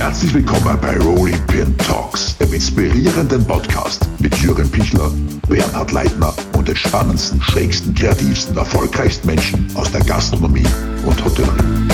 Herzlich 0.00 0.32
willkommen 0.32 0.78
bei 0.80 0.96
Rolling 0.96 1.46
Pin 1.46 1.76
Talks, 1.76 2.34
dem 2.38 2.54
inspirierenden 2.54 3.46
Podcast 3.46 4.08
mit 4.18 4.34
Jürgen 4.38 4.68
Pichler, 4.70 5.10
Bernhard 5.46 5.92
Leitner 5.92 6.32
und 6.56 6.66
den 6.66 6.74
spannendsten, 6.74 7.40
schrägsten, 7.42 7.94
kreativsten, 7.94 8.56
erfolgreichsten 8.56 9.26
Menschen 9.26 9.68
aus 9.74 9.92
der 9.92 10.00
Gastronomie 10.00 10.64
und 11.04 11.22
Hotellerie. 11.22 11.88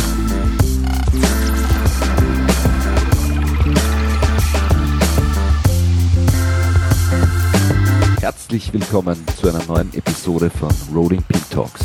Herzlich 8.21 8.73
willkommen 8.73 9.17
zu 9.41 9.49
einer 9.49 9.65
neuen 9.65 9.93
Episode 9.95 10.49
von 10.49 10.71
Rolling 10.95 11.25
Pin 11.25 11.43
Talks. 11.51 11.81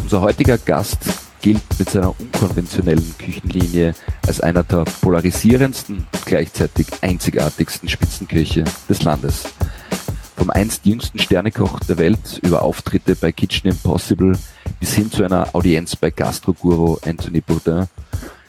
Unser 0.00 0.22
heutiger 0.22 0.56
Gast 0.56 1.00
gilt 1.42 1.62
mit 1.78 1.90
seiner 1.90 2.18
unkonventionellen 2.18 3.14
Küchenlinie 3.18 3.94
als 4.28 4.42
einer 4.42 4.62
der 4.62 4.84
polarisierendsten, 5.00 6.06
gleichzeitig 6.26 6.86
einzigartigsten 7.00 7.88
Spitzenköche 7.88 8.64
des 8.86 9.02
Landes. 9.02 9.44
Vom 10.36 10.50
einst 10.50 10.84
jüngsten 10.84 11.18
Sternekoch 11.18 11.80
der 11.80 11.96
Welt 11.96 12.38
über 12.42 12.60
Auftritte 12.60 13.16
bei 13.16 13.32
Kitchen 13.32 13.70
Impossible 13.70 14.38
bis 14.80 14.92
hin 14.92 15.10
zu 15.10 15.24
einer 15.24 15.54
Audienz 15.54 15.96
bei 15.96 16.10
Gastroguru 16.10 16.98
Anthony 17.06 17.40
Bourdain 17.40 17.88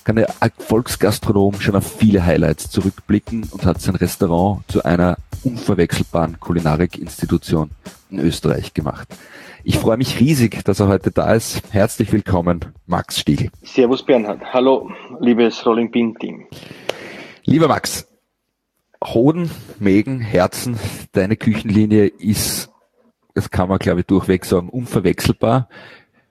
kann 0.03 0.17
der 0.17 0.33
Volksgastronom 0.57 1.61
schon 1.61 1.77
auf 1.77 1.95
viele 1.97 2.25
Highlights 2.25 2.69
zurückblicken 2.69 3.47
und 3.49 3.65
hat 3.65 3.81
sein 3.81 3.95
Restaurant 3.95 4.63
zu 4.67 4.83
einer 4.83 5.17
unverwechselbaren 5.43 6.41
Kulinarikinstitution 6.41 7.71
in 8.09 8.19
Österreich 8.19 8.73
gemacht. 8.73 9.07
Ich 9.63 9.77
freue 9.77 9.97
mich 9.97 10.19
riesig, 10.21 10.63
dass 10.63 10.79
er 10.79 10.87
heute 10.87 11.11
da 11.11 11.33
ist. 11.33 11.61
Herzlich 11.73 12.13
willkommen, 12.13 12.73
Max 12.85 13.19
Stiegel. 13.19 13.51
Servus 13.61 14.03
Bernhard. 14.03 14.41
Hallo, 14.53 14.89
liebes 15.19 15.65
Rolling 15.65 15.91
Pin 15.91 16.15
Team. 16.15 16.47
Lieber 17.43 17.67
Max, 17.67 18.07
Hoden, 19.03 19.51
Mägen, 19.77 20.21
Herzen, 20.21 20.79
deine 21.11 21.35
Küchenlinie 21.35 22.07
ist, 22.07 22.69
das 23.33 23.49
kann 23.49 23.67
man 23.67 23.79
glaube 23.79 24.01
ich 24.01 24.05
durchweg 24.05 24.45
sagen, 24.45 24.69
unverwechselbar, 24.69 25.67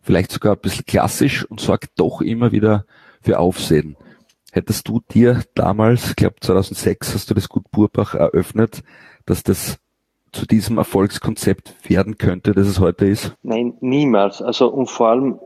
vielleicht 0.01 0.33
sogar 0.33 0.55
ein 0.55 0.61
bisschen 0.61 0.87
klassisch 0.87 1.45
und 1.45 1.61
sorgt 1.61 1.91
doch 1.97 2.23
immer 2.23 2.51
wieder 2.51 2.87
für 3.21 3.39
Aufsehen. 3.39 3.97
Hättest 4.53 4.89
du 4.89 5.01
dir 5.13 5.43
damals, 5.55 6.11
ich 6.11 6.17
glaube 6.17 6.37
2006 6.41 7.15
hast 7.15 7.29
du 7.29 7.35
das 7.35 7.51
Gut 7.51 7.71
Burbach 7.71 8.15
eröffnet, 8.15 8.83
dass 9.27 9.43
das 9.43 9.79
zu 10.33 10.47
diesem 10.47 10.79
Erfolgskonzept 10.79 11.75
werden 11.89 12.19
könnte, 12.19 12.53
das 12.53 12.67
es 12.67 12.81
heute 12.81 13.07
ist? 13.07 13.35
Nein, 13.43 13.75
niemals. 13.81 14.43
Also 14.43 14.69
und 14.69 14.89
vor 14.89 15.09
allem, 15.09 15.39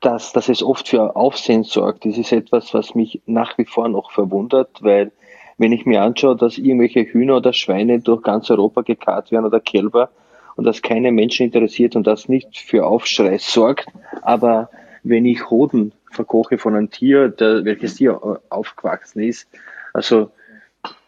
dass, 0.00 0.32
dass 0.32 0.48
es 0.48 0.62
oft 0.62 0.88
für 0.88 1.16
Aufsehen 1.16 1.64
sorgt, 1.64 2.04
das 2.04 2.16
ist 2.16 2.32
etwas, 2.32 2.74
was 2.74 2.94
mich 2.94 3.22
nach 3.26 3.58
wie 3.58 3.64
vor 3.64 3.88
noch 3.88 4.12
verwundert, 4.12 4.70
weil 4.80 5.12
wenn 5.58 5.72
ich 5.72 5.86
mir 5.86 6.02
anschaue, 6.02 6.36
dass 6.36 6.58
irgendwelche 6.58 7.04
Hühner 7.04 7.36
oder 7.36 7.52
Schweine 7.52 8.00
durch 8.00 8.22
ganz 8.22 8.50
Europa 8.50 8.82
gekarrt 8.82 9.30
werden 9.30 9.46
oder 9.46 9.60
Kälber 9.60 10.10
und 10.56 10.64
das 10.64 10.82
keine 10.82 11.12
Menschen 11.12 11.46
interessiert 11.46 11.96
und 11.96 12.06
das 12.06 12.28
nicht 12.28 12.58
für 12.58 12.86
Aufschrei 12.86 13.38
sorgt, 13.38 13.86
aber 14.22 14.70
wenn 15.02 15.26
ich 15.26 15.50
Hoden 15.50 15.92
verkoche 16.10 16.58
von 16.58 16.74
einem 16.74 16.90
Tier, 16.90 17.28
der, 17.28 17.64
welches 17.64 17.96
Tier 17.96 18.40
aufgewachsen 18.48 19.20
ist, 19.22 19.48
also 19.92 20.30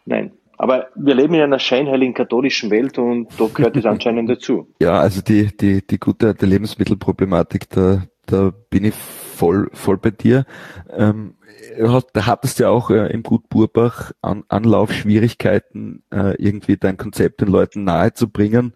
nein, 0.05 0.31
aber 0.57 0.87
wir 0.95 1.13
leben 1.13 1.35
in 1.35 1.41
einer 1.41 1.59
scheinheiligen 1.59 2.15
katholischen 2.15 2.71
Welt 2.71 2.97
und 2.97 3.29
da 3.39 3.45
gehört 3.53 3.77
es 3.77 3.85
anscheinend 3.85 4.29
dazu. 4.29 4.67
Ja, 4.81 4.99
also 4.99 5.21
die, 5.21 5.55
die, 5.55 5.85
die 5.85 5.99
gute 5.99 6.27
alte 6.27 6.45
Lebensmittelproblematik, 6.45 7.69
da, 7.69 8.03
da 8.25 8.51
bin 8.69 8.85
ich 8.85 8.95
voll, 8.95 9.69
voll 9.73 9.97
bei 9.97 10.11
dir. 10.11 10.45
Ähm, 10.89 11.35
da 12.13 12.25
hattest 12.25 12.59
du 12.59 12.63
ja 12.63 12.69
auch 12.69 12.89
äh, 12.89 13.11
im 13.11 13.23
Gut 13.23 13.49
Burbach 13.49 14.11
An 14.21 14.43
Anlaufschwierigkeiten, 14.47 16.03
äh, 16.11 16.35
irgendwie 16.41 16.77
dein 16.77 16.97
Konzept 16.97 17.41
den 17.41 17.49
Leuten 17.49 17.83
nahezubringen. 17.83 18.73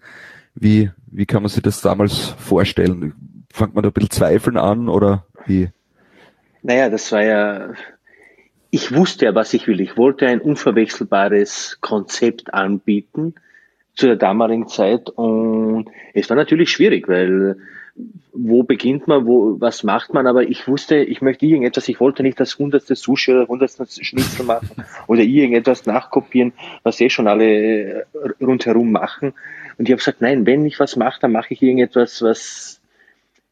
Wie, 0.54 0.92
wie 1.08 1.26
kann 1.26 1.44
man 1.44 1.50
sich 1.50 1.64
das 1.64 1.82
damals 1.82 2.18
vorstellen? 2.38 3.14
Fangt 3.54 3.74
man 3.74 3.84
da 3.84 3.90
ein 3.90 3.94
bisschen 3.94 4.12
zweifeln 4.12 4.58
an 4.58 4.90
oder 4.90 5.26
wie? 5.46 5.70
Naja, 6.62 6.90
das 6.90 7.12
war 7.12 7.24
ja 7.24 7.74
ich 8.72 8.96
wusste 8.96 9.26
ja, 9.26 9.36
was 9.36 9.54
ich 9.54 9.68
will. 9.68 9.82
Ich 9.82 9.98
wollte 9.98 10.26
ein 10.28 10.40
unverwechselbares 10.40 11.80
Konzept 11.82 12.54
anbieten 12.54 13.36
zu 13.94 14.08
der 14.08 14.16
damaligen 14.16 14.70
Zeit 14.70 15.10
und 15.10 15.90
es 16.14 16.30
war 16.30 16.38
natürlich 16.38 16.72
schwierig, 16.72 17.10
weil 17.10 17.58
wo 18.34 18.64
beginnt 18.64 19.06
man, 19.08 19.26
wo, 19.26 19.60
was 19.60 19.84
macht 19.84 20.14
man, 20.14 20.26
aber 20.26 20.44
ich 20.44 20.66
wusste, 20.66 20.96
ich 20.96 21.22
möchte 21.22 21.46
irgendetwas, 21.46 21.90
ich 21.90 22.00
wollte 22.00 22.24
nicht 22.24 22.40
das 22.40 22.58
hundertste 22.58 22.96
Sushi 22.96 23.34
oder 23.34 23.48
hundertste 23.50 23.86
Schnitzel 23.86 24.46
machen 24.46 24.86
oder 25.08 25.22
irgendetwas 25.22 25.86
nachkopieren, 25.86 26.54
was 26.84 27.02
eh 27.02 27.10
schon 27.10 27.28
alle 27.28 28.06
rundherum 28.40 28.94
machen. 28.94 29.34
Und 29.78 29.90
ich 29.90 29.92
habe 29.92 29.98
gesagt, 29.98 30.22
nein, 30.22 30.46
wenn 30.46 30.66
ich 30.66 30.80
was 30.80 30.96
mache, 30.96 31.20
dann 31.20 31.34
mache 31.34 31.54
ich 31.54 31.62
irgendetwas, 31.62 32.22
was 32.22 32.82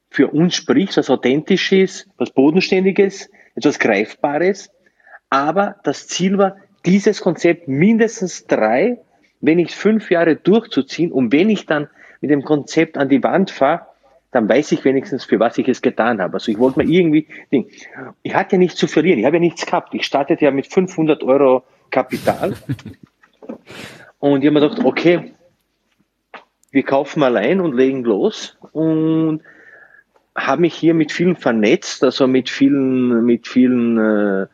für 0.09 0.27
uns 0.29 0.55
spricht, 0.55 0.95
was 0.95 1.09
authentisch 1.09 1.73
ist, 1.73 2.07
was 2.17 2.31
bodenständiges, 2.31 3.29
etwas 3.55 3.77
Greifbares 3.77 4.71
aber 5.29 5.75
das 5.83 6.07
Ziel 6.07 6.37
war, 6.37 6.57
dieses 6.85 7.21
Konzept 7.21 7.67
mindestens 7.67 8.47
drei, 8.47 8.99
wenn 9.41 9.57
nicht 9.57 9.73
fünf 9.73 10.09
Jahre 10.11 10.35
durchzuziehen. 10.35 11.11
Und 11.11 11.31
wenn 11.31 11.49
ich 11.49 11.65
dann 11.65 11.87
mit 12.21 12.31
dem 12.31 12.43
Konzept 12.43 12.97
an 12.97 13.09
die 13.09 13.23
Wand 13.23 13.51
fahre, 13.51 13.85
dann 14.31 14.47
weiß 14.47 14.71
ich 14.73 14.85
wenigstens, 14.85 15.25
für 15.25 15.39
was 15.39 15.57
ich 15.57 15.67
es 15.67 15.81
getan 15.81 16.21
habe. 16.21 16.35
Also 16.35 16.51
ich 16.51 16.59
wollte 16.59 16.79
mir 16.79 16.85
irgendwie, 16.85 17.27
ich 18.21 18.35
hatte 18.35 18.55
ja 18.55 18.59
nichts 18.59 18.77
zu 18.77 18.87
verlieren, 18.87 19.19
ich 19.19 19.25
habe 19.25 19.37
ja 19.37 19.41
nichts 19.41 19.65
gehabt. 19.65 19.93
Ich 19.95 20.05
startete 20.05 20.45
ja 20.45 20.51
mit 20.51 20.67
500 20.67 21.23
Euro 21.23 21.63
Kapital. 21.89 22.53
Und 24.19 24.41
ich 24.41 24.47
habe 24.47 24.59
mir 24.59 24.67
gedacht, 24.67 24.85
okay, 24.85 25.33
wir 26.71 26.83
kaufen 26.83 27.21
mal 27.21 27.37
ein 27.37 27.61
und 27.61 27.73
legen 27.73 28.03
los. 28.03 28.57
Und 28.73 29.41
habe 30.35 30.61
mich 30.61 30.75
hier 30.75 30.93
mit 30.93 31.11
vielen 31.11 31.35
vernetzt, 31.35 32.03
also 32.03 32.27
mit 32.27 32.49
vielen, 32.49 33.25
mit 33.25 33.47
vielen 33.47 33.97
äh, 33.97 34.47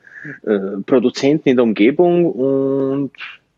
äh, 0.45 0.81
Produzenten 0.85 1.49
in 1.49 1.57
der 1.57 1.63
Umgebung 1.63 2.31
und 2.31 3.11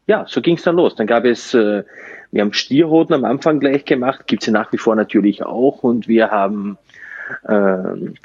ja, 0.07 0.25
so 0.28 0.41
ging 0.41 0.55
es 0.55 0.63
dann 0.63 0.78
los. 0.78 0.95
Dann 0.95 1.07
gab 1.07 1.25
es, 1.25 1.53
äh, 1.53 1.83
wir 2.31 2.41
haben 2.41 2.53
Stierhoden 2.53 3.13
am 3.13 3.25
Anfang 3.25 3.59
gleich 3.59 3.85
gemacht, 3.85 4.28
gibt 4.28 4.44
es 4.44 4.47
ja 4.47 4.53
nach 4.53 4.72
wie 4.72 4.78
vor 4.78 4.95
natürlich 4.95 5.44
auch 5.44 5.83
und 5.83 6.07
wir 6.07 6.31
haben 6.31 6.78
äh, 7.44 7.78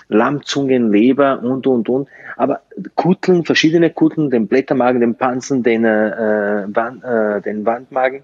Lammzungen, 0.09 0.93
Leber 0.93 1.43
und 1.43 1.67
und 1.67 1.89
und. 1.89 2.09
Aber 2.37 2.63
Kutteln, 2.95 3.45
verschiedene 3.45 3.91
Kutteln, 3.91 4.31
den 4.31 4.47
Blättermagen, 4.47 5.01
den 5.01 5.17
Panzen, 5.17 5.63
den, 5.63 5.85
äh, 5.85 6.67
Wand, 6.69 7.05
äh, 7.05 7.41
den 7.43 7.67
Wandmagen. 7.67 8.23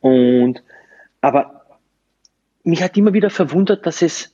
Und 0.00 0.62
aber 1.20 1.64
mich 2.64 2.82
hat 2.82 2.96
immer 2.96 3.12
wieder 3.12 3.30
verwundert, 3.30 3.86
dass 3.86 4.02
es 4.02 4.33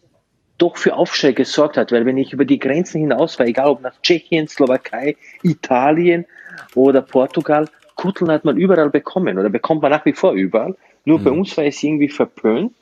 doch 0.60 0.76
für 0.76 0.94
Aufschrei 0.94 1.32
gesorgt 1.32 1.76
hat, 1.76 1.93
weil 1.93 2.06
wenn 2.06 2.19
ich 2.19 2.32
über 2.32 2.44
die 2.44 2.59
Grenzen 2.59 3.00
hinaus 3.00 3.38
war, 3.38 3.47
egal 3.47 3.69
ob 3.69 3.81
nach 3.81 4.00
Tschechien, 4.03 4.47
Slowakei, 4.47 5.16
Italien 5.43 6.26
oder 6.75 7.03
Portugal, 7.03 7.69
Kutteln 7.94 8.31
hat 8.31 8.44
man 8.44 8.56
überall 8.56 8.91
bekommen 8.91 9.38
oder 9.38 9.48
bekommt 9.48 9.82
man 9.82 9.91
nach 9.91 10.04
wie 10.04 10.12
vor 10.12 10.32
überall. 10.32 10.76
Nur 11.04 11.19
mhm. 11.19 11.25
bei 11.25 11.31
uns 11.31 11.56
war 11.56 11.65
es 11.65 11.82
irgendwie 11.82 12.09
verpönt. 12.09 12.75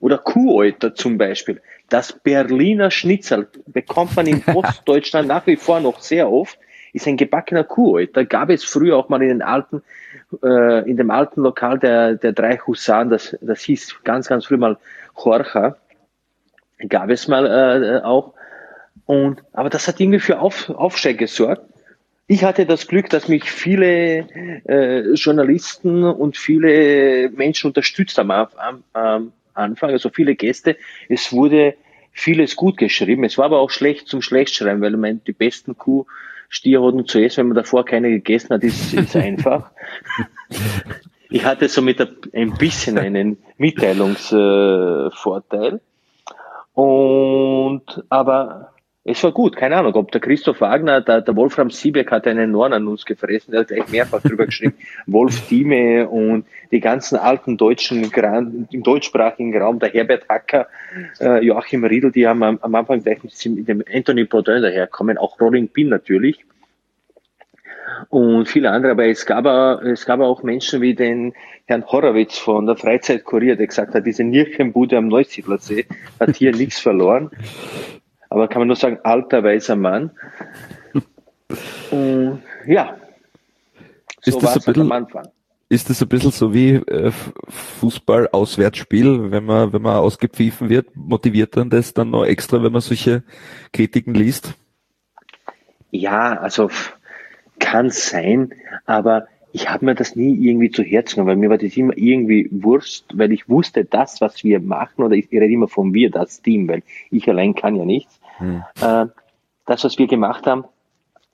Oder 0.00 0.18
Kuhäuter 0.18 0.94
zum 0.94 1.18
Beispiel. 1.18 1.60
Das 1.88 2.12
Berliner 2.12 2.90
Schnitzel 2.90 3.48
bekommt 3.66 4.14
man 4.14 4.26
in 4.26 4.42
Ostdeutschland 4.54 5.26
nach 5.26 5.46
wie 5.46 5.56
vor 5.56 5.80
noch 5.80 6.00
sehr 6.00 6.30
oft. 6.30 6.56
Ist 6.92 7.06
ein 7.08 7.16
gebackener 7.16 7.64
Kuhäuter. 7.64 8.24
Gab 8.24 8.50
es 8.50 8.64
früher 8.64 8.96
auch 8.96 9.08
mal 9.08 9.20
in 9.22 9.28
den 9.28 9.42
alten, 9.42 9.82
äh, 10.42 10.88
in 10.88 10.96
dem 10.96 11.10
alten 11.10 11.42
Lokal 11.42 11.78
der, 11.78 12.14
der 12.14 12.32
drei 12.32 12.58
Husaren, 12.58 13.10
das, 13.10 13.36
das 13.40 13.60
hieß 13.62 14.04
ganz, 14.04 14.28
ganz 14.28 14.46
früh 14.46 14.56
mal 14.56 14.78
Jorcha 15.22 15.76
gab 16.88 17.10
es 17.10 17.28
mal 17.28 17.46
äh, 17.46 18.04
auch. 18.04 18.34
Und, 19.06 19.42
aber 19.52 19.70
das 19.70 19.88
hat 19.88 20.00
irgendwie 20.00 20.20
für 20.20 20.40
Auf, 20.40 20.70
Aufschrei 20.70 21.14
gesorgt. 21.14 21.62
Ich 22.26 22.44
hatte 22.44 22.66
das 22.66 22.88
Glück, 22.88 23.08
dass 23.08 23.28
mich 23.28 23.50
viele 23.50 24.26
äh, 24.66 25.14
Journalisten 25.14 26.04
und 26.04 26.36
viele 26.36 27.30
Menschen 27.30 27.68
unterstützt 27.68 28.18
haben 28.18 28.30
am, 28.30 28.84
am 28.92 29.32
Anfang, 29.54 29.90
also 29.90 30.10
viele 30.10 30.34
Gäste. 30.34 30.76
Es 31.08 31.32
wurde 31.32 31.74
vieles 32.12 32.54
gut 32.54 32.76
geschrieben. 32.76 33.24
Es 33.24 33.38
war 33.38 33.46
aber 33.46 33.60
auch 33.60 33.70
schlecht 33.70 34.08
zum 34.08 34.20
Schlechtschreiben, 34.20 34.82
weil 34.82 34.94
meine, 34.98 35.20
die 35.26 35.32
besten 35.32 35.78
Kuh 35.78 36.04
Stierhoden 36.50 37.06
zu 37.06 37.18
essen, 37.18 37.38
wenn 37.38 37.48
man 37.48 37.56
davor 37.56 37.84
keine 37.84 38.08
gegessen 38.10 38.50
hat, 38.50 38.62
ist, 38.62 38.94
ist 38.94 39.16
einfach. 39.16 39.72
ich 41.30 41.44
hatte 41.44 41.68
somit 41.68 42.00
ein 42.34 42.54
bisschen 42.54 42.98
einen 42.98 43.38
Mitteilungsvorteil. 43.58 45.80
Und, 46.78 48.04
aber 48.08 48.72
es 49.02 49.24
war 49.24 49.32
gut, 49.32 49.56
keine 49.56 49.78
Ahnung, 49.78 49.96
ob 49.96 50.12
der 50.12 50.20
Christoph 50.20 50.60
Wagner, 50.60 51.00
der, 51.00 51.22
der 51.22 51.34
Wolfram 51.34 51.72
Siebeck 51.72 52.12
hat 52.12 52.28
einen 52.28 52.52
Norn 52.52 52.72
an 52.72 52.86
uns 52.86 53.04
gefressen, 53.04 53.50
der 53.50 53.62
hat 53.62 53.68
gleich 53.68 53.88
mehrfach 53.88 54.22
drüber 54.22 54.46
geschrieben, 54.46 54.74
Wolf 55.08 55.48
Dieme 55.48 56.08
und 56.08 56.46
die 56.70 56.78
ganzen 56.78 57.16
alten 57.16 57.56
deutschen, 57.56 58.08
im 58.70 58.82
deutschsprachigen 58.84 59.60
Raum, 59.60 59.80
der 59.80 59.88
Herbert 59.88 60.28
Hacker, 60.28 60.68
äh, 61.18 61.44
Joachim 61.44 61.82
Riedel, 61.82 62.12
die 62.12 62.28
haben 62.28 62.44
am, 62.44 62.60
am 62.62 62.74
Anfang 62.76 63.02
gleich 63.02 63.24
mit 63.24 63.66
dem 63.66 63.82
Anthony 63.92 64.22
Bourdain 64.22 64.62
daherkommen, 64.62 65.18
auch 65.18 65.40
Rolling 65.40 65.66
Pin 65.66 65.88
natürlich. 65.88 66.44
Und 68.08 68.46
viele 68.46 68.70
andere. 68.70 68.92
Aber 68.92 69.06
es 69.06 69.26
gab, 69.26 69.46
auch, 69.46 69.80
es 69.82 70.06
gab 70.06 70.20
auch 70.20 70.42
Menschen 70.42 70.80
wie 70.80 70.94
den 70.94 71.34
Herrn 71.66 71.86
Horowitz 71.86 72.38
von 72.38 72.66
der 72.66 72.76
Freizeitkurier, 72.76 73.56
der 73.56 73.66
gesagt 73.66 73.94
hat, 73.94 74.06
diese 74.06 74.24
Nierchenbude 74.24 74.96
am 74.96 75.08
Neusiedlersee 75.08 75.86
hat 76.20 76.36
hier 76.36 76.52
nichts 76.56 76.80
verloren. 76.80 77.30
Aber 78.30 78.48
kann 78.48 78.60
man 78.60 78.68
nur 78.68 78.76
sagen, 78.76 78.98
alter 79.04 79.42
weißer 79.42 79.76
Mann. 79.76 80.10
Und 81.90 82.42
ja, 82.66 82.96
so 84.20 84.30
ist 84.30 84.42
das 84.42 84.56
ein 84.56 84.62
bisschen, 84.64 84.82
am 84.82 84.92
Anfang. 84.92 85.28
Ist 85.70 85.90
das 85.90 86.02
ein 86.02 86.08
bisschen 86.08 86.30
so 86.30 86.52
wie 86.52 86.74
äh, 86.74 87.10
Fußball-Auswärtsspiel, 87.80 89.30
wenn 89.30 89.44
man, 89.44 89.72
wenn 89.72 89.82
man 89.82 89.96
ausgepfiffen 89.96 90.68
wird, 90.68 90.94
motiviert 90.94 91.56
dann 91.56 91.70
das 91.70 91.94
dann 91.94 92.10
noch 92.10 92.24
extra, 92.24 92.62
wenn 92.62 92.72
man 92.72 92.80
solche 92.80 93.22
Kritiken 93.72 94.14
liest? 94.14 94.54
Ja, 95.90 96.34
also 96.34 96.70
kann 97.68 97.90
sein, 97.90 98.54
aber 98.86 99.26
ich 99.52 99.68
habe 99.70 99.84
mir 99.84 99.94
das 99.94 100.16
nie 100.16 100.34
irgendwie 100.48 100.70
zu 100.70 100.82
Herzen 100.82 101.16
genommen, 101.16 101.30
weil 101.30 101.36
mir 101.36 101.50
war 101.50 101.58
das 101.58 101.76
immer 101.76 101.96
irgendwie 101.96 102.48
Wurst, 102.50 103.06
weil 103.12 103.32
ich 103.32 103.48
wusste, 103.48 103.84
das, 103.84 104.20
was 104.20 104.42
wir 104.42 104.60
machen, 104.60 105.04
oder 105.04 105.16
ich, 105.16 105.30
rede 105.30 105.46
immer 105.46 105.68
von 105.68 105.92
wir, 105.92 106.10
das 106.10 106.40
Team, 106.40 106.68
weil 106.68 106.82
ich 107.10 107.28
allein 107.28 107.54
kann 107.54 107.76
ja 107.76 107.84
nichts. 107.84 108.20
Hm. 108.38 108.62
Äh, 108.80 109.06
das, 109.66 109.84
was 109.84 109.98
wir 109.98 110.06
gemacht 110.06 110.46
haben, 110.46 110.64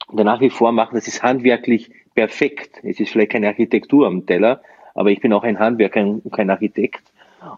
und 0.08 0.24
nach 0.24 0.40
wie 0.40 0.50
vor 0.50 0.72
machen, 0.72 0.96
das 0.96 1.06
ist 1.06 1.22
handwerklich 1.22 1.90
perfekt. 2.14 2.80
Es 2.82 3.00
ist 3.00 3.10
vielleicht 3.10 3.32
keine 3.32 3.48
Architektur 3.48 4.06
am 4.06 4.26
Teller, 4.26 4.60
aber 4.94 5.10
ich 5.10 5.20
bin 5.20 5.32
auch 5.32 5.44
ein 5.44 5.58
Handwerker 5.58 6.02
und 6.02 6.32
kein 6.32 6.50
Architekt. 6.50 7.02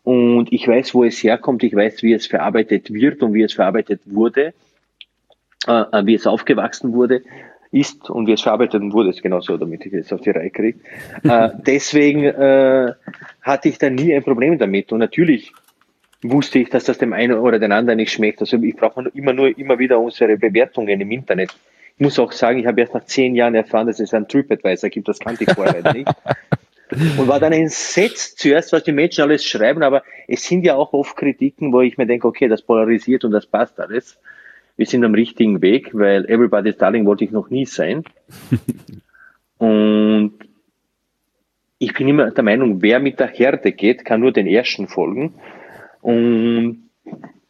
Und 0.02 0.52
ich 0.52 0.67
weiß, 0.67 0.94
wo 0.94 1.05
es 1.05 1.23
herkommt, 1.23 1.62
ich 1.62 1.75
weiß, 1.75 2.02
wie 2.02 2.12
es 2.12 2.26
verarbeitet 2.26 2.93
wird 2.93 3.23
und 3.23 3.34
wie 3.34 3.43
es 3.43 3.55
verarbeitet 3.55 4.02
wurde, 4.05 4.52
äh, 5.67 6.05
wie 6.05 6.14
es 6.14 6.26
aufgewachsen 6.26 6.93
wurde 6.93 7.23
ist 7.70 8.10
und 8.10 8.26
wie 8.26 8.32
es 8.32 8.42
verarbeitet 8.42 8.82
wurde, 8.92 9.10
ist 9.10 9.22
genauso, 9.22 9.56
damit 9.56 9.84
ich 9.86 9.92
es 9.92 10.12
auf 10.12 10.20
die 10.20 10.30
Reihe 10.30 10.50
kriege. 10.50 10.78
äh, 11.22 11.50
deswegen 11.66 12.24
äh, 12.24 12.92
hatte 13.42 13.68
ich 13.68 13.78
da 13.78 13.90
nie 13.90 14.14
ein 14.14 14.22
Problem 14.22 14.58
damit. 14.58 14.92
Und 14.92 15.00
natürlich 15.00 15.52
wusste 16.22 16.58
ich, 16.58 16.70
dass 16.70 16.84
das 16.84 16.98
dem 16.98 17.12
einen 17.12 17.38
oder 17.38 17.58
den 17.58 17.72
anderen 17.72 17.98
nicht 17.98 18.12
schmeckt. 18.12 18.40
Also 18.40 18.56
ich 18.58 18.76
brauche 18.76 19.08
immer 19.14 19.32
nur 19.32 19.56
immer 19.56 19.78
wieder 19.78 20.00
unsere 20.00 20.36
Bewertungen 20.36 21.00
im 21.00 21.10
Internet. 21.10 21.56
Ich 21.96 22.00
muss 22.00 22.18
auch 22.18 22.32
sagen, 22.32 22.58
ich 22.58 22.66
habe 22.66 22.80
erst 22.80 22.94
nach 22.94 23.04
zehn 23.04 23.34
Jahren 23.34 23.54
erfahren, 23.54 23.86
dass 23.86 24.00
es 24.00 24.12
einen 24.12 24.28
TripAdvisor 24.28 24.90
gibt, 24.90 25.08
das 25.08 25.18
kannte 25.18 25.44
ich 25.44 25.52
vorher 25.52 25.92
nicht. 25.92 26.08
Und 27.18 27.26
war 27.26 27.40
dann 27.40 27.52
entsetzt 27.52 28.38
zuerst, 28.38 28.72
was 28.72 28.84
die 28.84 28.92
Menschen 28.92 29.22
alles 29.22 29.44
schreiben, 29.44 29.82
aber 29.82 30.04
es 30.28 30.44
sind 30.44 30.64
ja 30.64 30.76
auch 30.76 30.92
oft 30.92 31.16
Kritiken, 31.16 31.72
wo 31.72 31.80
ich 31.80 31.98
mir 31.98 32.06
denke, 32.06 32.28
okay, 32.28 32.46
das 32.46 32.62
polarisiert 32.62 33.24
und 33.24 33.32
das 33.32 33.44
passt 33.44 33.80
alles 33.80 34.18
wir 34.76 34.87
sind 34.87 35.05
am 35.05 35.14
richtigen 35.14 35.62
Weg, 35.62 35.90
weil 35.93 36.26
Everybody's 36.26 36.76
Darling 36.76 37.06
wollte 37.06 37.25
ich 37.25 37.31
noch 37.31 37.50
nie 37.50 37.64
sein. 37.64 38.05
Und 39.58 40.34
ich 41.78 41.94
bin 41.94 42.08
immer 42.08 42.31
der 42.31 42.44
Meinung, 42.44 42.82
wer 42.82 43.00
mit 43.00 43.20
der 43.20 43.28
Herde 43.28 43.73
geht, 43.73 44.05
kann 44.05 44.20
nur 44.20 44.32
den 44.32 44.46
Ersten 44.46 44.88
folgen. 44.88 45.34
Und 46.02 46.88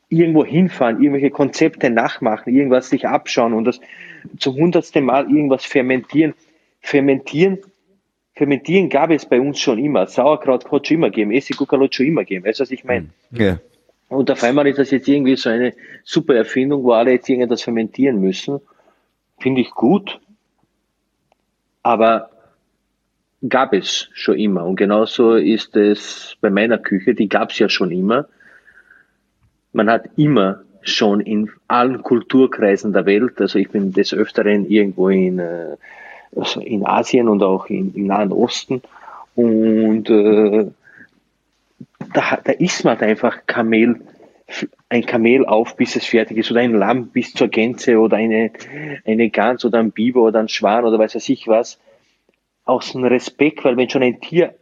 irgendwo 0.08 0.44
hinfahren, 0.44 1.02
irgendwelche 1.02 1.31
Konzepte 1.31 1.90
nachmachen, 1.90 2.55
irgendwas 2.55 2.90
sich 2.90 3.06
abschauen 3.06 3.52
und 3.52 3.64
das 3.64 3.81
zum 4.38 4.56
hundertsten 4.56 5.05
Mal 5.05 5.25
irgendwas 5.25 5.64
fermentieren. 5.64 6.34
Fermentieren, 6.81 7.58
fermentieren 8.34 8.88
gab 8.88 9.11
es 9.11 9.26
bei 9.26 9.40
uns 9.40 9.58
schon 9.58 9.78
immer. 9.78 10.06
Sauerkraut 10.06 10.70
hat 10.70 10.87
schon 10.87 10.99
immer 10.99 11.11
gegeben, 11.11 11.32
Essiggurke 11.32 11.78
hat 11.81 11.94
schon 11.94 12.06
immer 12.06 12.23
gegeben. 12.23 12.44
Weißt 12.44 12.61
du, 12.61 12.62
was 12.62 12.70
ich 12.70 12.84
meine? 12.84 13.08
Ja. 13.32 13.58
Und 14.08 14.30
auf 14.30 14.42
einmal 14.44 14.66
ist 14.66 14.78
das 14.78 14.90
jetzt 14.90 15.08
irgendwie 15.08 15.36
so 15.36 15.50
eine 15.50 15.74
super 16.04 16.34
Erfindung, 16.34 16.84
wo 16.84 16.92
alle 16.92 17.12
jetzt 17.12 17.28
irgendetwas 17.28 17.62
fermentieren 17.62 18.20
müssen. 18.20 18.60
Finde 19.38 19.60
ich 19.60 19.70
gut. 19.70 20.20
Aber 21.82 22.30
gab 23.48 23.72
es 23.72 24.08
schon 24.12 24.38
immer. 24.38 24.64
Und 24.64 24.76
genauso 24.76 25.34
ist 25.34 25.76
es 25.76 26.36
bei 26.40 26.50
meiner 26.50 26.78
Küche, 26.78 27.14
die 27.14 27.28
gab 27.28 27.50
es 27.50 27.58
ja 27.58 27.68
schon 27.68 27.90
immer. 27.90 28.26
Man 29.72 29.90
hat 29.90 30.08
immer 30.16 30.62
schon 30.82 31.20
in 31.20 31.50
allen 31.68 32.02
Kulturkreisen 32.02 32.92
der 32.92 33.06
Welt, 33.06 33.40
also 33.40 33.58
ich 33.58 33.70
bin 33.70 33.92
des 33.92 34.14
Öfteren 34.14 34.66
irgendwo 34.66 35.08
in, 35.08 35.38
äh, 35.38 35.76
also 36.34 36.60
in 36.60 36.86
Asien 36.86 37.28
und 37.28 37.42
auch 37.42 37.66
im 37.66 38.06
Nahen 38.06 38.32
Osten 38.32 38.82
und 39.34 40.08
äh, 40.08 40.70
da, 42.12 42.38
da 42.42 42.52
isst 42.52 42.84
man 42.84 42.98
einfach 42.98 43.46
Kamel, 43.46 44.00
ein 44.88 45.06
Kamel 45.06 45.44
auf, 45.44 45.76
bis 45.76 45.96
es 45.96 46.06
fertig 46.06 46.38
ist, 46.38 46.50
oder 46.50 46.60
ein 46.60 46.74
Lamm 46.74 47.08
bis 47.08 47.32
zur 47.32 47.48
Gänze, 47.48 47.98
oder 47.98 48.16
eine, 48.16 48.52
eine 49.04 49.30
Gans, 49.30 49.64
oder 49.64 49.78
ein 49.78 49.92
Biber, 49.92 50.22
oder 50.22 50.40
ein 50.40 50.48
Schwan, 50.48 50.84
oder 50.84 50.98
weiß 50.98 51.14
ich 51.28 51.48
was, 51.48 51.80
aus 52.64 52.92
dem 52.92 53.04
Respekt, 53.04 53.64
weil 53.64 53.76
wenn 53.76 53.90
schon 53.90 54.02
ein 54.02 54.20
Tier 54.20 54.54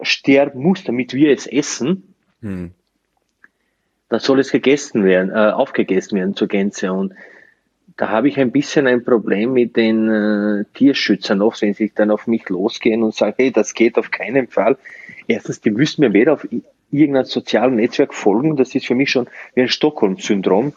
sterben 0.00 0.62
muss, 0.62 0.84
damit 0.84 1.14
wir 1.14 1.32
es 1.32 1.46
essen, 1.46 2.14
hm. 2.40 2.72
dann 4.08 4.20
soll 4.20 4.40
es 4.40 4.52
gegessen 4.52 5.04
werden, 5.04 5.30
äh, 5.30 5.52
aufgegessen 5.52 6.18
werden 6.18 6.36
zur 6.36 6.48
Gänze. 6.48 6.92
Und 6.92 7.14
da 7.96 8.10
habe 8.10 8.28
ich 8.28 8.38
ein 8.38 8.52
bisschen 8.52 8.86
ein 8.86 9.04
Problem 9.04 9.52
mit 9.52 9.76
den 9.76 10.08
äh, 10.08 10.64
Tierschützern 10.74 11.42
oft, 11.42 11.60
wenn 11.62 11.74
sie 11.74 11.90
dann 11.92 12.10
auf 12.10 12.26
mich 12.26 12.48
losgehen 12.48 13.02
und 13.02 13.14
sagen, 13.14 13.34
hey, 13.38 13.50
das 13.50 13.74
geht 13.74 13.98
auf 13.98 14.10
keinen 14.10 14.46
Fall. 14.46 14.78
Erstens, 15.26 15.60
die 15.60 15.70
müssen 15.70 16.02
mir 16.02 16.12
weder 16.12 16.34
auf 16.34 16.46
irgendein 16.90 17.24
soziales 17.24 17.74
Netzwerk 17.74 18.14
folgen. 18.14 18.56
Das 18.56 18.74
ist 18.74 18.86
für 18.86 18.94
mich 18.94 19.10
schon 19.10 19.28
wie 19.54 19.62
ein 19.62 19.68
Stockholm-Syndrom. 19.68 20.72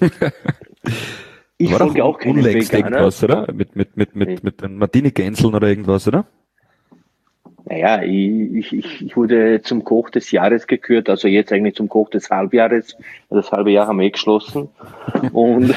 Ich 1.56 1.70
War 1.70 1.78
folge 1.78 2.04
auch 2.04 2.18
keinen 2.18 2.44
Veganer. 2.44 2.98
irgendwas, 2.98 3.22
oder? 3.22 3.46
Mit, 3.52 3.76
mit, 3.76 3.96
mit, 3.96 4.16
mit, 4.16 4.42
mit 4.42 4.60
den 4.60 4.76
Martini-Gänseln 4.76 5.54
oder 5.54 5.68
irgendwas, 5.68 6.08
oder? 6.08 6.26
Naja, 7.66 8.02
ich, 8.02 8.72
ich, 8.72 9.02
ich 9.02 9.16
wurde 9.16 9.62
zum 9.62 9.84
Koch 9.84 10.10
des 10.10 10.30
Jahres 10.32 10.66
gekürt, 10.66 11.08
also 11.08 11.28
jetzt 11.28 11.52
eigentlich 11.52 11.76
zum 11.76 11.88
Koch 11.88 12.10
des 12.10 12.28
Halbjahres. 12.28 12.96
Das 13.30 13.52
halbe 13.52 13.70
Jahr 13.70 13.86
haben 13.86 14.00
wir 14.00 14.06
eh 14.06 14.10
geschlossen. 14.10 14.68
Und, 15.32 15.74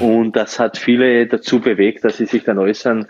und 0.00 0.32
das 0.34 0.58
hat 0.58 0.78
viele 0.78 1.26
dazu 1.26 1.60
bewegt, 1.60 2.04
dass 2.04 2.16
sie 2.16 2.26
sich 2.26 2.44
dann 2.44 2.58
äußern, 2.58 3.08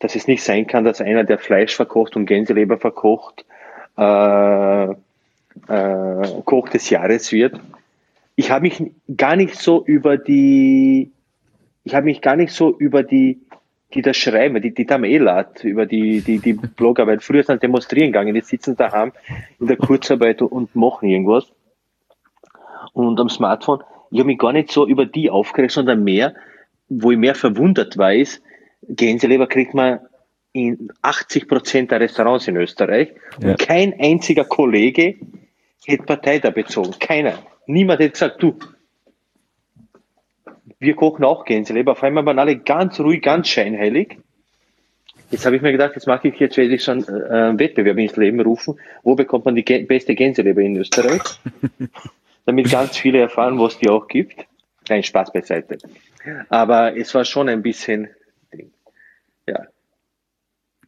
dass 0.00 0.14
es 0.14 0.26
nicht 0.26 0.42
sein 0.42 0.66
kann, 0.66 0.84
dass 0.84 1.00
einer, 1.00 1.24
der 1.24 1.38
Fleisch 1.38 1.74
verkocht 1.74 2.14
und 2.14 2.26
Gänseleber 2.26 2.78
verkocht, 2.78 3.44
äh, 3.98 4.90
äh, 5.68 6.42
Koch 6.44 6.68
des 6.68 6.88
Jahres 6.90 7.32
wird. 7.32 7.60
Ich 8.36 8.50
habe 8.50 8.62
mich 8.62 8.82
gar 9.16 9.36
nicht 9.36 9.56
so 9.56 9.84
über 9.84 10.16
die, 10.16 11.10
ich 11.84 11.94
habe 11.94 12.04
mich 12.04 12.20
gar 12.20 12.36
nicht 12.36 12.52
so 12.52 12.76
über 12.78 13.02
die, 13.02 13.40
die 13.94 14.02
das 14.02 14.16
schreiben, 14.16 14.60
die, 14.62 14.72
die 14.72 14.86
Tamelat, 14.86 15.64
über 15.64 15.86
die, 15.86 16.20
die, 16.20 16.38
die 16.38 16.52
Blogger, 16.52 17.06
weil 17.06 17.20
früher 17.20 17.42
sind 17.42 17.62
demonstrieren 17.62 18.12
gegangen, 18.12 18.36
jetzt 18.36 18.48
sitzen 18.48 18.76
daheim 18.76 19.12
in 19.58 19.66
der 19.66 19.76
Kurzarbeit 19.76 20.42
und 20.42 20.76
machen 20.76 21.08
irgendwas. 21.08 21.50
Und 22.92 23.18
am 23.18 23.28
Smartphone, 23.28 23.82
ich 24.10 24.20
habe 24.20 24.28
mich 24.28 24.38
gar 24.38 24.52
nicht 24.52 24.70
so 24.70 24.86
über 24.86 25.06
die 25.06 25.30
aufgeregt, 25.30 25.72
sondern 25.72 26.04
mehr, 26.04 26.34
wo 26.88 27.10
ich 27.10 27.18
mehr 27.18 27.34
verwundert 27.34 27.98
war, 27.98 28.14
ist, 28.14 28.42
Gänseleber 28.88 29.46
kriegt 29.48 29.74
man 29.74 30.00
in 30.58 30.92
80 31.02 31.48
Prozent 31.48 31.90
der 31.90 32.00
Restaurants 32.00 32.48
in 32.48 32.56
Österreich 32.56 33.12
ja. 33.40 33.50
und 33.50 33.58
kein 33.58 33.98
einziger 33.98 34.44
Kollege 34.44 35.16
hätte 35.86 36.02
Partei 36.04 36.38
da 36.38 36.50
bezogen. 36.50 36.94
Keiner. 36.98 37.38
Niemand 37.66 38.00
hätte 38.00 38.12
gesagt, 38.12 38.42
du, 38.42 38.58
wir 40.78 40.94
kochen 40.94 41.24
auch 41.24 41.44
Gänseleber. 41.44 41.92
Auf 41.92 42.02
einmal 42.02 42.24
waren 42.26 42.38
alle 42.38 42.58
ganz 42.58 43.00
ruhig, 43.00 43.22
ganz 43.22 43.48
scheinheilig. 43.48 44.18
Jetzt 45.30 45.44
habe 45.44 45.56
ich 45.56 45.62
mir 45.62 45.72
gedacht, 45.72 45.92
jetzt 45.94 46.06
mache 46.06 46.28
ich 46.28 46.38
jetzt 46.40 46.56
werde 46.56 46.74
ich 46.74 46.82
schon 46.82 47.04
äh, 47.06 47.34
einen 47.34 47.58
Wettbewerb 47.58 47.98
ins 47.98 48.16
Leben 48.16 48.40
rufen. 48.40 48.78
Wo 49.02 49.14
bekommt 49.14 49.44
man 49.44 49.54
die 49.54 49.62
beste 49.62 50.14
Gänseleber 50.14 50.62
in 50.62 50.76
Österreich? 50.76 51.22
Damit 52.46 52.70
ganz 52.70 52.96
viele 52.96 53.20
erfahren, 53.20 53.58
was 53.58 53.78
die 53.78 53.90
auch 53.90 54.08
gibt. 54.08 54.46
Kein 54.86 55.02
Spaß 55.02 55.32
beiseite. 55.32 55.76
Aber 56.48 56.96
es 56.96 57.14
war 57.14 57.26
schon 57.26 57.50
ein 57.50 57.62
bisschen, 57.62 58.08
ja, 59.46 59.66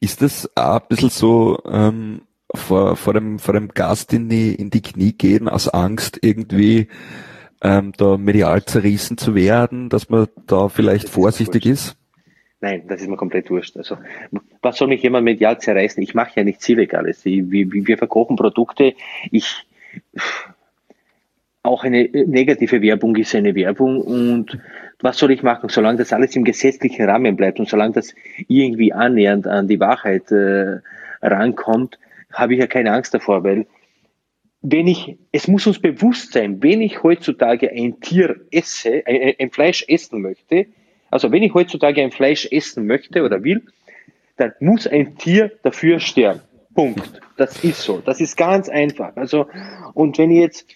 ist 0.01 0.23
das 0.23 0.51
auch 0.57 0.81
ein 0.81 0.89
bisschen 0.89 1.11
so 1.11 1.59
ähm, 1.71 2.23
vor, 2.55 2.97
vor, 2.97 3.15
dem, 3.15 3.39
vor 3.39 3.55
dem 3.55 3.69
Gast 3.69 4.13
in 4.13 4.29
die, 4.29 4.55
in 4.55 4.71
die 4.71 4.83
Knie 4.83 5.13
gehen, 5.13 5.49
aus 5.49 5.69
Angst 5.69 6.19
irgendwie 6.23 6.89
ähm, 7.63 7.93
da 7.97 8.17
medial 8.17 8.65
zerrissen 8.65 9.19
zu 9.19 9.35
werden, 9.35 9.89
dass 9.89 10.09
man 10.09 10.29
da 10.47 10.69
vielleicht 10.69 11.05
das 11.05 11.11
vorsichtig 11.11 11.67
ist, 11.67 11.89
ist? 11.89 11.97
Nein, 12.63 12.85
das 12.89 13.01
ist 13.01 13.09
mir 13.09 13.17
komplett 13.17 13.49
wurscht. 13.51 13.77
Also, 13.77 13.97
was 14.61 14.77
soll 14.77 14.89
mich 14.89 15.03
jemand 15.03 15.25
medial 15.25 15.59
zerreißen? 15.59 16.03
Ich 16.03 16.15
mache 16.15 16.33
ja 16.37 16.45
nichts 16.45 16.69
Illegales. 16.69 17.25
Wir, 17.25 17.51
wir 17.51 17.97
verkochen 17.97 18.37
Produkte. 18.37 18.95
Ich, 19.31 19.67
auch 21.63 21.85
eine 21.85 22.05
negative 22.05 22.83
Werbung 22.83 23.17
ist 23.17 23.35
eine 23.35 23.55
Werbung 23.55 24.03
und 24.03 24.59
was 25.03 25.19
soll 25.19 25.31
ich 25.31 25.43
machen, 25.43 25.69
solange 25.69 25.99
das 25.99 26.13
alles 26.13 26.37
im 26.37 26.45
gesetzlichen 26.45 27.09
Rahmen 27.09 27.37
bleibt 27.37 27.59
und 27.59 27.69
solange 27.69 27.95
das 27.95 28.15
irgendwie 28.49 28.93
annähernd 28.93 29.47
an 29.47 29.69
die 29.69 29.81
Wahrheit 29.81 30.31
äh, 30.31 30.81
rankommt, 31.23 31.99
habe 32.33 32.55
ich 32.55 32.61
ja 32.61 32.67
keine 32.67 32.93
Angst 32.93 33.15
davor, 33.15 33.45
weil 33.45 33.67
wenn 34.63 34.87
ich, 34.87 35.17
es 35.33 35.49
muss 35.49 35.67
uns 35.67 35.81
bewusst 35.81 36.33
sein, 36.33 36.63
wenn 36.63 36.83
ich 36.83 37.03
heutzutage 37.03 37.71
ein 37.71 38.01
Tier 38.01 38.41
esse, 38.51 39.03
ein, 39.07 39.35
ein 39.39 39.51
Fleisch 39.51 39.85
essen 39.89 40.21
möchte, 40.21 40.67
Also 41.11 41.33
wenn 41.33 41.43
ich 41.43 41.55
heutzutage 41.55 42.03
ein 42.03 42.13
Fleisch 42.13 42.47
essen 42.51 42.87
möchte 42.87 43.23
oder 43.23 43.43
will, 43.43 43.63
dann 44.37 44.53
muss 44.61 44.87
ein 44.87 45.17
Tier 45.17 45.51
dafür 45.63 45.99
sterben. 45.99 46.41
Punkt. 46.75 47.21
Das 47.37 47.65
ist 47.65 47.83
so. 47.83 48.01
Das 48.05 48.21
ist 48.21 48.37
ganz 48.37 48.69
einfach. 48.69 49.17
Also, 49.17 49.47
und 49.95 50.19
wenn 50.19 50.31
ich 50.31 50.39
jetzt 50.39 50.67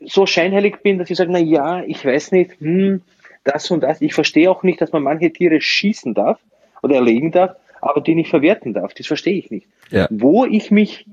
so 0.00 0.26
scheinheilig 0.26 0.82
bin, 0.82 0.98
dass 0.98 1.10
ich 1.10 1.16
sage, 1.16 1.30
na 1.30 1.38
ja, 1.38 1.82
ich 1.84 2.04
weiß 2.04 2.32
nicht, 2.32 2.58
hm, 2.60 3.02
das 3.46 3.70
und 3.70 3.80
das. 3.80 4.00
Ich 4.00 4.14
verstehe 4.14 4.50
auch 4.50 4.62
nicht, 4.62 4.80
dass 4.80 4.92
man 4.92 5.02
manche 5.02 5.32
Tiere 5.32 5.60
schießen 5.60 6.14
darf 6.14 6.38
oder 6.82 6.96
erlegen 6.96 7.32
darf, 7.32 7.56
aber 7.80 8.00
die 8.00 8.14
nicht 8.14 8.30
verwerten 8.30 8.74
darf. 8.74 8.94
Das 8.94 9.06
verstehe 9.06 9.38
ich 9.38 9.50
nicht. 9.50 9.66
Ja. 9.90 10.08
Wo 10.10 10.44
ich 10.44 10.70
mich 10.70 11.06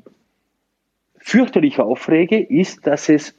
fürchterlich 1.17 1.79
aufrege, 1.79 2.39
ist, 2.39 2.85
dass 2.85 3.09
es 3.09 3.35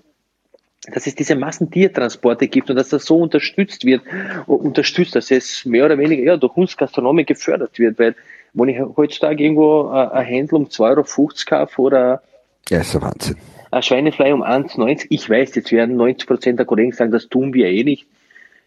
dass 0.86 1.06
es 1.06 1.14
diese 1.14 1.34
Massentiertransporte 1.34 2.46
gibt 2.46 2.68
und 2.68 2.76
dass 2.76 2.90
das 2.90 3.06
so 3.06 3.16
unterstützt 3.16 3.86
wird, 3.86 4.02
unterstützt, 4.46 5.16
dass 5.16 5.30
es 5.30 5.64
mehr 5.64 5.86
oder 5.86 5.96
weniger 5.96 6.22
ja, 6.22 6.36
durch 6.36 6.56
uns 6.56 6.76
Gastronomen 6.76 7.24
gefördert 7.24 7.78
wird, 7.78 7.98
weil 7.98 8.14
wenn 8.52 8.68
ich 8.68 8.78
heutzutage 8.96 9.42
irgendwo 9.42 9.88
ein 9.88 10.24
Händel 10.24 10.56
um 10.56 10.66
2,50 10.66 10.80
Euro 10.82 11.30
kaufe 11.46 11.80
oder 11.80 12.22
ja, 12.68 12.80
ist 12.80 12.94
ein 12.94 13.02
Wahnsinn. 13.02 13.36
ein 13.70 13.82
Schweinefleisch 13.82 14.32
um 14.32 14.42
1,90, 14.42 15.06
ich 15.08 15.28
weiß, 15.28 15.54
jetzt 15.54 15.72
werden 15.72 15.96
90 15.96 16.26
Prozent 16.26 16.58
der 16.58 16.66
Kollegen 16.66 16.92
sagen, 16.92 17.10
das 17.10 17.28
tun 17.28 17.54
wir 17.54 17.66
eh 17.66 17.82
nicht. 17.82 18.06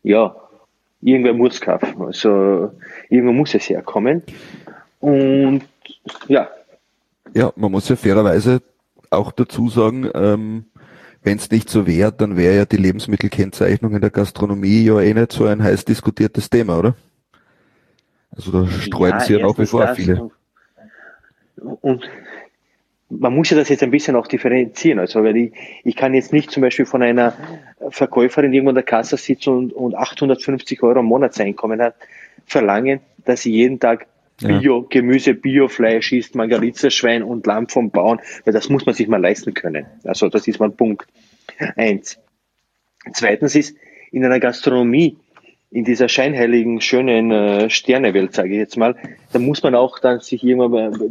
Ja, 0.08 0.34
irgendwer 1.02 1.34
muss 1.34 1.60
kaufen. 1.60 2.02
Also 2.02 2.72
irgendwo 3.10 3.34
muss 3.34 3.54
es 3.54 3.70
herkommen. 3.70 4.24
Und 5.02 5.64
ja. 6.30 6.48
Ja, 7.34 7.52
man 7.58 7.74
muss 7.74 7.90
ja 7.90 7.98
fairerweise 7.98 8.62
auch 9.10 9.34
dazu 9.34 9.68
sagen, 9.68 10.10
ähm, 10.16 10.66
wenn 11.24 11.38
es 11.38 11.52
nicht 11.52 11.70
so 11.70 11.86
wäre, 11.86 12.14
dann 12.14 12.38
wäre 12.38 12.56
ja 12.56 12.66
die 12.66 12.78
Lebensmittelkennzeichnung 12.78 13.96
in 13.96 14.00
der 14.00 14.10
Gastronomie 14.10 14.86
ja 14.86 15.02
eh 15.02 15.14
nicht 15.14 15.34
so 15.34 15.46
ein 15.46 15.62
heiß 15.62 15.84
diskutiertes 15.84 16.50
Thema, 16.50 16.80
oder? 16.80 16.96
Also 18.32 18.52
da 18.54 18.66
streuen 18.68 19.12
ja, 19.12 19.20
sie 19.20 19.34
ja 19.34 19.46
nach 19.46 19.58
wie 19.58 19.66
vor 19.66 19.94
viele. 19.94 20.32
Und 21.82 22.10
man 23.10 23.34
muss 23.34 23.50
ja 23.50 23.58
das 23.58 23.70
jetzt 23.70 23.84
ein 23.84 23.92
bisschen 23.92 24.16
auch 24.16 24.28
differenzieren. 24.28 25.00
Also, 25.00 25.24
weil 25.24 25.38
ich, 25.38 25.54
ich 25.84 25.96
kann 25.96 26.14
jetzt 26.14 26.34
nicht 26.34 26.52
zum 26.52 26.62
Beispiel 26.62 26.86
von 26.86 27.02
einer 27.02 27.34
Verkäuferin 27.90 28.54
irgendwo 28.54 28.70
in 28.70 28.76
der 28.76 28.84
Kasse 28.84 29.18
sitzen 29.18 29.50
und, 29.50 29.74
und 29.74 29.96
850 29.96 30.84
Euro 30.84 31.02
Monatseinkommen 31.04 31.82
hat, 31.82 31.96
verlangen, 32.46 33.00
dass 33.26 33.42
sie 33.42 33.52
jeden 33.52 33.80
Tag 33.80 34.08
Bio, 34.40 34.82
ja. 34.82 34.86
Gemüse, 34.90 35.34
Biofleisch 35.34 36.12
isst, 36.12 36.36
Margaritzenschwein 36.36 37.24
und 37.24 37.46
Lamm 37.48 37.68
vom 37.68 37.90
Bauern, 37.90 38.20
weil 38.46 38.54
das 38.54 38.70
muss 38.70 38.86
man 38.86 38.94
sich 38.94 39.08
mal 39.08 39.22
leisten 39.22 39.54
können. 39.54 39.88
Also 40.04 40.30
das 40.30 40.48
ist 40.48 40.60
mal 40.60 40.70
Punkt 40.70 41.08
eins. 41.76 42.20
Zweitens 43.14 43.56
ist, 43.56 43.76
in 44.12 44.24
einer 44.24 44.40
Gastronomie, 44.40 45.18
in 45.72 45.84
dieser 45.84 46.08
scheinheiligen, 46.08 46.82
schönen 46.82 47.32
äh, 47.32 47.70
Sternewelt, 47.70 48.34
sage 48.34 48.50
ich 48.50 48.58
jetzt 48.58 48.78
mal, 48.78 48.96
da 49.34 49.40
muss 49.40 49.64
man 49.64 49.76
auch 49.76 50.00
dann 50.00 50.20
sich 50.20 50.44
irgendwann 50.44 50.94
äh, 50.94 51.10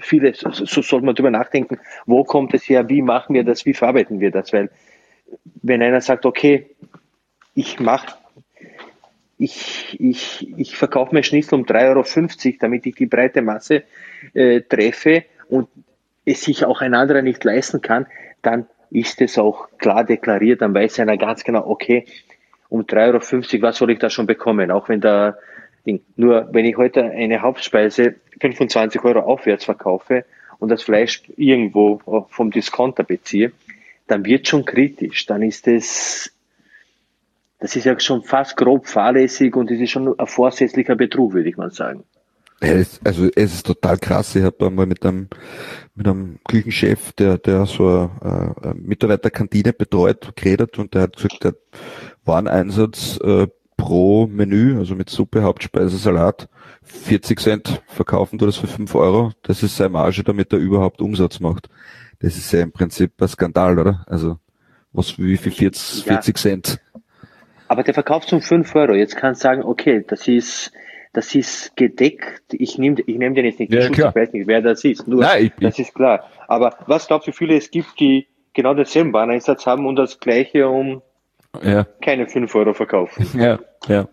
viele, 0.00 0.34
so, 0.34 0.50
so 0.50 0.82
soll 0.82 1.02
man 1.02 1.14
drüber 1.14 1.30
nachdenken, 1.30 1.78
wo 2.06 2.24
kommt 2.24 2.54
es 2.54 2.68
her, 2.68 2.88
wie 2.88 3.02
machen 3.02 3.34
wir 3.34 3.44
das, 3.44 3.66
wie 3.66 3.74
verarbeiten 3.74 4.20
wir 4.20 4.30
das, 4.30 4.52
weil 4.52 4.70
wenn 5.62 5.82
einer 5.82 6.00
sagt, 6.00 6.26
okay, 6.26 6.66
ich 7.54 7.78
mache 7.78 8.14
ich, 9.40 9.96
ich, 9.98 10.52
ich 10.58 10.76
verkaufe 10.76 11.14
mir 11.14 11.22
Schnitzel 11.22 11.54
um 11.54 11.64
3,50 11.64 12.46
Euro, 12.46 12.56
damit 12.60 12.86
ich 12.86 12.94
die 12.94 13.06
breite 13.06 13.40
Masse 13.40 13.84
äh, 14.34 14.60
treffe 14.60 15.24
und 15.48 15.66
es 16.26 16.42
sich 16.42 16.66
auch 16.66 16.82
ein 16.82 16.94
anderer 16.94 17.22
nicht 17.22 17.42
leisten 17.42 17.80
kann, 17.80 18.06
dann 18.42 18.66
ist 18.90 19.22
es 19.22 19.38
auch 19.38 19.68
klar 19.78 20.04
deklariert, 20.04 20.60
dann 20.60 20.74
weiß 20.74 21.00
einer 21.00 21.16
ganz 21.16 21.42
genau, 21.42 21.66
okay, 21.66 22.04
um 22.68 22.82
3,50 22.82 23.54
Euro, 23.54 23.62
was 23.62 23.76
soll 23.78 23.90
ich 23.92 23.98
da 23.98 24.10
schon 24.10 24.26
bekommen? 24.26 24.70
Auch 24.70 24.90
wenn 24.90 25.00
da 25.00 25.36
Ding. 25.86 26.00
Nur 26.16 26.48
wenn 26.52 26.64
ich 26.64 26.76
heute 26.76 27.04
eine 27.04 27.42
Hauptspeise 27.42 28.16
25 28.40 29.02
Euro 29.04 29.20
aufwärts 29.20 29.64
verkaufe 29.64 30.24
und 30.58 30.68
das 30.68 30.82
Fleisch 30.82 31.22
irgendwo 31.36 32.26
vom 32.28 32.50
Discounter 32.50 33.04
beziehe, 33.04 33.52
dann 34.06 34.24
wird 34.24 34.48
schon 34.48 34.64
kritisch. 34.64 35.26
Dann 35.26 35.42
ist 35.42 35.68
es 35.68 36.32
das 37.60 37.76
ist 37.76 37.84
ja 37.84 37.98
schon 38.00 38.22
fast 38.22 38.56
grob 38.56 38.86
fahrlässig 38.86 39.54
und 39.54 39.70
es 39.70 39.80
ist 39.80 39.90
schon 39.90 40.18
ein 40.18 40.26
vorsätzlicher 40.26 40.96
Betrug, 40.96 41.34
würde 41.34 41.50
ich 41.50 41.58
mal 41.58 41.70
sagen. 41.70 42.04
Also 42.62 43.28
es 43.34 43.54
ist 43.54 43.66
total 43.66 43.96
krass. 43.96 44.34
Ich 44.36 44.42
habe 44.42 44.66
einmal 44.66 44.86
mit 44.86 45.04
einem 45.04 45.28
mit 45.94 46.06
einem 46.06 46.38
Küchenchef, 46.46 47.12
der 47.12 47.38
der 47.38 47.64
so 47.66 48.10
eine, 48.20 48.54
eine 48.62 48.74
Mitarbeiterkantine 48.74 49.72
betreut, 49.72 50.34
geredet 50.36 50.78
und 50.78 50.94
der 50.94 51.02
hat 51.02 51.16
gesagt, 51.16 51.44
der 51.44 51.54
Wareneinsatz 52.24 53.18
äh, 53.22 53.46
pro 53.80 54.26
Menü, 54.26 54.78
also 54.78 54.94
mit 54.94 55.10
Suppe, 55.10 55.42
Hauptspeise, 55.42 55.96
Salat, 55.96 56.48
40 56.82 57.40
Cent 57.40 57.82
verkaufen 57.86 58.38
du 58.38 58.46
das 58.46 58.56
für 58.56 58.66
5 58.66 58.94
Euro. 58.94 59.32
Das 59.42 59.62
ist 59.62 59.76
seine 59.76 59.90
Marge, 59.90 60.22
damit 60.22 60.52
er 60.52 60.58
überhaupt 60.58 61.00
Umsatz 61.00 61.40
macht. 61.40 61.68
Das 62.20 62.36
ist 62.36 62.52
ja 62.52 62.60
im 62.60 62.72
Prinzip 62.72 63.12
ein 63.20 63.28
Skandal, 63.28 63.78
oder? 63.78 64.04
Also 64.06 64.38
was 64.92 65.18
wie 65.18 65.36
viel 65.36 65.52
40, 65.52 66.06
ja. 66.06 66.14
40 66.14 66.38
Cent 66.38 66.80
aber 67.70 67.84
der 67.84 67.94
verkauft 67.94 68.32
um 68.32 68.42
5 68.42 68.74
Euro. 68.74 68.94
Jetzt 68.94 69.16
kannst 69.16 69.44
du 69.44 69.46
sagen, 69.46 69.62
okay, 69.62 70.04
das 70.04 70.26
ist, 70.26 70.72
das 71.12 71.36
ist 71.36 71.76
gedeckt. 71.76 72.42
Ich 72.50 72.78
nehme 72.78 72.96
ich 73.06 73.16
nehm 73.16 73.36
den 73.36 73.44
jetzt 73.44 73.60
nicht 73.60 73.72
ja, 73.72 73.82
Schutz, 73.82 73.96
ich 73.96 74.14
weiß 74.16 74.32
nicht, 74.32 74.48
wer 74.48 74.60
das 74.60 74.82
ist. 74.82 75.06
Nur, 75.06 75.20
Nein, 75.20 75.44
ich, 75.44 75.52
das 75.60 75.78
ist 75.78 75.94
klar. 75.94 76.28
Aber 76.48 76.76
was 76.86 77.06
glaubst 77.06 77.28
du, 77.28 77.30
wie 77.30 77.36
viele 77.36 77.56
es 77.56 77.70
gibt, 77.70 78.00
die 78.00 78.26
genau 78.54 78.74
denselben 78.74 79.12
Wareneinsatz 79.12 79.66
haben 79.66 79.86
und 79.86 79.94
das 79.94 80.18
gleiche 80.18 80.68
um 80.68 81.00
ja. 81.62 81.86
keine 82.00 82.26
5 82.26 82.54
Euro 82.54 82.74
verkaufen? 82.74 83.26
Ja, 83.38 83.58
ja. 83.88 84.08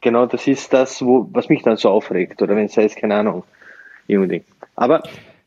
Genau, 0.00 0.26
das 0.26 0.46
ist 0.46 0.72
das, 0.72 1.04
wo, 1.04 1.28
was 1.32 1.48
mich 1.48 1.62
dann 1.62 1.76
so 1.76 1.88
aufregt. 1.88 2.42
Oder 2.42 2.56
wenn 2.56 2.66
es 2.66 2.76
heißt, 2.76 2.96
keine 2.96 3.14
Ahnung, 3.14 3.44
irgendwie. 4.06 4.44
Aber 4.76 5.02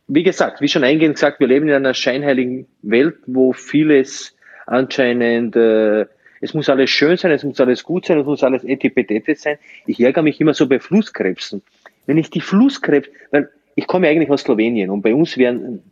wie 0.08 0.24
gesagt, 0.24 0.62
wie 0.62 0.68
schon 0.68 0.84
eingehend 0.84 1.16
gesagt, 1.16 1.40
wir 1.40 1.48
leben 1.48 1.68
in 1.68 1.76
einer 1.76 1.94
scheinheiligen 1.94 2.66
Welt, 2.82 3.18
wo 3.28 3.54
vieles 3.54 4.36
anscheinend 4.66 5.56
äh, 5.56 6.08
es 6.42 6.54
muss 6.54 6.70
alles 6.70 6.90
schön 6.90 7.18
sein, 7.18 7.32
es 7.32 7.44
muss 7.44 7.60
alles 7.60 7.84
gut 7.84 8.06
sein, 8.06 8.20
es 8.20 8.26
muss 8.26 8.44
alles 8.44 8.64
etipetete 8.64 9.36
sein. 9.36 9.58
Ich 9.86 10.00
ärgere 10.00 10.24
mich 10.24 10.40
immer 10.40 10.54
so 10.54 10.68
bei 10.68 10.80
Flusskrebsen. 10.80 11.62
Wenn 12.06 12.18
ich 12.18 12.30
die 12.30 12.42
Flusskrebs, 12.42 13.10
weil 13.32 13.50
ich 13.76 13.88
komme 13.88 14.08
eigentlich 14.08 14.30
aus 14.30 14.42
Slowenien 14.42 14.90
und 14.90 15.02
bei 15.02 15.14
uns 15.14 15.38
wären 15.38 15.84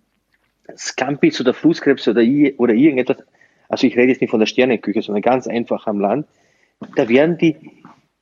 Scampis 0.76 1.40
oder 1.42 1.54
Flusskrebs 1.54 2.08
oder, 2.08 2.22
oder 2.58 2.74
irgendetwas, 2.74 3.18
also 3.70 3.88
ich 3.88 3.96
rede 3.96 4.10
jetzt 4.10 4.22
nicht 4.22 4.32
von 4.32 4.40
der 4.40 4.48
Sternenküche, 4.48 5.02
sondern 5.02 5.22
ganz 5.22 5.48
einfach 5.48 5.88
am 5.88 6.00
Land, 6.00 6.28
da 6.96 7.08
werden 7.10 7.38
die, 7.38 7.56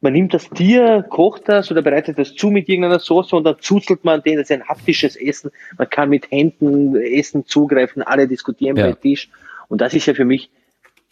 man 0.01 0.13
nimmt 0.13 0.33
das 0.33 0.49
Tier, 0.49 1.05
kocht 1.09 1.47
das 1.47 1.71
oder 1.71 1.81
bereitet 1.81 2.19
das 2.19 2.35
zu 2.35 2.49
mit 2.49 2.69
irgendeiner 2.69 2.99
Soße 2.99 3.35
und 3.35 3.43
dann 3.45 3.57
zuzelt 3.59 4.03
man 4.03 4.21
den, 4.21 4.37
das 4.37 4.49
ist 4.49 4.51
ein 4.51 4.67
haptisches 4.67 5.15
Essen, 5.15 5.51
man 5.77 5.89
kann 5.89 6.09
mit 6.09 6.31
Händen 6.31 6.95
Essen 6.95 7.45
zugreifen, 7.45 8.03
alle 8.03 8.27
diskutieren 8.27 8.75
ja. 8.77 8.87
bei 8.87 8.93
Tisch 8.93 9.29
und 9.69 9.81
das 9.81 9.93
ist 9.93 10.05
ja 10.05 10.13
für 10.13 10.25
mich 10.25 10.49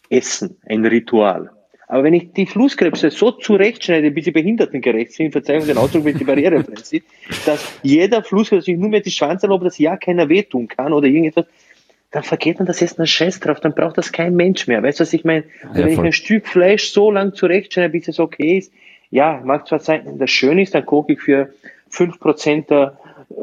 Essen, 0.09 0.57
ein 0.65 0.85
Ritual. 0.85 1.51
Aber 1.91 2.05
wenn 2.05 2.13
ich 2.13 2.31
die 2.31 2.45
Flusskrebse 2.45 3.11
so 3.11 3.31
zurechtschneide, 3.31 4.11
bis 4.11 4.23
sie 4.23 4.31
behindertengerecht 4.31 5.11
sind, 5.11 5.33
Verzeihung 5.33 5.65
den 5.65 5.77
Ausdruck, 5.77 6.05
wenn 6.05 6.17
sie 6.17 6.23
barrierefrei 6.23 6.75
sind, 6.83 7.03
dass 7.45 7.79
jeder 7.83 8.23
Flusskrebs 8.23 8.63
sich 8.63 8.77
nur 8.77 8.87
mehr 8.87 9.01
die 9.01 9.11
Schwanz 9.11 9.43
erlaubt, 9.43 9.65
dass 9.65 9.77
ja 9.77 9.97
keiner 9.97 10.29
wehtun 10.29 10.69
kann 10.69 10.93
oder 10.93 11.07
irgendetwas, 11.07 11.47
dann 12.11 12.23
vergeht 12.23 12.59
man 12.59 12.65
das 12.65 12.81
Essen 12.81 12.99
einen 12.99 13.07
Scheiß 13.07 13.39
drauf, 13.39 13.59
dann 13.59 13.73
braucht 13.73 13.97
das 13.97 14.11
kein 14.11 14.35
Mensch 14.35 14.67
mehr. 14.67 14.83
Weißt 14.83 14.99
du, 14.99 15.03
was 15.03 15.13
ich 15.13 15.23
meine? 15.23 15.45
Ja, 15.63 15.75
wenn 15.75 15.87
ich 15.87 15.99
ein 15.99 16.13
Stück 16.13 16.47
Fleisch 16.47 16.91
so 16.91 17.09
lang 17.09 17.33
zurechtschneide, 17.33 17.89
bis 17.89 18.07
es 18.07 18.19
okay 18.19 18.57
ist, 18.57 18.73
ja, 19.09 19.41
mag 19.43 19.67
zwar 19.67 19.79
sein, 19.79 20.17
das 20.19 20.29
Schöne 20.29 20.61
ist, 20.61 20.75
dann 20.75 20.85
koche 20.85 21.13
ich 21.13 21.21
für 21.21 21.53
fünf 21.89 22.19
Prozent 22.19 22.69
der 22.69 22.97
äh, 23.29 23.33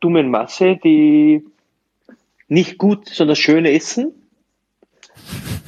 dummen 0.00 0.30
Masse, 0.30 0.78
die 0.82 1.44
nicht 2.48 2.78
gut, 2.78 3.08
sondern 3.08 3.36
schöne 3.36 3.72
essen 3.72 4.12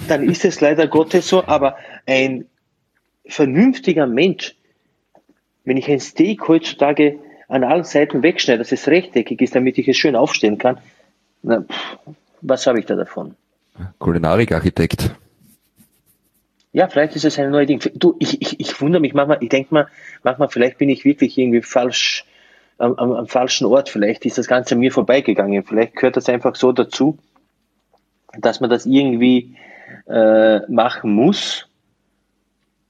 dann 0.09 0.29
ist 0.29 0.45
es 0.45 0.61
leider 0.61 0.87
Gottes 0.87 1.29
so, 1.29 1.45
aber 1.45 1.77
ein 2.07 2.47
vernünftiger 3.27 4.07
Mensch, 4.07 4.55
wenn 5.65 5.77
ich 5.77 5.89
ein 5.91 6.01
Steak 6.01 6.47
heutzutage 6.49 7.19
an 7.49 7.65
allen 7.65 7.85
Seiten 7.85 8.23
wegschneide, 8.23 8.59
dass 8.59 8.73
es 8.73 8.89
rechteckig 8.89 9.41
ist, 9.41 9.55
damit 9.55 9.79
ich 9.79 9.89
es 9.89 9.97
schön 9.97 10.17
aufstellen 10.17 10.59
kann, 10.59 10.79
na, 11.43 11.63
pff, 11.63 11.99
was 12.40 12.66
habe 12.66 12.78
ich 12.78 12.87
da 12.87 12.95
davon? 12.95 13.35
Kulinarikarchitekt. 13.99 15.14
Ja, 16.73 16.88
vielleicht 16.88 17.16
ist 17.16 17.25
es 17.25 17.38
ein 17.38 17.50
neues 17.50 17.66
Ding. 17.69 17.81
Du, 17.95 18.16
ich, 18.19 18.40
ich, 18.43 18.61
ich 18.61 18.81
wundere 18.81 19.00
mich 19.00 19.14
manchmal, 19.14 19.38
ich 19.40 19.49
denke 19.49 19.73
mal, 19.73 19.88
manchmal, 20.23 20.49
vielleicht 20.49 20.78
bin 20.78 20.88
ich 20.88 21.05
wirklich 21.05 21.38
irgendwie 21.38 21.62
falsch, 21.62 22.25
am, 22.78 22.95
am, 22.95 23.12
am 23.12 23.26
falschen 23.26 23.66
Ort. 23.66 23.88
Vielleicht 23.88 24.26
ist 24.26 24.38
das 24.38 24.47
Ganze 24.47 24.75
an 24.75 24.81
mir 24.81 24.93
vorbeigegangen. 24.93 25.64
Vielleicht 25.64 25.97
gehört 25.97 26.16
das 26.16 26.28
einfach 26.28 26.55
so 26.55 26.73
dazu, 26.73 27.19
dass 28.38 28.61
man 28.61 28.69
das 28.69 28.85
irgendwie 28.85 29.57
äh, 30.07 30.61
machen 30.71 31.12
muss. 31.12 31.66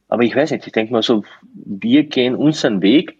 Aber 0.08 0.22
ich 0.22 0.34
weiß 0.34 0.50
nicht, 0.50 0.66
ich 0.66 0.72
denke 0.72 0.92
mal 0.92 1.02
so, 1.02 1.24
wir 1.52 2.04
gehen 2.04 2.34
unseren 2.34 2.82
Weg, 2.82 3.18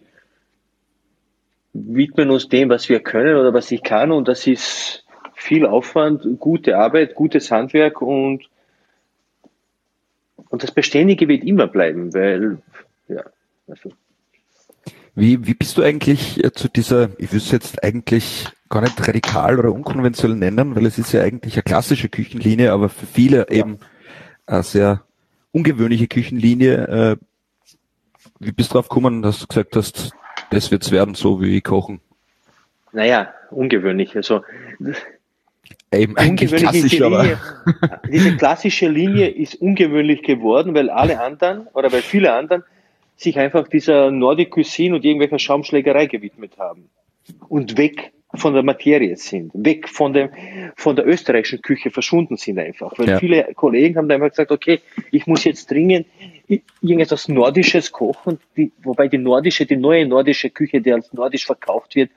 widmen 1.72 2.30
uns 2.30 2.48
dem, 2.48 2.70
was 2.70 2.88
wir 2.88 3.00
können 3.00 3.36
oder 3.36 3.52
was 3.52 3.70
ich 3.70 3.82
kann 3.82 4.12
und 4.12 4.28
das 4.28 4.46
ist 4.46 5.04
viel 5.36 5.66
Aufwand, 5.66 6.26
gute 6.40 6.78
Arbeit, 6.78 7.14
gutes 7.14 7.50
Handwerk 7.50 8.00
und, 8.00 8.48
und 10.48 10.62
das 10.62 10.72
Beständige 10.72 11.28
wird 11.28 11.44
immer 11.44 11.66
bleiben, 11.66 12.12
weil 12.14 12.58
ja, 13.08 13.22
also. 13.68 13.92
Wie, 15.14 15.46
wie 15.46 15.54
bist 15.54 15.78
du 15.78 15.82
eigentlich 15.82 16.42
äh, 16.42 16.52
zu 16.52 16.68
dieser, 16.68 17.10
ich 17.18 17.30
würde 17.30 17.36
es 17.36 17.50
jetzt 17.50 17.82
eigentlich 17.84 18.48
gar 18.68 18.80
nicht 18.80 19.06
radikal 19.06 19.58
oder 19.58 19.72
unkonventionell 19.72 20.36
nennen, 20.36 20.74
weil 20.74 20.86
es 20.86 20.98
ist 20.98 21.12
ja 21.12 21.22
eigentlich 21.22 21.54
eine 21.54 21.62
klassische 21.62 22.08
Küchenlinie, 22.08 22.72
aber 22.72 22.88
für 22.88 23.06
viele 23.06 23.46
ja. 23.48 23.50
eben 23.50 23.78
eine 24.46 24.62
sehr 24.62 25.04
ungewöhnliche 25.52 26.08
Küchenlinie. 26.08 26.88
Äh, 26.88 27.16
wie 28.40 28.52
bist 28.52 28.70
du 28.70 28.74
drauf 28.74 28.88
gekommen, 28.88 29.22
dass 29.22 29.38
du 29.38 29.46
gesagt 29.46 29.76
hast, 29.76 30.12
das 30.50 30.70
wird's 30.70 30.90
werden, 30.90 31.14
so 31.14 31.40
wie 31.40 31.60
kochen? 31.60 32.00
Naja, 32.92 33.32
ungewöhnlich. 33.50 34.16
Also 34.16 34.42
Eben 35.96 36.16
eigentlich 36.16 36.52
klassisch, 36.52 36.92
Linie, 36.92 37.38
diese 38.12 38.36
klassische 38.36 38.88
Linie 38.88 39.28
ist 39.28 39.56
ungewöhnlich 39.56 40.22
geworden, 40.22 40.74
weil 40.74 40.90
alle 40.90 41.20
anderen 41.20 41.66
oder 41.74 41.92
weil 41.92 42.02
viele 42.02 42.32
anderen 42.32 42.64
sich 43.16 43.38
einfach 43.38 43.68
dieser 43.68 44.10
Nordic 44.10 44.50
Cuisine 44.50 44.96
und 44.96 45.04
irgendwelcher 45.04 45.38
Schaumschlägerei 45.38 46.06
gewidmet 46.06 46.58
haben 46.58 46.88
und 47.48 47.78
weg 47.78 48.12
von 48.34 48.54
der 48.54 48.62
Materie 48.62 49.16
sind, 49.16 49.52
weg 49.54 49.88
von 49.88 50.12
dem, 50.12 50.30
von 50.76 50.96
der 50.96 51.06
österreichischen 51.06 51.62
Küche 51.62 51.90
verschwunden 51.90 52.36
sind 52.36 52.58
einfach. 52.58 52.92
Weil 52.98 53.08
ja. 53.08 53.18
viele 53.18 53.54
Kollegen 53.54 53.96
haben 53.96 54.08
dann 54.08 54.20
einfach 54.20 54.30
gesagt, 54.30 54.50
okay, 54.50 54.80
ich 55.10 55.26
muss 55.26 55.44
jetzt 55.44 55.70
dringend 55.70 56.06
irgendetwas 56.82 57.28
Nordisches 57.28 57.92
kochen, 57.92 58.38
die, 58.56 58.72
wobei 58.82 59.08
die 59.08 59.18
nordische, 59.18 59.64
die 59.64 59.76
neue 59.76 60.06
nordische 60.06 60.50
Küche, 60.50 60.80
die 60.80 60.92
als 60.92 61.12
nordisch 61.12 61.46
verkauft 61.46 61.94
wird, 61.96 62.10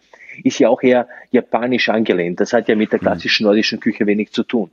ist 0.43 0.59
ja 0.59 0.69
auch 0.69 0.81
eher 0.81 1.07
japanisch 1.31 1.89
angelehnt. 1.89 2.39
Das 2.39 2.53
hat 2.53 2.67
ja 2.67 2.75
mit 2.75 2.91
der 2.91 2.99
mhm. 2.99 3.03
klassischen 3.03 3.45
nordischen 3.45 3.79
Küche 3.79 4.05
wenig 4.05 4.31
zu 4.31 4.43
tun. 4.43 4.71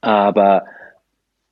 Aber 0.00 0.66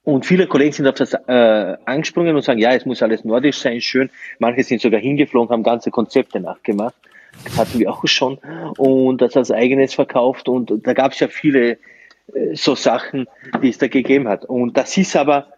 und 0.05 0.27
viele 0.27 0.47
Kollegen 0.47 0.73
sind 0.73 0.87
auf 0.87 0.97
das 0.97 1.15
äh, 1.15 1.77
angesprungen 1.87 2.37
und 2.37 2.43
sagen, 2.43 2.61
ja, 2.61 2.75
es 2.75 2.85
muss 2.85 3.03
alles 3.03 3.25
nordisch 3.25 3.59
sein, 3.59 3.81
schön. 3.81 4.11
Manche 4.39 4.63
sind 4.63 4.83
sogar 4.83 5.01
hingeflogen, 5.01 5.51
haben 5.51 5.63
ganze 5.63 5.91
Konzepte 5.91 6.41
nachgemacht. 6.41 6.95
Das 7.45 7.57
hatten 7.57 7.79
wir 7.79 7.91
auch 7.91 8.07
schon. 8.07 8.39
Und 8.77 9.23
das 9.23 9.35
als 9.35 9.51
eigenes 9.51 9.95
verkauft. 9.95 10.49
Und 10.49 10.87
da 10.87 10.93
gab 10.93 11.13
es 11.13 11.21
ja 11.21 11.29
viele 11.29 11.79
äh, 12.35 12.55
so 12.55 12.75
Sachen, 12.75 13.27
die 13.63 13.71
es 13.71 13.79
da 13.79 13.89
gegeben 13.89 14.29
hat. 14.29 14.45
Und 14.45 14.77
das 14.77 14.95
ist 14.99 15.17
aber 15.17 15.49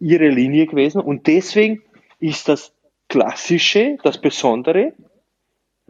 ihre 0.00 0.28
Linie 0.28 0.66
gewesen. 0.66 1.00
Und 1.00 1.28
deswegen 1.28 1.82
ist 2.18 2.48
das 2.48 2.72
Klassische, 3.08 3.98
das 4.02 4.20
Besondere, 4.20 4.94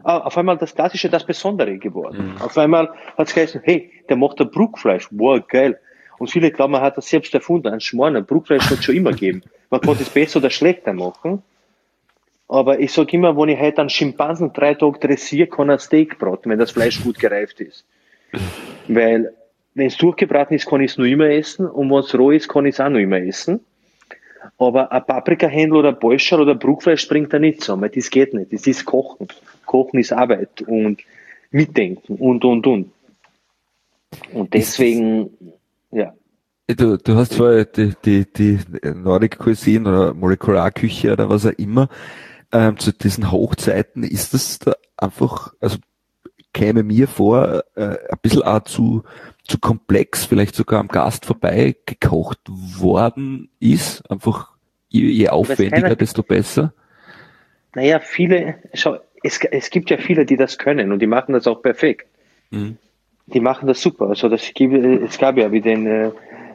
Ah, 0.03 0.17
auf 0.19 0.37
einmal 0.37 0.57
das 0.57 0.75
Klassische, 0.75 1.09
das 1.09 1.25
Besondere 1.25 1.77
geworden. 1.77 2.33
Mhm. 2.35 2.41
Auf 2.41 2.57
einmal 2.57 2.89
hat 3.17 3.27
es 3.27 3.33
geheißen, 3.33 3.61
hey, 3.63 3.91
der 4.09 4.17
macht 4.17 4.39
ein 4.41 4.51
Bruckfleisch, 4.51 5.07
wow, 5.11 5.41
geil. 5.47 5.79
Und 6.19 6.29
viele 6.29 6.51
glauben, 6.51 6.73
man 6.73 6.81
hat 6.81 6.97
das 6.97 7.07
selbst 7.07 7.33
erfunden, 7.33 7.67
ein 7.67 7.79
Schmarrn, 7.79 8.15
ein 8.15 8.25
Bruckfleisch 8.25 8.65
hat 8.65 8.79
es 8.79 8.83
schon 8.85 8.95
immer 8.95 9.11
gegeben. 9.11 9.43
Man 9.69 9.81
konnte 9.81 10.03
es 10.03 10.09
besser 10.09 10.37
oder 10.37 10.51
schlechter 10.51 10.93
machen. 10.93 11.41
Aber 12.47 12.79
ich 12.79 12.93
sage 12.93 13.17
immer, 13.17 13.35
wenn 13.35 13.49
ich 13.49 13.59
heute 13.59 13.81
einen 13.81 13.89
Schimpansen 13.89 14.53
drei 14.53 14.75
Tage 14.75 14.99
dressiere, 14.99 15.47
kann 15.47 15.69
er 15.69 15.79
Steak 15.79 16.19
braten, 16.19 16.51
wenn 16.51 16.59
das 16.59 16.69
Fleisch 16.69 17.01
gut 17.03 17.17
gereift 17.17 17.59
ist. 17.59 17.83
Weil, 18.87 19.33
wenn 19.73 19.87
es 19.87 19.97
durchgebraten 19.97 20.55
ist, 20.55 20.67
kann 20.67 20.81
ich 20.81 20.91
es 20.91 20.97
nur 20.99 21.07
immer 21.07 21.25
essen 21.25 21.67
und 21.67 21.89
wenn 21.89 21.97
es 21.97 22.13
roh 22.13 22.29
ist, 22.29 22.47
kann 22.47 22.67
ich 22.67 22.75
es 22.75 22.79
auch 22.79 22.89
nur 22.89 22.99
immer 22.99 23.17
essen. 23.17 23.61
Aber 24.59 24.91
ein 24.91 25.05
Paprikahändler 25.05 25.79
oder 25.79 25.89
ein 25.89 25.99
Bolscher 25.99 26.39
oder 26.39 26.53
Bruckfleisch 26.53 27.07
bringt 27.07 27.33
er 27.33 27.39
nicht 27.39 27.61
zusammen. 27.61 27.89
Das 27.93 28.09
geht 28.09 28.33
nicht. 28.33 28.53
Das 28.53 28.67
ist 28.67 28.85
Kochen. 28.85 29.27
Kochen 29.73 29.99
ist 29.99 30.13
Arbeit 30.13 30.61
und 30.61 31.01
Mitdenken 31.49 32.17
und, 32.17 32.45
und, 32.45 32.67
und. 32.67 32.91
Und 34.31 34.53
deswegen, 34.53 35.31
ja. 35.89 36.13
Du, 36.67 36.97
du 36.97 37.15
hast 37.15 37.33
vorher 37.33 37.65
die, 37.65 37.93
die, 38.05 38.31
die 38.31 38.59
Nordic 38.83 39.39
Cuisine 39.39 39.89
oder 39.89 40.13
Molekularküche 40.13 41.13
oder 41.13 41.27
was 41.27 41.47
auch 41.47 41.57
immer, 41.57 41.89
ähm, 42.51 42.77
zu 42.77 42.93
diesen 42.93 43.31
Hochzeiten, 43.31 44.03
ist 44.03 44.35
das 44.35 44.59
da 44.59 44.73
einfach, 44.95 45.55
also 45.59 45.79
käme 46.53 46.83
mir 46.83 47.07
vor, 47.07 47.63
äh, 47.73 47.97
ein 48.11 48.19
bisschen 48.21 48.43
auch 48.43 48.63
zu, 48.65 49.01
zu 49.43 49.57
komplex, 49.57 50.25
vielleicht 50.25 50.53
sogar 50.53 50.81
am 50.81 50.87
Gast 50.87 51.25
vorbei 51.25 51.75
gekocht 51.87 52.41
worden 52.47 53.49
ist. 53.59 54.07
Einfach 54.11 54.51
je, 54.89 55.07
je 55.07 55.29
aufwendiger, 55.29 55.95
desto 55.95 56.21
besser. 56.21 56.75
Naja, 57.73 57.99
viele, 57.99 58.59
schau, 58.75 58.99
es, 59.23 59.39
es 59.43 59.69
gibt 59.69 59.89
ja 59.89 59.97
viele, 59.97 60.25
die 60.25 60.37
das 60.37 60.57
können 60.57 60.91
und 60.91 60.99
die 60.99 61.07
machen 61.07 61.33
das 61.33 61.47
auch 61.47 61.61
perfekt. 61.61 62.07
Mhm. 62.51 62.77
Die 63.27 63.39
machen 63.39 63.67
das 63.67 63.81
super. 63.81 64.09
Also 64.09 64.29
das 64.29 64.51
gibt, 64.53 64.73
es 64.73 65.17
gab 65.17 65.37
ja 65.37 65.51
wie 65.51 65.61
den 65.61 65.87
äh, 65.87 66.11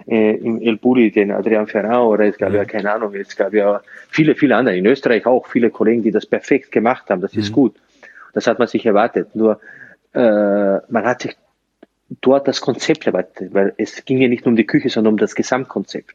äh 0.06 0.36
im 0.36 0.60
El 0.60 0.76
Buri, 0.76 1.10
den 1.10 1.30
Adrian 1.32 1.66
Ferrand 1.66 2.06
oder 2.06 2.26
es 2.26 2.36
gab 2.36 2.50
mhm. 2.50 2.56
ja 2.56 2.64
keine 2.66 2.92
Ahnung, 2.92 3.14
es 3.14 3.34
gab 3.36 3.54
ja 3.54 3.80
viele, 4.10 4.34
viele 4.34 4.56
andere, 4.56 4.76
in 4.76 4.86
Österreich 4.86 5.24
auch 5.26 5.46
viele 5.46 5.70
Kollegen, 5.70 6.02
die 6.02 6.10
das 6.10 6.26
perfekt 6.26 6.70
gemacht 6.70 7.08
haben. 7.08 7.22
Das 7.22 7.34
ist 7.34 7.50
mhm. 7.50 7.54
gut. 7.54 7.76
Das 8.34 8.46
hat 8.46 8.58
man 8.58 8.68
sich 8.68 8.84
erwartet. 8.84 9.34
Nur 9.34 9.60
äh, 10.12 10.20
man 10.20 11.04
hat 11.04 11.22
sich 11.22 11.36
dort 12.20 12.48
das 12.48 12.60
Konzept 12.60 13.06
erwartet, 13.06 13.52
weil 13.54 13.74
es 13.76 14.04
ging 14.04 14.18
ja 14.18 14.28
nicht 14.28 14.46
um 14.46 14.56
die 14.56 14.66
Küche, 14.66 14.90
sondern 14.90 15.14
um 15.14 15.18
das 15.18 15.34
Gesamtkonzept. 15.34 16.14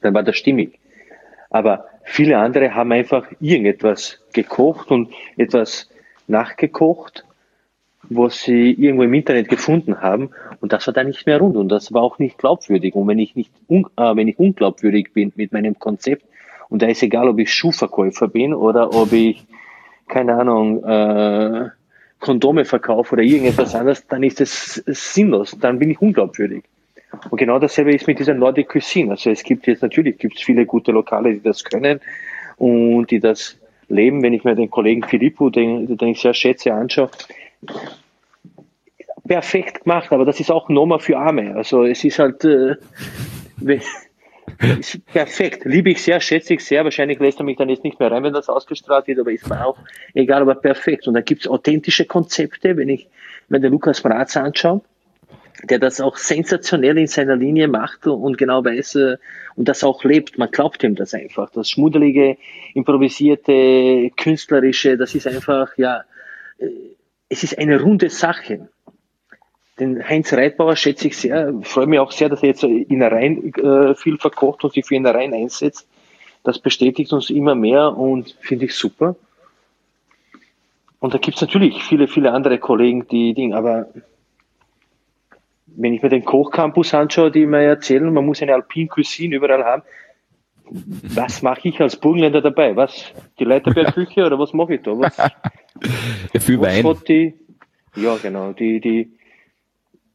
Dann 0.00 0.14
war 0.14 0.22
das 0.22 0.36
stimmig. 0.36 0.78
Aber 1.52 1.84
viele 2.02 2.38
andere 2.38 2.74
haben 2.74 2.92
einfach 2.92 3.26
irgendetwas 3.38 4.20
gekocht 4.32 4.90
und 4.90 5.12
etwas 5.36 5.90
nachgekocht, 6.26 7.24
was 8.08 8.42
sie 8.42 8.72
irgendwo 8.72 9.04
im 9.04 9.14
Internet 9.14 9.48
gefunden 9.48 10.00
haben. 10.00 10.30
Und 10.60 10.72
das 10.72 10.86
war 10.86 10.94
dann 10.94 11.08
nicht 11.08 11.26
mehr 11.26 11.38
rund. 11.38 11.56
Und 11.56 11.68
das 11.68 11.92
war 11.92 12.02
auch 12.02 12.18
nicht 12.18 12.38
glaubwürdig. 12.38 12.94
Und 12.94 13.06
wenn 13.06 13.18
ich 13.18 13.36
nicht 13.36 13.52
un, 13.68 13.86
äh, 13.96 14.16
wenn 14.16 14.28
ich 14.28 14.38
unglaubwürdig 14.38 15.12
bin 15.12 15.32
mit 15.36 15.52
meinem 15.52 15.78
Konzept 15.78 16.24
und 16.70 16.80
da 16.80 16.86
ist 16.86 17.02
egal, 17.02 17.28
ob 17.28 17.38
ich 17.38 17.52
Schuhverkäufer 17.52 18.28
bin 18.28 18.54
oder 18.54 18.94
ob 18.94 19.12
ich 19.12 19.44
keine 20.08 20.34
Ahnung 20.34 20.82
äh, 20.84 21.68
Kondome 22.18 22.64
verkaufe 22.64 23.14
oder 23.14 23.22
irgendetwas 23.22 23.74
anderes, 23.74 24.06
dann 24.06 24.22
ist 24.22 24.40
es 24.40 24.82
sinnlos, 24.86 25.56
dann 25.60 25.78
bin 25.78 25.90
ich 25.90 26.00
unglaubwürdig. 26.00 26.64
Und 27.30 27.38
genau 27.38 27.58
dasselbe 27.58 27.94
ist 27.94 28.06
mit 28.06 28.18
dieser 28.18 28.34
Nordic 28.34 28.68
Cuisine. 28.68 29.12
Also 29.12 29.30
es 29.30 29.42
gibt 29.42 29.66
jetzt 29.66 29.82
natürlich 29.82 30.18
gibt 30.18 30.36
es 30.36 30.42
viele 30.42 30.66
gute 30.66 30.92
Lokale, 30.92 31.34
die 31.34 31.42
das 31.42 31.62
können 31.64 32.00
und 32.56 33.10
die 33.10 33.20
das 33.20 33.58
leben. 33.88 34.22
Wenn 34.22 34.32
ich 34.32 34.44
mir 34.44 34.54
den 34.54 34.70
Kollegen 34.70 35.02
Filippo, 35.02 35.50
den, 35.50 35.96
den 35.96 36.08
ich 36.08 36.20
sehr 36.20 36.34
schätze, 36.34 36.72
anschaue, 36.72 37.10
perfekt 39.26 39.84
gemacht, 39.84 40.12
aber 40.12 40.24
das 40.24 40.40
ist 40.40 40.50
auch 40.50 40.68
Noma 40.68 40.98
für 40.98 41.18
Arme. 41.18 41.54
Also 41.54 41.84
es 41.84 42.02
ist 42.04 42.18
halt 42.18 42.44
äh, 42.44 42.76
ist 43.60 45.04
perfekt. 45.06 45.64
Liebe 45.64 45.90
ich 45.90 46.02
sehr, 46.02 46.20
schätze 46.20 46.54
ich 46.54 46.64
sehr. 46.64 46.84
Wahrscheinlich 46.84 47.18
lässt 47.18 47.40
er 47.40 47.44
mich 47.44 47.56
dann 47.56 47.68
jetzt 47.68 47.84
nicht 47.84 47.98
mehr 47.98 48.10
rein, 48.10 48.22
wenn 48.22 48.32
das 48.32 48.48
ausgestrahlt 48.48 49.06
wird, 49.06 49.18
aber 49.18 49.32
ist 49.32 49.48
mir 49.48 49.64
auch 49.64 49.78
egal, 50.14 50.42
aber 50.42 50.54
perfekt. 50.54 51.06
Und 51.06 51.14
da 51.14 51.20
gibt 51.20 51.42
es 51.42 51.48
authentische 51.48 52.04
Konzepte, 52.04 52.76
wenn 52.76 52.88
ich 52.88 53.08
mir 53.48 53.60
den 53.60 53.72
Lukas 53.72 54.00
Bratz 54.00 54.36
anschaue, 54.36 54.80
der 55.62 55.78
das 55.78 56.00
auch 56.00 56.16
sensationell 56.16 56.98
in 56.98 57.06
seiner 57.06 57.36
Linie 57.36 57.68
macht 57.68 58.06
und 58.06 58.36
genau 58.36 58.64
weiß 58.64 58.96
äh, 58.96 59.16
und 59.54 59.68
das 59.68 59.84
auch 59.84 60.02
lebt. 60.04 60.38
Man 60.38 60.50
glaubt 60.50 60.82
ihm 60.82 60.94
das 60.94 61.14
einfach. 61.14 61.50
Das 61.50 61.70
schmuddelige, 61.70 62.36
improvisierte, 62.74 64.10
künstlerische, 64.16 64.96
das 64.96 65.14
ist 65.14 65.26
einfach, 65.26 65.76
ja, 65.76 66.04
äh, 66.58 66.66
es 67.28 67.44
ist 67.44 67.58
eine 67.58 67.80
runde 67.80 68.10
Sache. 68.10 68.68
Den 69.78 70.06
Heinz 70.06 70.32
Reitbauer 70.32 70.76
schätze 70.76 71.08
ich 71.08 71.16
sehr, 71.16 71.54
freue 71.62 71.86
mich 71.86 71.98
auch 71.98 72.12
sehr, 72.12 72.28
dass 72.28 72.42
er 72.42 72.48
jetzt 72.50 72.62
Innereien 72.62 73.54
äh, 73.54 73.94
viel 73.94 74.18
verkocht 74.18 74.64
und 74.64 74.72
sich 74.72 74.84
für 74.84 74.96
Innereien 74.96 75.32
einsetzt. 75.32 75.88
Das 76.44 76.58
bestätigt 76.58 77.12
uns 77.12 77.30
immer 77.30 77.54
mehr 77.54 77.96
und 77.96 78.36
finde 78.40 78.66
ich 78.66 78.74
super. 78.74 79.16
Und 80.98 81.14
da 81.14 81.18
gibt 81.18 81.36
es 81.36 81.40
natürlich 81.40 81.82
viele, 81.82 82.06
viele 82.06 82.32
andere 82.32 82.58
Kollegen, 82.58 83.08
die 83.08 83.32
Dinge, 83.32 83.56
aber 83.56 83.88
wenn 85.76 85.94
ich 85.94 86.02
mir 86.02 86.08
den 86.08 86.24
Kochcampus 86.24 86.94
anschaue, 86.94 87.30
die 87.30 87.46
mir 87.46 87.62
erzählen, 87.62 88.12
man 88.12 88.26
muss 88.26 88.42
eine 88.42 88.54
Alpine 88.54 88.88
Cuisine 88.88 89.36
überall 89.36 89.64
haben, 89.64 89.82
was 90.70 91.42
mache 91.42 91.68
ich 91.68 91.80
als 91.80 91.96
Burgenländer 91.96 92.40
dabei? 92.40 92.76
Was? 92.76 93.12
Die 93.38 93.44
Leiterbergküche 93.44 94.24
oder 94.24 94.38
was 94.38 94.52
mache 94.52 94.74
ich 94.74 94.82
da? 94.82 94.98
Was, 94.98 95.16
ja, 95.16 96.40
viel 96.40 96.60
was 96.60 96.84
Wein. 96.84 96.96
Die, 97.08 97.34
ja, 97.96 98.16
genau. 98.16 98.52
Die, 98.52 98.80
die, 98.80 99.12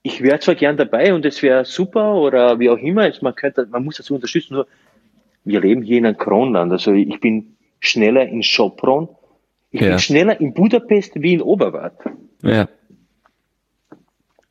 ich 0.01 0.21
wäre 0.23 0.39
zwar 0.39 0.55
gern 0.55 0.77
dabei 0.77 1.13
und 1.13 1.25
es 1.25 1.43
wäre 1.43 1.65
super 1.65 2.15
oder 2.15 2.59
wie 2.59 2.69
auch 2.69 2.77
immer, 2.77 3.11
man 3.21 3.35
könnte, 3.35 3.67
man 3.69 3.83
muss 3.83 3.97
das 3.97 4.09
unterstützen, 4.09 4.55
nur 4.55 4.67
wir 5.43 5.61
leben 5.61 5.81
hier 5.81 5.97
in 5.97 6.05
einem 6.05 6.17
Kronland. 6.17 6.71
Also 6.71 6.93
ich 6.93 7.19
bin 7.19 7.57
schneller 7.79 8.27
in 8.27 8.41
Sopron, 8.41 9.09
ich 9.71 9.81
ja. 9.81 9.89
bin 9.89 9.99
schneller 9.99 10.39
in 10.39 10.53
Budapest 10.53 11.21
wie 11.21 11.33
in 11.33 11.41
Oberwart. 11.41 11.99
Ja. 12.41 12.67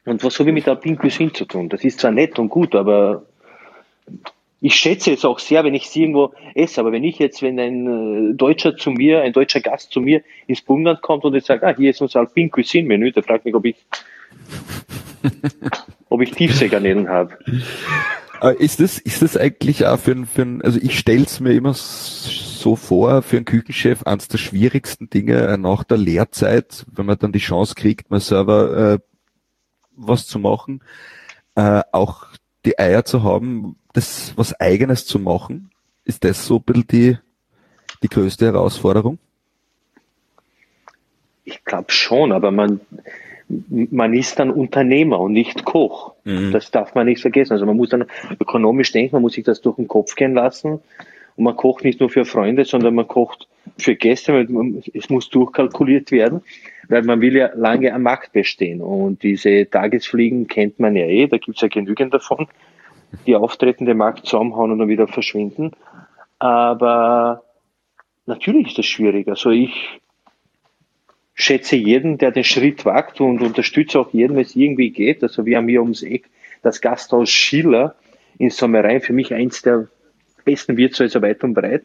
Und 0.07 0.23
was 0.23 0.39
habe 0.39 0.51
ich 0.51 0.55
mit 0.55 0.67
der 0.67 0.75
Alpine 0.75 0.97
Cuisine 0.97 1.33
zu 1.33 1.45
tun? 1.45 1.69
Das 1.69 1.85
ist 1.85 2.01
zwar 2.01 2.13
nett 2.13 2.39
und 2.39 2.49
gut, 2.49 2.75
aber 2.75 3.27
ich 4.61 4.75
schätze 4.75 5.13
es 5.13 5.25
auch 5.25 5.39
sehr, 5.39 5.65
wenn 5.65 5.75
ich 5.75 5.91
sie 5.91 6.03
irgendwo 6.03 6.33
esse. 6.55 6.81
Aber 6.81 6.93
wenn 6.93 7.05
ich 7.05 7.19
jetzt, 7.19 7.43
wenn 7.43 7.59
ein 7.59 8.31
äh, 8.31 8.35
Deutscher 8.35 8.77
zu 8.77 8.91
mir, 8.91 9.23
ein 9.23 9.33
deutscher 9.33 9.61
Gast 9.61 9.93
zu 9.93 10.01
mir 10.01 10.23
ins 10.47 10.63
Burgenland 10.63 11.03
kommt 11.03 11.25
und 11.25 11.35
jetzt 11.35 11.49
sagt, 11.49 11.65
ah, 11.65 11.75
hier 11.77 11.91
ist 11.91 12.01
unser 12.01 12.21
Alpine 12.21 12.51
Cuisine 12.51 12.87
Menü, 12.87 13.13
der 13.13 13.25
fragt 13.25 13.45
mich, 13.45 13.55
ob 13.55 13.65
ich, 13.65 13.77
ob 16.09 16.23
ich 16.23 16.31
Tiefseegarnelen 16.31 17.09
habe. 17.09 17.37
Ist 18.59 18.81
das, 18.81 18.99
ist 18.99 19.23
das 19.23 19.37
eigentlich 19.37 19.87
auch 19.87 19.99
für 19.99 20.13
ein, 20.13 20.27
für 20.27 20.43
ein 20.43 20.63
also 20.63 20.79
ich 20.81 20.99
stell's 20.99 21.41
mir 21.41 21.53
immer 21.53 21.73
so 21.75 22.77
vor, 22.77 23.23
für 23.23 23.37
einen 23.37 23.45
Küchenchef 23.45 24.03
eines 24.05 24.29
der 24.29 24.39
schwierigsten 24.39 25.11
Dinge 25.11 25.47
äh, 25.47 25.57
nach 25.57 25.85
der 25.85 25.97
Lehrzeit, 25.97 26.85
wenn 26.93 27.07
man 27.07 27.19
dann 27.19 27.33
die 27.33 27.39
Chance 27.39 27.75
kriegt, 27.75 28.11
mal 28.11 28.21
selber 28.21 28.95
äh, 28.95 28.99
was 29.97 30.27
zu 30.27 30.39
machen, 30.39 30.83
äh, 31.55 31.83
auch 31.93 32.27
die 32.65 32.79
Eier 32.79 33.05
zu 33.05 33.23
haben, 33.23 33.77
das 33.93 34.33
was 34.37 34.59
eigenes 34.61 35.07
zu 35.07 35.19
machen? 35.19 35.71
Ist 36.05 36.25
das 36.25 36.47
so 36.47 36.57
ein 36.57 36.63
bisschen 36.63 36.87
die, 36.89 37.19
die 38.03 38.09
größte 38.09 38.47
Herausforderung? 38.47 39.19
Ich 41.45 41.65
glaube 41.65 41.93
schon, 41.93 42.33
aber 42.33 42.51
man, 42.51 42.81
man 43.69 44.13
ist 44.15 44.39
dann 44.39 44.51
Unternehmer 44.51 45.21
und 45.21 45.33
nicht 45.33 45.65
Koch. 45.65 46.15
Mhm. 46.25 46.53
Das 46.53 46.71
darf 46.71 46.95
man 46.95 47.07
nicht 47.07 47.23
vergessen. 47.23 47.53
Also 47.53 47.67
man 47.67 47.77
muss 47.77 47.91
dann 47.91 48.05
ökonomisch 48.41 48.93
denken, 48.93 49.15
man 49.15 49.23
muss 49.23 49.35
sich 49.35 49.45
das 49.45 49.61
durch 49.61 49.77
den 49.77 49.89
Kopf 49.89 50.15
gehen 50.17 50.35
lassen. 50.35 50.81
Und 51.37 51.45
man 51.45 51.57
kocht 51.57 51.85
nicht 51.85 52.01
nur 52.01 52.11
für 52.11 52.25
Freunde, 52.25 52.65
sondern 52.65 52.95
man 52.95 53.07
kocht 53.07 53.47
für 53.79 53.97
Gäste. 53.97 54.47
Es 54.95 55.11
muss 55.11 55.29
durchkalkuliert 55.29 56.11
werden, 56.11 56.43
weil 56.89 57.03
man 57.03 57.21
will 57.21 57.37
ja 57.37 57.51
lange 57.55 57.93
am 57.93 58.03
Markt 58.03 58.33
bestehen. 58.33 58.81
Und 58.81 59.23
diese 59.23 59.69
Tagesfliegen 59.69 60.49
kennt 60.49 60.79
man 60.79 60.97
ja 60.97 61.07
eh, 61.07 61.27
da 61.27 61.39
gibt's 61.39 61.61
ja 61.61 61.69
genügend 61.69 62.15
davon, 62.15 62.49
die 63.27 63.35
auftreten, 63.35 63.87
den 63.87 63.97
Markt 63.97 64.27
zusammenhauen 64.27 64.73
und 64.73 64.79
dann 64.79 64.89
wieder 64.89 65.09
verschwinden. 65.09 65.73
Aber 66.39 67.45
natürlich 68.27 68.69
ist 68.69 68.79
das 68.79 68.87
schwierig. 68.87 69.29
Also 69.29 69.51
ich 69.51 70.01
schätze 71.35 71.77
jeden, 71.77 72.19
der 72.19 72.31
den 72.31 72.45
Schritt 72.45 72.85
wagt 72.85 73.21
und 73.21 73.43
unterstütze 73.43 74.01
auch 74.01 74.13
jeden, 74.13 74.37
wenn 74.37 74.43
es 74.43 74.57
irgendwie 74.57 74.91
geht. 74.91 75.23
Also 75.23 75.45
wir 75.45 75.59
haben 75.59 75.69
hier 75.69 75.83
ums 75.83 76.03
Eck 76.03 76.29
das 76.63 76.81
Gasthaus 76.81 77.31
Schiller 77.31 77.95
in 78.39 78.51
Sommerein, 78.51 79.01
für 79.01 79.13
mich 79.13 79.33
eins 79.33 79.63
der 79.63 79.89
besten 80.45 80.77
Wirtshäuser 80.77 81.23
weit 81.23 81.45
und 81.45 81.55
breit. 81.55 81.85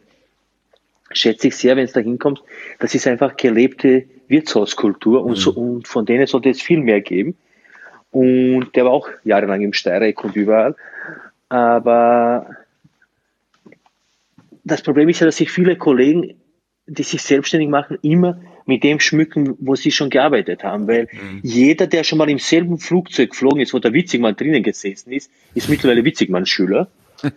Schätze 1.14 1.48
ich 1.48 1.56
sehr, 1.56 1.76
wenn 1.76 1.84
es 1.84 1.92
da 1.92 2.00
hinkommt. 2.00 2.42
Das 2.78 2.94
ist 2.94 3.06
einfach 3.06 3.36
gelebte 3.36 4.04
Wirtshauskultur 4.28 5.24
und, 5.24 5.36
so, 5.36 5.52
mhm. 5.52 5.58
und 5.58 5.88
von 5.88 6.06
denen 6.06 6.26
sollte 6.26 6.50
es 6.50 6.62
viel 6.62 6.80
mehr 6.80 7.00
geben. 7.00 7.36
Und 8.10 8.74
der 8.74 8.84
war 8.84 8.92
auch 8.92 9.08
jahrelang 9.24 9.62
im 9.62 9.72
Steireck 9.72 10.22
und 10.22 10.36
überall. 10.36 10.76
Aber 11.48 12.46
das 14.64 14.82
Problem 14.82 15.08
ist 15.08 15.20
ja, 15.20 15.26
dass 15.26 15.36
sich 15.36 15.50
viele 15.50 15.76
Kollegen, 15.76 16.34
die 16.86 17.02
sich 17.02 17.22
selbstständig 17.22 17.68
machen, 17.68 17.98
immer 18.02 18.40
mit 18.64 18.84
dem 18.84 19.00
schmücken, 19.00 19.56
wo 19.60 19.74
sie 19.74 19.90
schon 19.90 20.10
gearbeitet 20.10 20.62
haben. 20.62 20.86
Weil 20.86 21.08
mhm. 21.10 21.40
jeder, 21.42 21.86
der 21.86 22.04
schon 22.04 22.18
mal 22.18 22.30
im 22.30 22.38
selben 22.38 22.78
Flugzeug 22.78 23.30
geflogen 23.30 23.60
ist, 23.60 23.74
wo 23.74 23.78
der 23.78 23.92
Witzigmann 23.92 24.36
drinnen 24.36 24.62
gesessen 24.62 25.12
ist, 25.12 25.30
ist 25.54 25.68
mittlerweile 25.68 26.04
Witzigmann-Schüler. 26.04 26.88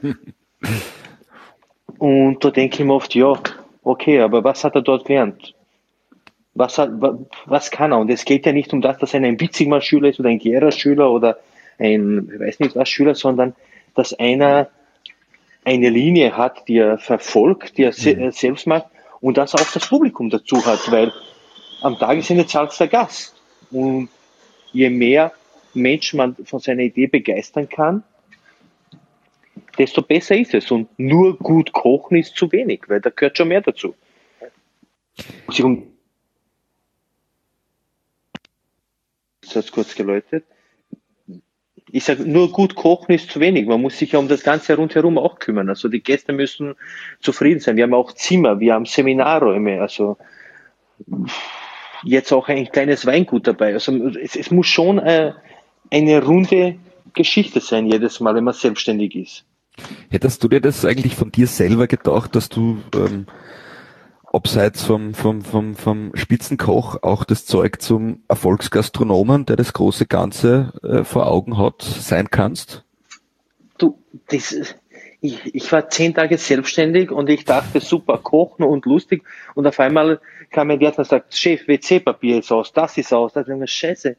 Und 1.97 2.43
da 2.43 2.51
denke 2.51 2.79
ich 2.79 2.85
mir 2.85 2.93
oft, 2.93 3.15
ja, 3.15 3.39
okay, 3.85 4.19
aber 4.19 4.43
was 4.43 4.63
hat 4.63 4.75
er 4.75 4.81
dort 4.81 5.05
gelernt? 5.05 5.53
Was, 6.53 6.77
hat, 6.77 6.89
was 7.45 7.71
kann 7.71 7.91
er? 7.91 7.99
Und 7.99 8.09
es 8.09 8.25
geht 8.25 8.45
ja 8.45 8.51
nicht 8.51 8.73
um 8.73 8.81
das, 8.81 8.97
dass 8.97 9.13
er 9.13 9.21
ein 9.21 9.39
Witzigmann-Schüler 9.39 10.09
ist 10.09 10.19
oder 10.19 10.29
ein 10.29 10.39
Gera-Schüler 10.39 11.11
oder 11.11 11.37
ein, 11.77 12.29
ich 12.33 12.39
weiß 12.39 12.59
nicht 12.59 12.75
was 12.75 12.89
Schüler, 12.89 13.15
sondern 13.15 13.55
dass 13.93 14.13
einer 14.13 14.69
eine 15.65 15.89
Linie 15.89 16.37
hat, 16.37 16.67
die 16.67 16.77
er 16.77 16.97
verfolgt, 16.97 17.77
die 17.77 17.83
er 17.83 17.89
mhm. 17.91 18.31
selbst 18.31 18.67
macht 18.67 18.85
und 19.19 19.37
dass 19.37 19.53
er 19.53 19.61
auch 19.61 19.71
das 19.71 19.87
Publikum 19.87 20.29
dazu 20.29 20.63
hat, 20.65 20.91
weil 20.91 21.11
am 21.81 21.97
Tagesende 21.97 22.45
zahlt 22.45 22.79
der 22.79 22.87
Gast. 22.87 23.35
Und 23.71 24.09
je 24.71 24.89
mehr 24.89 25.31
Menschen 25.73 26.17
man 26.17 26.35
von 26.45 26.59
seiner 26.59 26.83
Idee 26.83 27.07
begeistern 27.07 27.67
kann, 27.67 28.03
desto 29.75 30.01
besser 30.01 30.35
ist 30.35 30.53
es. 30.53 30.71
Und 30.71 30.87
nur 30.97 31.37
gut 31.37 31.71
kochen 31.71 32.17
ist 32.17 32.35
zu 32.35 32.51
wenig, 32.51 32.83
weil 32.87 33.01
da 33.01 33.09
gehört 33.09 33.37
schon 33.37 33.47
mehr 33.47 33.61
dazu. 33.61 33.95
Das 39.41 39.55
hat 39.55 39.71
kurz 39.71 39.95
geläutet. 39.95 40.45
Ich 41.91 42.03
sage, 42.03 42.23
nur 42.23 42.51
gut 42.51 42.75
kochen 42.75 43.13
ist 43.13 43.29
zu 43.29 43.39
wenig. 43.39 43.67
Man 43.67 43.81
muss 43.81 43.97
sich 43.97 44.11
ja 44.11 44.19
um 44.19 44.27
das 44.27 44.43
Ganze 44.43 44.75
rundherum 44.75 45.17
auch 45.17 45.39
kümmern. 45.39 45.69
Also 45.69 45.87
die 45.87 46.01
Gäste 46.01 46.33
müssen 46.33 46.75
zufrieden 47.21 47.59
sein. 47.59 47.77
Wir 47.77 47.83
haben 47.83 47.93
auch 47.93 48.11
Zimmer, 48.13 48.59
wir 48.59 48.73
haben 48.73 48.85
Seminarräume, 48.85 49.79
also 49.81 50.17
jetzt 52.03 52.33
auch 52.33 52.49
ein 52.49 52.69
kleines 52.69 53.05
Weingut 53.05 53.47
dabei. 53.47 53.73
Also 53.73 53.93
es, 54.17 54.35
es 54.35 54.51
muss 54.51 54.67
schon 54.67 54.99
äh, 54.99 55.33
eine 55.91 56.23
runde 56.23 56.77
Geschichte 57.13 57.61
sein, 57.61 57.85
jedes 57.85 58.19
Mal, 58.19 58.35
wenn 58.35 58.43
man 58.43 58.53
selbstständig 58.53 59.15
ist. 59.15 59.45
Hättest 60.09 60.43
du 60.43 60.47
dir 60.47 60.61
das 60.61 60.85
eigentlich 60.85 61.15
von 61.15 61.31
dir 61.31 61.47
selber 61.47 61.87
gedacht, 61.87 62.35
dass 62.35 62.49
du 62.49 62.81
ähm, 62.95 63.25
abseits 64.31 64.83
vom, 64.83 65.13
vom, 65.13 65.41
vom, 65.41 65.75
vom 65.75 66.11
Spitzenkoch 66.15 67.03
auch 67.03 67.23
das 67.23 67.45
Zeug 67.45 67.81
zum 67.81 68.23
Erfolgsgastronomen, 68.27 69.45
der 69.45 69.55
das 69.55 69.73
große 69.73 70.05
Ganze 70.05 70.73
äh, 70.83 71.03
vor 71.03 71.27
Augen 71.27 71.57
hat, 71.57 71.81
sein 71.81 72.29
kannst? 72.29 72.83
Du, 73.77 73.97
das, 74.27 74.55
ich, 75.21 75.55
ich 75.55 75.71
war 75.71 75.89
zehn 75.89 76.13
Tage 76.13 76.37
selbstständig 76.37 77.11
und 77.11 77.29
ich 77.29 77.45
dachte, 77.45 77.79
super, 77.79 78.17
kochen 78.17 78.63
und 78.63 78.85
lustig. 78.85 79.23
Und 79.55 79.67
auf 79.67 79.79
einmal 79.79 80.19
kam 80.51 80.67
mir 80.67 80.77
der 80.77 80.97
und 80.97 81.05
sagt, 81.05 81.35
Chef, 81.35 81.67
WC-Papier 81.67 82.39
ist 82.39 82.51
aus, 82.51 82.73
das 82.73 82.97
ist 82.97 83.13
aus. 83.13 83.33
Da 83.33 83.41
dachte 83.41 83.53
ich 83.53 83.59
mir, 83.59 83.67
scheiße, 83.67 84.17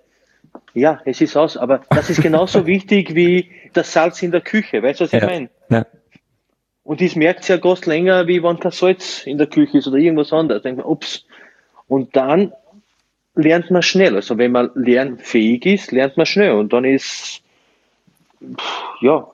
ja, 0.75 1.01
es 1.05 1.21
ist 1.21 1.37
aus, 1.37 1.57
aber 1.57 1.83
das 1.91 2.11
ist 2.11 2.23
genauso 2.23 2.67
wichtig 2.67 3.15
wie 3.15 3.51
das 3.73 3.93
Salz 3.93 4.23
in 4.23 4.31
der 4.31 4.41
Küche. 4.41 4.83
Weißt 4.83 5.01
du, 5.01 5.05
was 5.05 5.13
ich 5.13 5.21
ja, 5.21 5.27
meine? 5.27 5.51
Ja. 5.71 5.87
Und 6.83 7.01
das 7.01 7.17
merkt 7.17 7.49
ja 7.49 7.57
Gast 7.57 7.87
länger, 7.87 8.29
wie 8.29 8.43
wenn 8.43 8.61
kein 8.61 8.73
Salz 8.73 9.27
in 9.27 9.39
der 9.39 9.47
Küche 9.47 9.79
ist 9.79 9.89
oder 9.89 9.97
irgendwas 9.97 10.33
anderes. 10.33 10.63
Denkt 10.63 10.79
man, 10.79 10.87
ups. 10.87 11.25
Und 11.89 12.15
dann 12.15 12.53
lernt 13.35 13.71
man 13.71 13.83
schnell. 13.83 14.15
Also 14.15 14.39
wenn 14.39 14.53
man 14.53 14.71
lernfähig 14.75 15.67
ist, 15.67 15.93
lernt 15.93 16.17
man 16.17 16.27
schnell. 16.27 16.53
Und 16.53 16.73
dann 16.73 16.85
ist, 16.85 17.43
ja, 19.01 19.29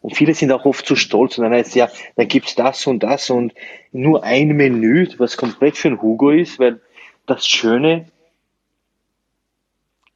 und 0.00 0.16
viele 0.16 0.34
sind 0.34 0.52
auch 0.52 0.64
oft 0.64 0.86
zu 0.86 0.96
stolz 0.96 1.38
und 1.38 1.44
dann 1.44 1.52
heißt 1.52 1.74
ja, 1.74 1.90
dann 2.16 2.28
gibt's 2.28 2.54
das 2.54 2.86
und 2.86 3.02
das 3.02 3.30
und 3.30 3.52
nur 3.92 4.22
ein 4.22 4.48
Menü, 4.48 5.08
was 5.18 5.36
komplett 5.36 5.76
für 5.76 5.88
ein 5.88 6.00
Hugo 6.00 6.30
ist, 6.30 6.58
weil 6.58 6.80
das 7.26 7.46
Schöne 7.46 8.06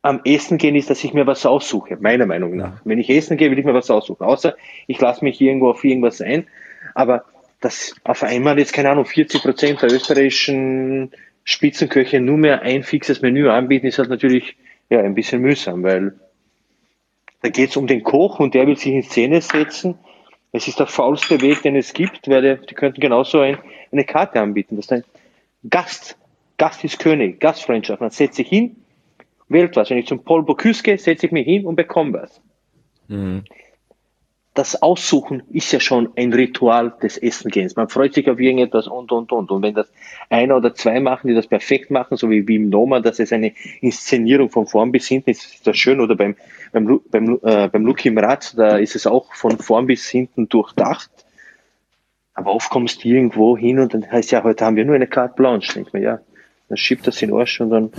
am 0.02 0.20
Essen 0.24 0.58
gehen 0.58 0.74
ist, 0.74 0.90
dass 0.90 1.02
ich 1.04 1.14
mir 1.14 1.26
was 1.26 1.46
aussuche, 1.46 1.96
meiner 2.00 2.26
Meinung 2.26 2.56
nach. 2.56 2.80
Wenn 2.84 2.98
ich 2.98 3.08
essen 3.08 3.36
gehe, 3.36 3.50
will 3.50 3.58
ich 3.58 3.64
mir 3.64 3.74
was 3.74 3.90
aussuchen. 3.90 4.24
Außer 4.24 4.56
ich 4.88 5.00
lasse 5.00 5.24
mich 5.24 5.40
irgendwo 5.40 5.70
auf 5.70 5.84
irgendwas 5.84 6.20
ein. 6.20 6.48
Aber 6.94 7.24
dass 7.60 7.94
auf 8.02 8.24
einmal 8.24 8.58
jetzt, 8.58 8.72
keine 8.72 8.90
Ahnung, 8.90 9.06
40 9.06 9.42
Prozent 9.42 9.80
der 9.80 9.92
österreichischen 9.92 11.12
Spitzenköche 11.44 12.20
nur 12.20 12.36
mehr 12.36 12.62
ein 12.62 12.82
fixes 12.82 13.22
Menü 13.22 13.48
anbieten, 13.48 13.86
ist 13.86 13.98
halt 13.98 14.10
natürlich 14.10 14.56
ja 14.90 15.00
ein 15.00 15.14
bisschen 15.14 15.40
mühsam, 15.40 15.84
weil 15.84 16.14
da 17.40 17.48
geht 17.48 17.70
es 17.70 17.76
um 17.76 17.86
den 17.86 18.02
Koch 18.02 18.40
und 18.40 18.54
der 18.54 18.66
will 18.66 18.76
sich 18.76 18.92
in 18.92 19.02
Szene 19.02 19.40
setzen. 19.40 19.98
Es 20.50 20.68
ist 20.68 20.80
der 20.80 20.86
faulste 20.86 21.40
Weg, 21.40 21.62
den 21.62 21.76
es 21.76 21.92
gibt, 21.92 22.28
weil 22.28 22.42
die, 22.42 22.66
die 22.66 22.74
könnten 22.74 23.00
genauso 23.00 23.40
ein, 23.40 23.58
eine 23.90 24.04
Karte 24.04 24.40
anbieten. 24.40 24.76
Das 24.76 24.86
ist 24.86 24.92
ein 24.92 25.04
Gast. 25.68 26.16
Gast 26.58 26.84
ist 26.84 26.98
König, 26.98 27.40
Gastfreundschaft. 27.40 28.00
Man 28.00 28.10
setzt 28.10 28.36
sich 28.36 28.48
hin, 28.48 28.76
wählt 29.52 29.76
was. 29.76 29.90
Wenn 29.90 29.98
ich 29.98 30.06
zum 30.06 30.24
Paul 30.24 30.42
Bocuse 30.42 30.82
gehe, 30.82 30.98
setze 30.98 31.26
ich 31.26 31.32
mich 31.32 31.46
hin 31.46 31.66
und 31.66 31.76
bekomme 31.76 32.14
was. 32.14 32.40
Mhm. 33.08 33.44
Das 34.54 34.82
Aussuchen 34.82 35.42
ist 35.50 35.72
ja 35.72 35.80
schon 35.80 36.10
ein 36.14 36.30
Ritual 36.32 36.92
des 37.02 37.16
Essengehens. 37.16 37.74
Man 37.74 37.88
freut 37.88 38.12
sich 38.12 38.28
auf 38.28 38.38
irgendetwas 38.38 38.86
und, 38.86 39.10
und, 39.10 39.32
und. 39.32 39.50
Und 39.50 39.62
wenn 39.62 39.74
das 39.74 39.90
einer 40.28 40.58
oder 40.58 40.74
zwei 40.74 41.00
machen, 41.00 41.28
die 41.28 41.34
das 41.34 41.46
perfekt 41.46 41.90
machen, 41.90 42.18
so 42.18 42.28
wie 42.28 42.46
Wim 42.46 42.68
Noma, 42.68 43.00
das 43.00 43.18
ist 43.18 43.32
eine 43.32 43.54
Inszenierung 43.80 44.50
von 44.50 44.66
vorn 44.66 44.92
bis 44.92 45.08
hinten, 45.08 45.30
ist 45.30 45.66
das 45.66 45.78
schön. 45.78 46.00
Oder 46.00 46.16
beim, 46.16 46.36
beim, 46.70 47.00
beim, 47.10 47.40
äh, 47.42 47.68
beim 47.68 47.86
Luki 47.86 48.08
im 48.08 48.18
Rad, 48.18 48.58
da 48.58 48.76
ist 48.76 48.94
es 48.94 49.06
auch 49.06 49.32
von 49.32 49.58
vorn 49.58 49.86
bis 49.86 50.06
hinten 50.06 50.50
durchdacht. 50.50 51.10
Aber 52.34 52.54
oft 52.54 52.70
kommst 52.70 53.04
du 53.04 53.08
irgendwo 53.08 53.56
hin 53.56 53.78
und 53.78 53.94
dann 53.94 54.10
heißt 54.10 54.32
ja, 54.32 54.42
heute 54.42 54.66
haben 54.66 54.76
wir 54.76 54.84
nur 54.84 54.94
eine 54.94 55.06
Carte 55.06 55.34
Blanche. 55.34 55.74
Denkt 55.74 55.94
man, 55.94 56.02
ja, 56.02 56.20
dann 56.72 56.78
schiebt 56.78 57.06
das 57.06 57.20
in 57.20 57.28
den 57.28 57.38
Arsch 57.38 57.61
und 57.61 57.68
dann. 57.68 57.90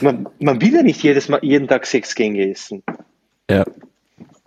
man, 0.00 0.26
man 0.40 0.60
will 0.62 0.72
ja 0.72 0.82
nicht 0.82 1.02
jedes 1.02 1.28
Mal, 1.28 1.40
jeden 1.42 1.68
Tag 1.68 1.84
sechs 1.84 2.14
Gänge 2.14 2.50
essen. 2.50 2.82
Ja. 3.50 3.66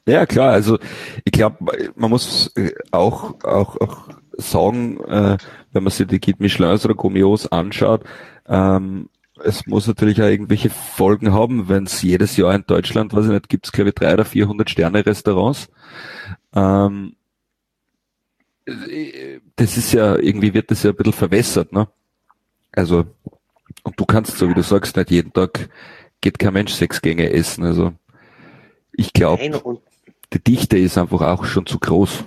Ja, 0.07 0.25
klar, 0.25 0.53
also 0.53 0.79
ich 1.23 1.31
glaube, 1.31 1.57
man 1.95 2.09
muss 2.09 2.51
äh, 2.55 2.71
auch, 2.89 3.43
auch, 3.43 3.79
auch 3.79 4.09
sagen, 4.37 4.99
äh, 5.01 5.37
wenn 5.71 5.83
man 5.83 5.91
sich 5.91 6.07
die 6.07 6.19
Guide 6.19 6.41
Michelin 6.41 6.79
oder 6.83 6.95
Gourmets 6.95 7.45
anschaut, 7.51 8.01
ähm, 8.47 9.09
es 9.43 9.67
muss 9.67 9.85
natürlich 9.85 10.19
auch 10.19 10.27
irgendwelche 10.27 10.71
Folgen 10.71 11.31
haben, 11.31 11.69
wenn 11.69 11.83
es 11.83 12.01
jedes 12.01 12.37
Jahr 12.37 12.55
in 12.55 12.63
Deutschland, 12.65 13.13
weiß 13.13 13.25
ich 13.25 13.31
nicht, 13.31 13.49
gibt 13.49 13.67
es 13.67 13.71
glaube 13.71 13.89
ich 13.89 13.95
drei 13.95 14.15
oder 14.15 14.25
vierhundert 14.25 14.71
Sterne 14.71 15.05
Restaurants. 15.05 15.69
Ähm, 16.55 17.13
äh, 18.65 19.41
das 19.57 19.77
ist 19.77 19.93
ja, 19.93 20.15
irgendwie 20.15 20.55
wird 20.55 20.71
das 20.71 20.81
ja 20.81 20.89
ein 20.89 20.95
bisschen 20.95 21.13
verwässert, 21.13 21.71
ne? 21.71 21.87
Also, 22.71 23.05
und 23.83 23.99
du 23.99 24.05
kannst, 24.05 24.37
so 24.37 24.49
wie 24.49 24.53
du 24.53 24.61
sagst, 24.61 24.95
nicht 24.95 25.11
jeden 25.11 25.33
Tag 25.33 25.69
geht 26.21 26.39
kein 26.39 26.53
Mensch 26.53 26.73
sechs 26.73 27.01
Gänge 27.01 27.31
essen. 27.31 27.65
Also, 27.65 27.93
ich 28.93 29.13
glaube, 29.13 29.79
die 30.33 30.43
Dichte 30.43 30.77
ist 30.77 30.97
einfach 30.97 31.21
auch 31.21 31.45
schon 31.45 31.65
zu 31.65 31.79
groß. 31.79 32.25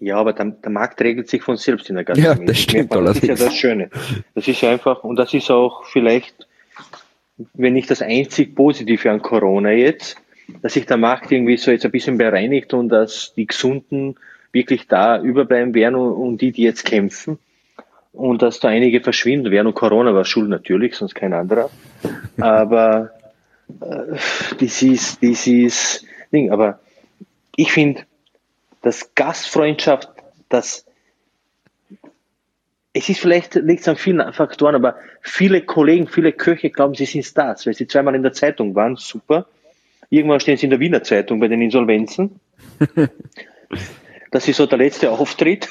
Ja, 0.00 0.16
aber 0.16 0.32
der, 0.32 0.46
der, 0.46 0.70
Markt 0.70 1.00
regelt 1.02 1.28
sich 1.28 1.42
von 1.42 1.58
selbst 1.58 1.90
in 1.90 1.96
der 1.96 2.04
Gastronomie. 2.04 2.40
Ja, 2.40 2.46
das 2.46 2.58
stimmt 2.58 2.94
das 2.94 3.16
ist 3.18 3.26
ja 3.26 3.34
das 3.34 3.54
Schöne. 3.54 3.90
Das 4.34 4.48
ist 4.48 4.64
einfach, 4.64 5.04
und 5.04 5.16
das 5.16 5.34
ist 5.34 5.50
auch 5.50 5.84
vielleicht, 5.84 6.46
wenn 7.52 7.74
nicht 7.74 7.90
das 7.90 8.00
einzig 8.00 8.54
Positive 8.54 9.10
an 9.10 9.20
Corona 9.20 9.72
jetzt, 9.72 10.16
dass 10.62 10.72
sich 10.72 10.86
der 10.86 10.96
Markt 10.96 11.30
irgendwie 11.30 11.58
so 11.58 11.70
jetzt 11.70 11.84
ein 11.84 11.90
bisschen 11.90 12.16
bereinigt 12.16 12.72
und 12.72 12.88
dass 12.88 13.34
die 13.34 13.46
Gesunden 13.46 14.16
wirklich 14.52 14.88
da 14.88 15.20
überbleiben 15.20 15.74
werden 15.74 15.96
und 15.96 16.40
die, 16.40 16.52
die 16.52 16.62
jetzt 16.62 16.86
kämpfen 16.86 17.38
und 18.12 18.42
dass 18.42 18.60
da 18.60 18.68
einige 18.68 19.00
verschwinden 19.00 19.50
werden 19.50 19.68
und 19.68 19.74
Corona 19.74 20.14
war 20.14 20.24
schuld 20.24 20.48
natürlich, 20.48 20.94
sonst 20.94 21.14
kein 21.14 21.32
anderer. 21.32 21.70
Aber 22.40 23.10
äh, 23.80 24.16
das 24.60 24.82
ist, 24.82 25.22
das 25.22 25.46
ist 25.46 26.04
Ding. 26.32 26.50
Aber 26.50 26.80
ich 27.56 27.72
finde, 27.72 28.02
dass 28.82 29.14
Gastfreundschaft, 29.14 30.08
das 30.48 30.84
es 32.92 33.08
ist 33.08 33.20
vielleicht, 33.20 33.54
liegt 33.54 33.82
es 33.82 33.88
an 33.88 33.96
vielen 33.96 34.32
Faktoren, 34.32 34.74
aber 34.74 34.96
viele 35.20 35.62
Kollegen, 35.62 36.08
viele 36.08 36.32
Köche 36.32 36.70
glauben, 36.70 36.94
sie 36.94 37.04
sind 37.04 37.24
Stars, 37.24 37.66
weil 37.66 37.74
sie 37.74 37.86
zweimal 37.86 38.14
in 38.14 38.22
der 38.22 38.32
Zeitung 38.32 38.74
waren, 38.74 38.96
super. 38.96 39.46
Irgendwann 40.10 40.40
stehen 40.40 40.56
sie 40.56 40.66
in 40.66 40.70
der 40.70 40.80
Wiener 40.80 41.02
Zeitung 41.02 41.38
bei 41.38 41.48
den 41.48 41.60
Insolvenzen. 41.62 42.40
das 44.30 44.48
ist 44.48 44.56
so 44.56 44.66
der 44.66 44.78
letzte 44.78 45.10
Auftritt. 45.10 45.68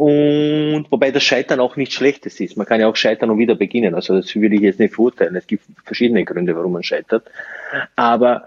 Und 0.00 0.86
wobei 0.88 1.10
das 1.10 1.22
Scheitern 1.22 1.60
auch 1.60 1.76
nichts 1.76 1.94
Schlechtes 1.94 2.40
ist. 2.40 2.56
Man 2.56 2.66
kann 2.66 2.80
ja 2.80 2.88
auch 2.88 2.96
scheitern 2.96 3.28
und 3.28 3.36
wieder 3.36 3.54
beginnen. 3.54 3.94
Also 3.94 4.16
das 4.16 4.34
würde 4.34 4.54
ich 4.54 4.62
jetzt 4.62 4.78
nicht 4.78 4.94
verurteilen. 4.94 5.36
Es 5.36 5.46
gibt 5.46 5.62
verschiedene 5.84 6.24
Gründe, 6.24 6.56
warum 6.56 6.72
man 6.72 6.82
scheitert. 6.82 7.30
Aber 7.96 8.46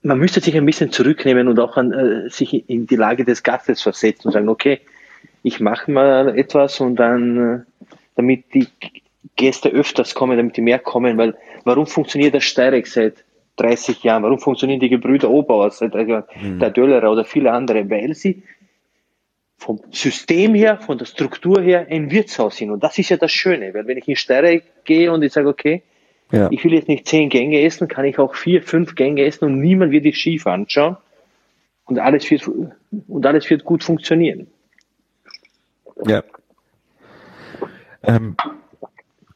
man 0.00 0.18
müsste 0.18 0.40
sich 0.40 0.56
ein 0.56 0.64
bisschen 0.64 0.90
zurücknehmen 0.90 1.46
und 1.46 1.60
auch 1.60 1.76
an, 1.76 1.92
äh, 1.92 2.30
sich 2.30 2.70
in 2.70 2.86
die 2.86 2.96
Lage 2.96 3.26
des 3.26 3.42
Gastes 3.42 3.82
versetzen 3.82 4.28
und 4.28 4.32
sagen, 4.32 4.48
okay, 4.48 4.80
ich 5.42 5.60
mache 5.60 5.90
mal 5.90 6.38
etwas 6.38 6.80
und 6.80 6.96
dann, 6.96 7.36
äh, 7.36 7.86
damit 8.16 8.44
die 8.54 8.68
Gäste 9.36 9.68
öfters 9.68 10.14
kommen, 10.14 10.38
damit 10.38 10.56
die 10.56 10.62
mehr 10.62 10.78
kommen, 10.78 11.18
weil 11.18 11.34
warum 11.64 11.86
funktioniert 11.86 12.34
das 12.34 12.44
Steyrek 12.44 12.86
seit 12.86 13.24
30 13.56 14.02
Jahren? 14.02 14.22
Warum 14.22 14.38
funktionieren 14.38 14.80
die 14.80 14.88
Gebrüder 14.88 15.28
Obauer 15.28 15.70
seit 15.70 15.92
30 15.92 16.08
Jahren, 16.08 16.24
mhm. 16.40 16.58
der 16.60 16.70
Döllerer 16.70 17.12
oder 17.12 17.26
viele 17.26 17.52
andere? 17.52 17.90
Weil 17.90 18.14
sie 18.14 18.42
vom 19.56 19.80
System 19.90 20.54
her, 20.54 20.78
von 20.78 20.98
der 20.98 21.06
Struktur 21.06 21.62
her 21.62 21.86
ein 21.88 22.10
Wirtshaus 22.10 22.56
sind. 22.56 22.70
Und 22.70 22.82
das 22.82 22.98
ist 22.98 23.08
ja 23.08 23.16
das 23.16 23.32
Schöne, 23.32 23.72
weil 23.74 23.86
wenn 23.86 23.98
ich 23.98 24.08
in 24.08 24.16
Steyrek 24.16 24.84
gehe 24.84 25.12
und 25.12 25.22
ich 25.22 25.32
sage, 25.32 25.48
okay, 25.48 25.82
ja. 26.34 26.48
Ich 26.50 26.64
will 26.64 26.72
jetzt 26.72 26.88
nicht 26.88 27.06
zehn 27.06 27.28
Gänge 27.28 27.62
essen, 27.62 27.86
kann 27.86 28.04
ich 28.04 28.18
auch 28.18 28.34
vier, 28.34 28.62
fünf 28.62 28.94
Gänge 28.94 29.24
essen 29.24 29.44
und 29.44 29.60
niemand 29.60 29.92
wird 29.92 30.04
dich 30.04 30.16
schief 30.16 30.46
anschauen. 30.46 30.96
Und 31.84 31.98
alles 31.98 32.30
wird, 32.30 32.50
und 33.08 33.26
alles 33.26 33.48
wird 33.50 33.64
gut 33.64 33.84
funktionieren. 33.84 34.48
Ja. 36.06 36.24
Ähm, 38.02 38.36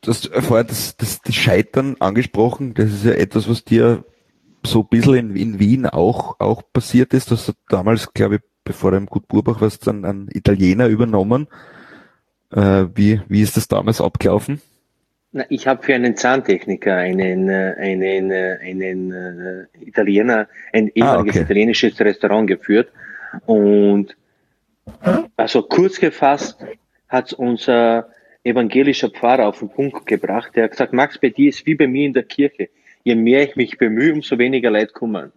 du 0.01 0.11
hast 0.11 0.29
vorher 0.35 0.65
das, 0.65 0.97
das, 0.97 1.21
das 1.21 1.35
Scheitern 1.35 1.97
angesprochen. 2.01 2.75
Das 2.75 2.87
ist 2.87 3.05
ja 3.05 3.13
etwas, 3.13 3.49
was 3.49 3.65
dir 3.65 4.05
so 4.65 4.81
ein 4.81 4.89
bisschen 4.89 5.15
in, 5.15 5.37
in 5.37 5.59
Wien 5.59 5.87
auch, 5.87 6.41
auch 6.41 6.63
passiert 6.73 7.13
ist. 7.13 7.31
Du 7.31 7.37
hast 7.37 7.55
damals, 7.69 8.13
glaube 8.13 8.37
ich, 8.37 8.41
bevor 8.69 8.93
im 8.93 9.07
Gut 9.07 9.27
Burbach 9.27 9.61
warst, 9.61 9.87
dann 9.87 10.05
einen 10.05 10.29
Italiener 10.31 10.87
übernommen. 10.87 11.49
Äh, 12.53 12.87
wie, 12.95 13.21
wie 13.29 13.43
ist 13.43 13.57
das 13.57 13.67
damals 13.67 14.01
abgelaufen? 14.01 14.61
Na, 15.33 15.45
ich 15.49 15.67
habe 15.67 15.83
für 15.83 15.95
einen 15.95 16.17
Zahntechniker 16.17 16.95
einen, 16.95 17.49
äh, 17.49 17.75
einen, 17.79 18.31
äh, 18.31 18.59
einen 18.63 19.13
äh, 19.13 19.85
Italiener, 19.85 20.49
ein 20.73 20.89
ah, 20.89 20.93
ehemaliges 20.95 21.37
ah, 21.37 21.39
okay. 21.39 21.45
italienisches 21.45 22.01
Restaurant 22.01 22.47
geführt. 22.47 22.91
Und 23.47 24.17
also 25.37 25.63
kurz 25.63 25.99
gefasst 25.99 26.59
hat 27.09 27.33
unser 27.33 28.09
evangelischer 28.45 29.11
Pfarrer 29.11 29.49
auf 29.49 29.59
den 29.59 29.71
Punkt 29.71 30.07
gebracht. 30.07 30.53
Der 30.55 30.65
hat 30.65 30.73
gesagt, 30.73 30.93
Max, 30.93 31.19
bei 31.19 31.31
dir 31.31 31.49
ist 31.49 31.67
wie 31.67 31.75
bei 31.75 31.87
mir 31.87 32.07
in 32.07 32.13
der 32.13 32.23
Kirche. 32.23 32.69
Je 33.03 33.15
mehr 33.15 33.49
ich 33.49 33.57
mich 33.57 33.79
bemühe, 33.79 34.13
umso 34.13 34.39
weniger 34.39 34.71
Leid 34.71 34.93
kommen. 34.93 35.33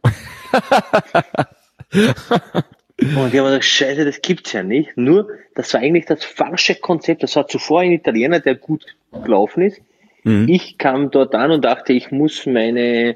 Und 3.01 3.33
ich 3.33 3.39
habe 3.39 3.47
gesagt, 3.47 3.65
scheiße, 3.65 4.05
das 4.05 4.21
gibt's 4.21 4.53
ja 4.53 4.61
nicht. 4.61 4.95
Nur, 4.95 5.29
das 5.55 5.73
war 5.73 5.81
eigentlich 5.81 6.05
das 6.05 6.23
falsche 6.23 6.75
Konzept. 6.75 7.23
Das 7.23 7.35
war 7.35 7.47
zuvor 7.47 7.81
ein 7.81 7.91
Italiener, 7.91 8.39
der 8.39 8.55
gut 8.55 8.85
gelaufen 9.23 9.63
ist. 9.63 9.81
Mhm. 10.23 10.47
Ich 10.47 10.77
kam 10.77 11.09
dort 11.09 11.33
an 11.33 11.51
und 11.51 11.65
dachte, 11.65 11.93
ich 11.93 12.11
muss 12.11 12.45
meine 12.45 13.15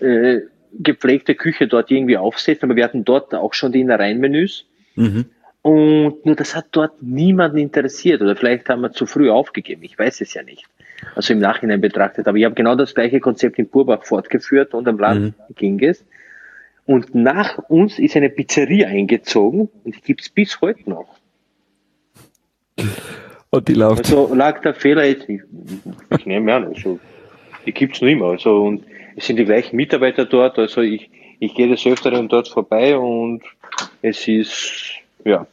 äh, 0.00 0.40
gepflegte 0.72 1.34
Küche 1.34 1.68
dort 1.68 1.90
irgendwie 1.90 2.16
aufsetzen, 2.16 2.68
aber 2.68 2.76
wir 2.76 2.84
hatten 2.84 3.04
dort 3.04 3.34
auch 3.34 3.54
schon 3.54 3.72
die 3.72 3.80
Innereienmenüs. 3.80 4.66
Mhm. 4.96 5.26
Und 5.62 6.26
nur 6.26 6.34
das 6.34 6.56
hat 6.56 6.66
dort 6.72 7.00
niemanden 7.00 7.58
interessiert 7.58 8.20
oder 8.20 8.34
vielleicht 8.34 8.68
haben 8.68 8.80
wir 8.80 8.90
zu 8.90 9.06
früh 9.06 9.30
aufgegeben. 9.30 9.84
Ich 9.84 9.96
weiß 9.96 10.20
es 10.20 10.34
ja 10.34 10.42
nicht. 10.42 10.64
Also 11.14 11.32
im 11.32 11.38
Nachhinein 11.38 11.80
betrachtet. 11.80 12.26
Aber 12.26 12.36
ich 12.36 12.44
habe 12.44 12.56
genau 12.56 12.74
das 12.74 12.94
gleiche 12.94 13.20
Konzept 13.20 13.58
in 13.58 13.68
Purbach 13.68 14.04
fortgeführt 14.04 14.74
und 14.74 14.88
am 14.88 14.98
Land 14.98 15.20
mhm. 15.20 15.54
ging 15.54 15.80
es. 15.80 16.04
Und 16.84 17.14
nach 17.14 17.58
uns 17.68 17.98
ist 17.98 18.16
eine 18.16 18.28
Pizzeria 18.28 18.88
eingezogen 18.88 19.68
und 19.84 19.94
die 19.96 20.00
gibt's 20.00 20.28
bis 20.28 20.60
heute 20.60 20.88
noch. 20.90 21.06
Und 23.50 23.68
die 23.68 23.74
läuft. 23.74 24.06
Also 24.06 24.34
lag 24.34 24.62
der 24.62 24.74
Fehler 24.74 25.04
jetzt, 25.04 25.28
ich, 25.28 25.42
ich 26.16 26.26
nehme 26.26 26.54
an, 26.54 26.64
also 26.64 26.98
die 27.66 27.72
gibt's 27.72 28.00
noch 28.00 28.08
immer. 28.08 28.26
Also 28.26 28.62
und 28.64 28.84
es 29.14 29.26
sind 29.26 29.36
die 29.36 29.44
gleichen 29.44 29.76
Mitarbeiter 29.76 30.24
dort, 30.24 30.58
also 30.58 30.80
ich, 30.80 31.10
ich 31.38 31.54
gehe 31.54 31.68
des 31.68 31.86
Öfteren 31.86 32.28
dort 32.28 32.48
vorbei 32.48 32.96
und 32.96 33.42
es 34.00 34.26
ist, 34.26 34.92
ja. 35.24 35.46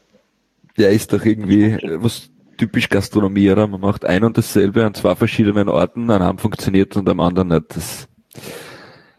Der 0.77 0.91
ist 0.91 1.13
doch 1.13 1.23
irgendwie 1.25 1.77
was 2.01 2.31
typisch 2.57 2.89
Gastronomie, 2.89 3.51
oder? 3.51 3.67
Man 3.67 3.81
macht 3.81 4.05
ein 4.05 4.23
und 4.23 4.37
dasselbe 4.37 4.85
an 4.85 4.93
zwei 4.93 5.15
verschiedenen 5.15 5.69
Orten, 5.69 6.09
an 6.09 6.21
einem 6.21 6.37
funktioniert 6.37 6.95
und 6.97 7.07
am 7.09 7.19
anderen 7.19 7.49
nicht. 7.49 7.75
Das 7.75 8.07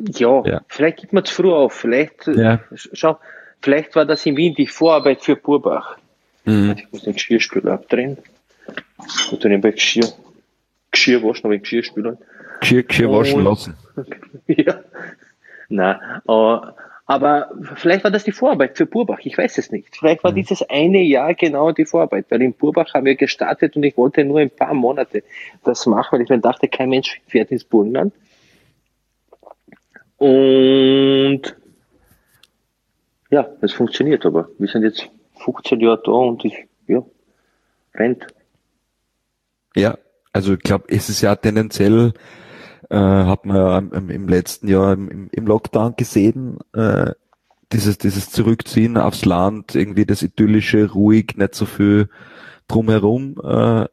ja, 0.09 0.43
ja, 0.45 0.61
vielleicht 0.69 0.99
gibt 0.99 1.13
man 1.13 1.25
zu 1.25 1.35
früh 1.35 1.53
auf. 1.53 1.73
Vielleicht, 1.73 2.27
ja. 2.27 2.61
schau, 2.93 3.19
vielleicht 3.61 3.95
war 3.97 4.07
das 4.07 4.25
in 4.27 4.37
Wien 4.37 4.55
die 4.55 4.67
Vorarbeit 4.67 5.23
für 5.23 5.37
Burbach. 5.37 5.97
Mhm. 6.45 6.75
Ich 6.77 6.93
muss 6.93 7.03
den 7.03 7.15
Geschirrspüler 7.15 7.73
abdrehen. 7.73 8.19
Und 9.31 9.45
dann 9.45 9.51
nebenbei 9.51 9.73
Geschirr, 9.73 10.09
Geschirr 10.91 11.23
waschen, 11.23 11.47
aber 11.47 11.59
Geschirrspüler. 11.59 12.19
Geschirr, 12.61 12.83
Geschirr 12.83 13.11
waschen 13.11 13.45
lassen. 13.45 13.77
ja. 14.47 14.81
Nein, 15.69 15.99
uh, 16.29 16.61
aber 17.07 17.51
vielleicht 17.75 18.05
war 18.05 18.11
das 18.13 18.23
die 18.23 18.33
Vorarbeit 18.33 18.77
für 18.77 18.87
Burbach, 18.87 19.19
ich 19.25 19.37
weiß 19.37 19.59
es 19.59 19.73
nicht. 19.73 19.97
Vielleicht 19.97 20.23
war 20.23 20.31
mhm. 20.31 20.37
dieses 20.37 20.63
eine 20.69 21.03
Jahr 21.03 21.35
genau 21.35 21.73
die 21.73 21.85
Vorarbeit, 21.85 22.27
weil 22.29 22.43
in 22.43 22.53
Burbach 22.53 22.95
haben 22.95 23.05
wir 23.05 23.17
gestartet 23.17 23.75
und 23.75 23.83
ich 23.83 23.97
wollte 23.97 24.25
nur 24.25 24.39
ein 24.39 24.51
paar 24.51 24.75
Monate 24.75 25.25
das 25.65 25.87
machen, 25.87 26.13
weil 26.13 26.23
ich 26.23 26.29
mir 26.29 26.39
dachte, 26.39 26.69
kein 26.69 26.89
Mensch 26.89 27.21
fährt 27.27 27.51
ins 27.51 27.65
Burgenland. 27.65 28.15
Und 30.21 31.57
ja, 33.31 33.49
es 33.63 33.73
funktioniert 33.73 34.27
aber. 34.27 34.51
Wir 34.59 34.69
sind 34.69 34.83
jetzt 34.83 35.09
15 35.43 35.81
Jahre 35.81 36.03
da 36.05 36.13
und 36.13 36.45
ich, 36.45 36.55
ja, 36.87 37.03
rennt. 37.95 38.27
Ja, 39.75 39.97
also 40.35 40.53
ich 40.53 40.59
glaube, 40.59 40.85
es 40.89 41.09
ist 41.09 41.23
ja 41.23 41.35
tendenziell, 41.37 42.13
äh, 42.91 42.97
hat 42.97 43.47
man 43.47 43.57
ja 43.57 43.79
im, 43.79 44.11
im 44.11 44.29
letzten 44.29 44.69
Jahr 44.69 44.93
im, 44.93 45.31
im, 45.33 45.47
Lockdown 45.47 45.95
gesehen, 45.97 46.59
äh, 46.75 47.13
dieses, 47.73 47.97
dieses 47.97 48.31
Zurückziehen 48.31 48.99
aufs 48.99 49.25
Land, 49.25 49.75
irgendwie 49.75 50.05
das 50.05 50.21
idyllische, 50.21 50.91
ruhig, 50.91 51.35
nicht 51.37 51.55
so 51.55 51.65
viel 51.65 52.11
drumherum. 52.69 53.41
Äh, 53.43 53.87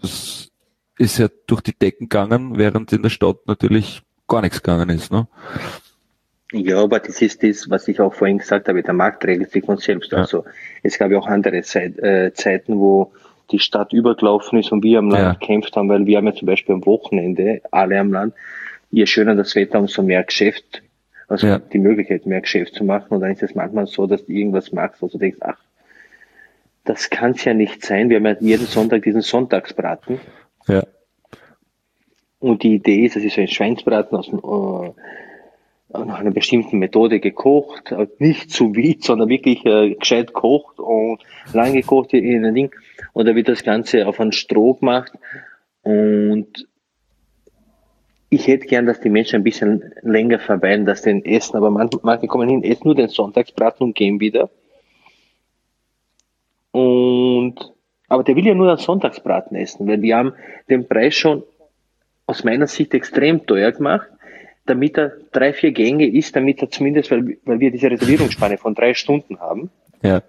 das 0.00 0.52
ist 0.96 1.18
ja 1.18 1.28
durch 1.48 1.62
die 1.62 1.76
Decken 1.76 2.08
gegangen, 2.08 2.56
während 2.56 2.92
in 2.92 3.02
der 3.02 3.10
Stadt 3.10 3.38
natürlich 3.46 4.04
gar 4.32 4.42
nichts 4.42 4.62
gegangen 4.62 4.88
ist. 4.88 5.12
Ne? 5.12 5.26
Ja, 6.52 6.82
aber 6.82 7.00
das 7.00 7.20
ist 7.22 7.42
das, 7.42 7.70
was 7.70 7.88
ich 7.88 8.00
auch 8.00 8.12
vorhin 8.12 8.38
gesagt 8.38 8.68
habe, 8.68 8.82
der 8.82 8.94
Markt 8.94 9.24
regelt 9.24 9.50
sich 9.50 9.64
von 9.64 9.78
selbst. 9.78 10.12
Ja. 10.12 10.18
Also 10.18 10.44
es 10.82 10.98
gab 10.98 11.10
ja 11.10 11.18
auch 11.18 11.26
andere 11.26 11.62
Zeit, 11.62 11.98
äh, 11.98 12.32
Zeiten, 12.34 12.78
wo 12.78 13.12
die 13.50 13.58
Stadt 13.58 13.92
übergelaufen 13.92 14.58
ist 14.58 14.72
und 14.72 14.82
wir 14.82 14.98
am 14.98 15.10
Land 15.10 15.22
ja. 15.22 15.32
gekämpft 15.32 15.76
haben, 15.76 15.88
weil 15.88 16.06
wir 16.06 16.18
haben 16.18 16.26
ja 16.26 16.34
zum 16.34 16.46
Beispiel 16.46 16.74
am 16.74 16.86
Wochenende, 16.86 17.60
alle 17.70 17.98
am 18.00 18.12
Land, 18.12 18.34
je 18.90 19.06
schöner 19.06 19.34
das 19.34 19.54
Wetter, 19.54 19.78
umso 19.78 20.02
mehr 20.02 20.22
Geschäft, 20.24 20.82
also 21.28 21.46
ja. 21.46 21.58
die 21.58 21.78
Möglichkeit, 21.78 22.26
mehr 22.26 22.40
Geschäft 22.40 22.74
zu 22.74 22.84
machen. 22.84 23.08
Und 23.10 23.20
dann 23.20 23.32
ist 23.32 23.42
es 23.42 23.54
manchmal 23.54 23.86
so, 23.86 24.06
dass 24.06 24.24
du 24.24 24.32
irgendwas 24.32 24.72
machst, 24.72 25.02
wo 25.02 25.08
du 25.08 25.18
denkst, 25.18 25.38
ach, 25.40 25.58
das 26.84 27.10
kann 27.10 27.32
es 27.32 27.44
ja 27.44 27.54
nicht 27.54 27.84
sein. 27.84 28.10
Wir 28.10 28.16
haben 28.16 28.26
ja 28.26 28.36
jeden 28.40 28.66
Sonntag 28.66 29.02
diesen 29.02 29.22
Sonntagsbraten. 29.22 30.20
Ja. 30.66 30.82
Und 32.42 32.64
die 32.64 32.74
Idee 32.74 33.04
ist, 33.04 33.14
das 33.14 33.22
ist 33.22 33.38
ein 33.38 33.46
Schweinsbraten 33.46 34.18
aus 34.18 34.26
äh, 34.28 35.98
nach 36.04 36.18
einer 36.18 36.32
bestimmten 36.32 36.80
Methode 36.80 37.20
gekocht, 37.20 37.94
nicht 38.18 38.50
zu 38.50 38.74
weit, 38.74 39.04
sondern 39.04 39.28
wirklich 39.28 39.64
äh, 39.64 39.94
gescheit 39.94 40.34
gekocht 40.34 40.80
und 40.80 41.20
lang 41.52 41.72
gekocht 41.72 42.14
in 42.14 42.44
ein 42.44 42.54
Ding. 42.54 42.74
Und 43.12 43.28
da 43.28 43.36
wird 43.36 43.48
das 43.48 43.62
Ganze 43.62 44.08
auf 44.08 44.18
einen 44.18 44.32
Stroh 44.32 44.74
gemacht. 44.74 45.12
Und 45.82 46.66
ich 48.28 48.48
hätte 48.48 48.66
gern, 48.66 48.86
dass 48.86 49.00
die 49.00 49.10
Menschen 49.10 49.36
ein 49.36 49.44
bisschen 49.44 49.92
länger 50.02 50.40
verweilen, 50.40 50.84
dass 50.84 51.02
den 51.02 51.24
essen, 51.24 51.56
aber 51.56 51.70
manche, 51.70 52.00
manche 52.02 52.26
kommen 52.26 52.48
hin, 52.48 52.64
essen 52.64 52.88
nur 52.88 52.96
den 52.96 53.08
Sonntagsbraten 53.08 53.86
und 53.86 53.94
gehen 53.94 54.18
wieder. 54.18 54.50
Aber 58.12 58.24
der 58.24 58.34
will 58.34 58.46
ja 58.46 58.54
nur 58.54 58.68
einen 58.68 58.78
Sonntagsbraten 58.78 59.56
essen, 59.56 59.86
weil 59.86 60.02
wir 60.02 60.16
haben 60.16 60.32
den 60.68 60.88
Preis 60.88 61.14
schon 61.14 61.44
aus 62.26 62.44
meiner 62.44 62.66
Sicht 62.66 62.94
extrem 62.94 63.46
teuer 63.46 63.72
gemacht, 63.72 64.08
damit 64.66 64.96
er 64.96 65.12
drei, 65.32 65.52
vier 65.52 65.72
Gänge 65.72 66.06
isst, 66.06 66.36
damit 66.36 66.62
er 66.62 66.70
zumindest, 66.70 67.10
weil, 67.10 67.38
weil 67.44 67.60
wir 67.60 67.70
diese 67.70 67.90
Reservierungsspanne 67.90 68.58
von 68.58 68.74
drei 68.74 68.94
Stunden 68.94 69.40
haben. 69.40 69.70
Ja. 70.02 70.22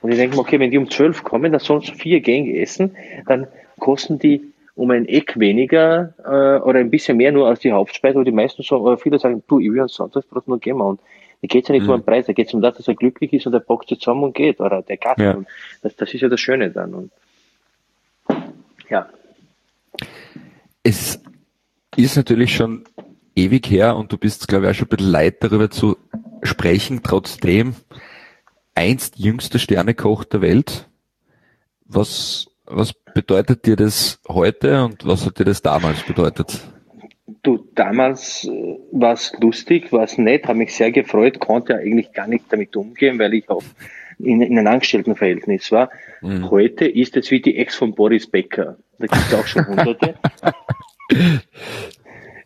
Und 0.00 0.10
ich 0.10 0.18
denke 0.18 0.36
mir, 0.36 0.42
okay, 0.42 0.58
wenn 0.58 0.70
die 0.70 0.78
um 0.78 0.90
zwölf 0.90 1.22
kommen, 1.22 1.52
dann 1.52 1.60
sollen 1.60 1.80
sie 1.80 1.94
vier 1.94 2.20
Gänge 2.20 2.58
essen, 2.60 2.96
dann 3.26 3.46
kosten 3.78 4.18
die 4.18 4.52
um 4.74 4.90
ein 4.90 5.06
Eck 5.06 5.38
weniger 5.38 6.14
äh, 6.24 6.62
oder 6.62 6.78
ein 6.78 6.90
bisschen 6.90 7.16
mehr 7.16 7.30
nur 7.30 7.46
als 7.46 7.60
die 7.60 7.72
Hauptspeise, 7.72 8.18
wo 8.18 8.22
die 8.22 8.32
meisten 8.32 8.62
sagen, 8.62 8.82
oder 8.82 8.96
viele 8.96 9.18
sagen, 9.18 9.42
du, 9.46 9.60
ich 9.60 9.70
will 9.70 9.82
ein 9.82 9.88
Sonntagsbrot 9.88 10.48
nur 10.48 10.58
geben. 10.58 10.80
Und 10.80 11.00
da 11.42 11.46
geht 11.46 11.64
es 11.64 11.68
ja 11.68 11.74
nicht 11.74 11.84
mhm. 11.84 11.90
um 11.90 12.00
den 12.00 12.06
Preis, 12.06 12.26
da 12.26 12.32
geht 12.32 12.48
es 12.48 12.54
um 12.54 12.62
das, 12.62 12.76
dass 12.76 12.88
er 12.88 12.94
glücklich 12.94 13.32
ist 13.32 13.46
und 13.46 13.52
er 13.52 13.60
packt 13.60 13.88
sich 13.88 14.00
zusammen 14.00 14.24
und 14.24 14.34
geht, 14.34 14.60
oder 14.60 14.82
der 14.82 14.96
Gast. 14.96 15.18
Ja. 15.18 15.38
Das, 15.82 15.94
das 15.96 16.14
ist 16.14 16.20
ja 16.20 16.28
das 16.28 16.40
Schöne 16.40 16.70
dann. 16.70 16.94
Und, 16.94 17.10
ja. 18.88 19.08
Es 20.82 21.20
ist 21.96 22.16
natürlich 22.16 22.54
schon 22.54 22.84
ewig 23.34 23.70
her 23.70 23.96
und 23.96 24.12
du 24.12 24.18
bist, 24.18 24.48
glaube 24.48 24.64
ich, 24.66 24.70
auch 24.70 24.74
schon 24.74 24.86
ein 24.86 24.96
bisschen 24.96 25.12
leid 25.12 25.36
darüber 25.42 25.70
zu 25.70 25.96
sprechen. 26.42 27.02
Trotzdem, 27.02 27.74
einst 28.74 29.18
jüngster 29.18 29.58
Sternekoch 29.58 30.24
der 30.24 30.40
Welt. 30.40 30.88
Was, 31.84 32.46
was 32.64 32.94
bedeutet 33.14 33.66
dir 33.66 33.76
das 33.76 34.20
heute 34.28 34.84
und 34.84 35.06
was 35.06 35.26
hat 35.26 35.38
dir 35.38 35.44
das 35.44 35.62
damals 35.62 36.02
bedeutet? 36.02 36.60
Du, 37.42 37.68
damals 37.74 38.44
äh, 38.44 38.78
war 38.92 39.14
es 39.14 39.32
lustig, 39.40 39.92
war 39.92 40.04
es 40.04 40.18
nett, 40.18 40.46
habe 40.46 40.58
mich 40.58 40.74
sehr 40.74 40.92
gefreut, 40.92 41.38
konnte 41.40 41.76
eigentlich 41.76 42.12
gar 42.12 42.26
nicht 42.26 42.44
damit 42.50 42.76
umgehen, 42.76 43.18
weil 43.18 43.34
ich 43.34 43.48
auch 43.48 43.62
in, 44.22 44.40
in 44.40 44.58
einem 44.58 44.72
Angestelltenverhältnis 44.72 45.70
war. 45.72 45.90
Mhm. 46.20 46.50
Heute 46.50 46.86
ist 46.86 47.16
es 47.16 47.30
wie 47.30 47.40
die 47.40 47.56
Ex 47.56 47.74
von 47.76 47.94
Boris 47.94 48.26
Becker. 48.26 48.76
Da 48.98 49.06
gibt 49.06 49.26
es 49.26 49.34
auch 49.34 49.46
schon 49.46 49.66
hunderte. 49.66 50.14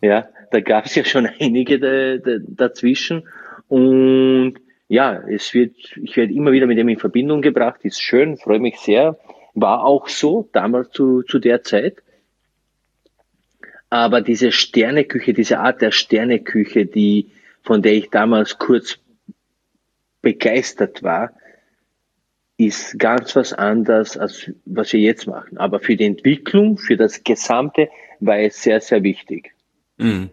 ja, 0.01 0.27
da 0.51 0.59
gab 0.59 0.85
es 0.85 0.95
ja 0.95 1.03
schon 1.03 1.27
einige 1.39 1.79
da, 1.79 2.17
da, 2.17 2.37
dazwischen. 2.47 3.27
Und 3.67 4.55
ja, 4.87 5.21
es 5.29 5.53
wird, 5.53 5.75
ich 6.01 6.15
werde 6.15 6.33
immer 6.33 6.51
wieder 6.51 6.67
mit 6.67 6.77
dem 6.77 6.89
in 6.89 6.97
Verbindung 6.97 7.41
gebracht, 7.41 7.81
ist 7.83 8.01
schön, 8.01 8.37
freue 8.37 8.59
mich 8.59 8.77
sehr. 8.79 9.17
War 9.53 9.83
auch 9.83 10.07
so, 10.07 10.49
damals 10.53 10.91
zu, 10.91 11.23
zu 11.23 11.39
der 11.39 11.63
Zeit. 11.63 11.97
Aber 13.89 14.21
diese 14.21 14.51
Sterneküche, 14.51 15.33
diese 15.33 15.59
Art 15.59 15.81
der 15.81 15.91
Sterneküche, 15.91 16.85
die, 16.85 17.31
von 17.63 17.81
der 17.81 17.93
ich 17.93 18.09
damals 18.09 18.57
kurz 18.57 18.99
begeistert 20.21 21.03
war, 21.03 21.31
ist 22.57 22.97
ganz 22.97 23.35
was 23.35 23.53
anderes, 23.53 24.17
als 24.17 24.51
was 24.65 24.91
wir 24.91 24.99
jetzt 24.99 25.27
machen. 25.27 25.57
Aber 25.57 25.79
für 25.79 25.95
die 25.95 26.05
Entwicklung, 26.05 26.77
für 26.77 26.97
das 26.97 27.23
Gesamte 27.23 27.89
war 28.19 28.39
es 28.39 28.61
sehr, 28.61 28.81
sehr 28.81 29.03
wichtig. 29.03 29.53
Mhm. 29.97 30.31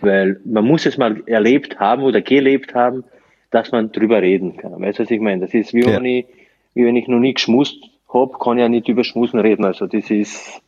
Weil 0.00 0.40
man 0.44 0.64
muss 0.64 0.86
es 0.86 0.96
mal 0.96 1.22
erlebt 1.26 1.78
haben 1.80 2.02
oder 2.02 2.20
gelebt 2.20 2.74
haben, 2.74 3.04
dass 3.50 3.72
man 3.72 3.90
drüber 3.90 4.22
reden 4.22 4.56
kann. 4.56 4.80
Weißt 4.80 4.98
du, 4.98 5.02
was 5.02 5.10
ich 5.10 5.20
meine? 5.20 5.42
Das 5.42 5.52
ist 5.52 5.74
wie, 5.74 5.80
ja. 5.80 5.96
wenn, 5.96 6.04
ich, 6.04 6.26
wie 6.74 6.84
wenn 6.84 6.96
ich 6.96 7.08
noch 7.08 7.18
nie 7.18 7.34
geschmust 7.34 7.76
habe, 8.12 8.38
kann 8.38 8.56
ich 8.56 8.62
ja 8.62 8.68
nicht 8.68 8.88
über 8.88 9.02
Schmusen 9.02 9.40
reden. 9.40 9.64
Also 9.64 9.86
das 9.86 10.08
ist 10.10 10.62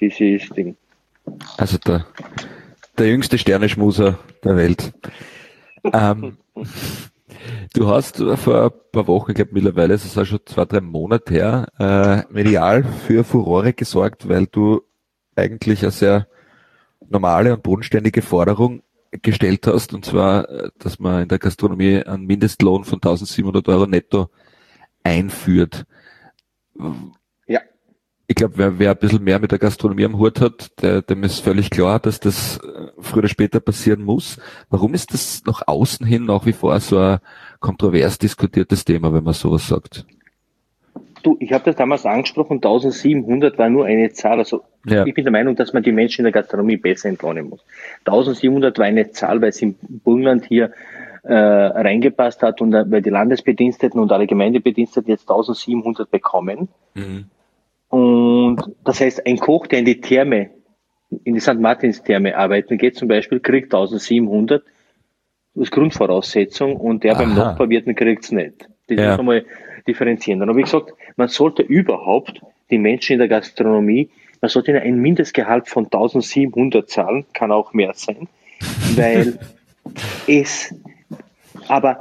dieses 0.00 0.48
Ding. 0.50 0.76
Also 1.56 1.78
der, 1.78 2.06
der 2.98 3.08
jüngste 3.08 3.38
Sterneschmuser 3.38 4.18
der 4.44 4.56
Welt. 4.56 4.92
ähm, 5.84 6.36
du 7.74 7.88
hast 7.88 8.16
vor 8.16 8.64
ein 8.64 8.70
paar 8.92 9.06
Wochen, 9.06 9.30
ich 9.30 9.36
glaube 9.36 9.52
mittlerweile, 9.52 9.94
es 9.94 10.04
ist 10.04 10.18
auch 10.18 10.24
schon 10.24 10.40
zwei, 10.44 10.64
drei 10.64 10.80
Monate 10.80 11.32
her, 11.32 11.66
äh, 11.78 12.32
medial 12.32 12.84
für 12.84 13.24
Furore 13.24 13.72
gesorgt, 13.72 14.28
weil 14.28 14.46
du 14.46 14.82
eigentlich 15.36 15.82
eine 15.82 15.90
sehr 15.90 16.26
normale 17.08 17.54
und 17.54 17.62
bodenständige 17.62 18.22
Forderung 18.22 18.82
gestellt 19.10 19.66
hast, 19.66 19.92
und 19.92 20.04
zwar, 20.04 20.48
äh, 20.48 20.70
dass 20.78 20.98
man 20.98 21.22
in 21.22 21.28
der 21.28 21.38
Gastronomie 21.38 22.02
einen 22.02 22.26
Mindestlohn 22.26 22.84
von 22.84 23.00
1700 23.00 23.68
Euro 23.68 23.86
netto 23.86 24.30
einführt. 25.02 25.86
Ich 28.30 28.36
glaube, 28.36 28.54
wer, 28.58 28.78
wer 28.78 28.90
ein 28.92 28.96
bisschen 28.96 29.24
mehr 29.24 29.40
mit 29.40 29.50
der 29.50 29.58
Gastronomie 29.58 30.04
am 30.04 30.16
Hut 30.16 30.40
hat, 30.40 30.80
der, 30.80 31.02
dem 31.02 31.24
ist 31.24 31.40
völlig 31.40 31.68
klar, 31.68 31.98
dass 31.98 32.20
das 32.20 32.58
äh, 32.58 32.86
früher 33.00 33.18
oder 33.18 33.28
später 33.28 33.58
passieren 33.58 34.04
muss. 34.04 34.38
Warum 34.68 34.94
ist 34.94 35.12
das 35.12 35.42
nach 35.46 35.62
außen 35.66 36.06
hin 36.06 36.26
nach 36.26 36.46
wie 36.46 36.52
vor 36.52 36.78
so 36.78 36.96
ein 36.96 37.18
kontrovers 37.58 38.20
diskutiertes 38.20 38.84
Thema, 38.84 39.12
wenn 39.12 39.24
man 39.24 39.34
sowas 39.34 39.66
sagt? 39.66 40.06
Du, 41.24 41.38
ich 41.40 41.52
habe 41.52 41.64
das 41.64 41.74
damals 41.74 42.06
angesprochen, 42.06 42.58
1700 42.58 43.58
war 43.58 43.68
nur 43.68 43.86
eine 43.86 44.12
Zahl. 44.12 44.38
Also 44.38 44.62
ja. 44.86 45.04
ich 45.04 45.12
bin 45.12 45.24
der 45.24 45.32
Meinung, 45.32 45.56
dass 45.56 45.72
man 45.72 45.82
die 45.82 45.90
Menschen 45.90 46.20
in 46.20 46.32
der 46.32 46.40
Gastronomie 46.40 46.76
besser 46.76 47.08
entlohnen 47.08 47.48
muss. 47.48 47.64
1700 48.04 48.78
war 48.78 48.86
eine 48.86 49.10
Zahl, 49.10 49.42
weil 49.42 49.48
es 49.48 49.60
im 49.60 49.74
Burgenland 50.04 50.44
hier 50.44 50.70
äh, 51.24 51.34
reingepasst 51.34 52.42
hat 52.42 52.60
und 52.60 52.74
äh, 52.74 52.88
weil 52.88 53.02
die 53.02 53.10
Landesbediensteten 53.10 54.00
und 54.00 54.12
alle 54.12 54.28
Gemeindebediensteten 54.28 55.10
jetzt 55.10 55.28
1700 55.28 56.08
bekommen. 56.08 56.68
Mhm. 56.94 57.24
Und 57.90 58.62
das 58.84 59.00
heißt, 59.00 59.26
ein 59.26 59.38
Koch, 59.38 59.66
der 59.66 59.80
in 59.80 59.84
die 59.84 60.00
Therme, 60.00 60.50
in 61.24 61.34
die 61.34 61.40
St. 61.40 61.58
Martins 61.58 62.02
Therme 62.02 62.36
arbeiten 62.36 62.78
geht 62.78 62.96
zum 62.96 63.08
Beispiel, 63.08 63.40
kriegt 63.40 63.74
1700 63.74 64.62
als 65.58 65.70
Grundvoraussetzung 65.72 66.76
und 66.76 67.02
der 67.02 67.14
Aha. 67.14 67.22
beim 67.22 67.34
Nachbarwirten 67.34 67.96
kriegt's 67.96 68.30
nicht. 68.30 68.68
Das 68.86 68.96
ja. 68.96 69.12
ist 69.12 69.18
einmal 69.18 69.44
differenzieren. 69.88 70.38
Dann 70.38 70.48
habe 70.48 70.60
ich 70.60 70.66
gesagt, 70.66 70.92
man 71.16 71.28
sollte 71.28 71.62
überhaupt 71.62 72.40
die 72.70 72.78
Menschen 72.78 73.14
in 73.14 73.18
der 73.18 73.28
Gastronomie, 73.28 74.08
man 74.40 74.48
sollte 74.48 74.70
ihnen 74.70 74.80
ein 74.80 74.96
Mindestgehalt 74.96 75.68
von 75.68 75.84
1700 75.84 76.88
zahlen, 76.88 77.26
kann 77.32 77.50
auch 77.50 77.72
mehr 77.72 77.92
sein, 77.94 78.28
weil 78.96 79.40
es, 80.28 80.72
aber 81.66 82.00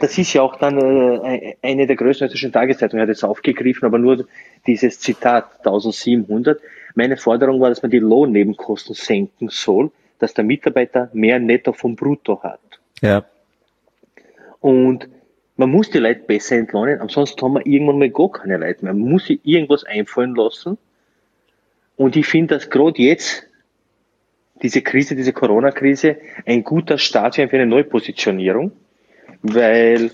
das 0.00 0.18
ist 0.18 0.32
ja 0.32 0.42
auch 0.42 0.56
dann 0.56 0.78
äh, 0.78 1.56
eine 1.62 1.86
der 1.86 1.96
größten 1.96 2.26
österreichischen 2.26 2.52
Tageszeitungen 2.52 3.02
hat 3.02 3.08
es 3.08 3.24
aufgegriffen, 3.24 3.86
aber 3.86 3.98
nur 3.98 4.26
dieses 4.66 5.00
Zitat 5.00 5.58
1700. 5.58 6.60
Meine 6.94 7.16
Forderung 7.16 7.60
war, 7.60 7.70
dass 7.70 7.82
man 7.82 7.90
die 7.90 7.98
Lohnnebenkosten 7.98 8.94
senken 8.94 9.48
soll, 9.48 9.90
dass 10.18 10.34
der 10.34 10.44
Mitarbeiter 10.44 11.10
mehr 11.12 11.38
Netto 11.38 11.72
vom 11.72 11.96
Brutto 11.96 12.42
hat. 12.42 12.60
Ja. 13.00 13.24
Und 14.60 15.08
man 15.56 15.70
muss 15.70 15.90
die 15.90 15.98
Leute 15.98 16.20
besser 16.20 16.56
entlohnen, 16.56 17.00
ansonsten 17.00 17.40
haben 17.42 17.54
wir 17.54 17.66
irgendwann 17.66 17.98
mal 17.98 18.10
gar 18.10 18.32
keine 18.32 18.56
Leute 18.56 18.84
mehr. 18.84 18.94
Man 18.94 19.08
muss 19.08 19.26
sich 19.26 19.40
irgendwas 19.44 19.84
einfallen 19.84 20.34
lassen. 20.34 20.78
Und 21.96 22.16
ich 22.16 22.26
finde, 22.26 22.54
dass 22.54 22.70
gerade 22.70 23.00
jetzt 23.00 23.46
diese 24.62 24.82
Krise, 24.82 25.14
diese 25.14 25.32
Corona-Krise 25.32 26.16
ein 26.44 26.64
guter 26.64 26.98
Start 26.98 27.36
für 27.36 27.48
eine 27.50 27.66
Neupositionierung, 27.66 28.72
weil 29.44 30.10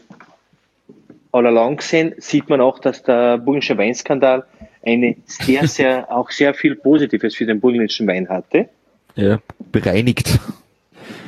allalong 1.32 1.76
gesehen 1.76 2.14
sieht 2.18 2.48
man 2.48 2.60
auch, 2.60 2.80
dass 2.80 3.02
der 3.04 3.38
burgenländische 3.38 3.78
Weinskandal 3.78 4.44
eine 4.84 5.16
sehr, 5.24 5.68
sehr, 5.68 6.12
auch 6.12 6.30
sehr 6.30 6.52
viel 6.52 6.74
Positives 6.74 7.36
für 7.36 7.46
den 7.46 7.60
burgenländischen 7.60 8.06
Wein 8.08 8.28
hatte. 8.28 8.68
Ja, 9.14 9.40
bereinigt. 9.70 10.38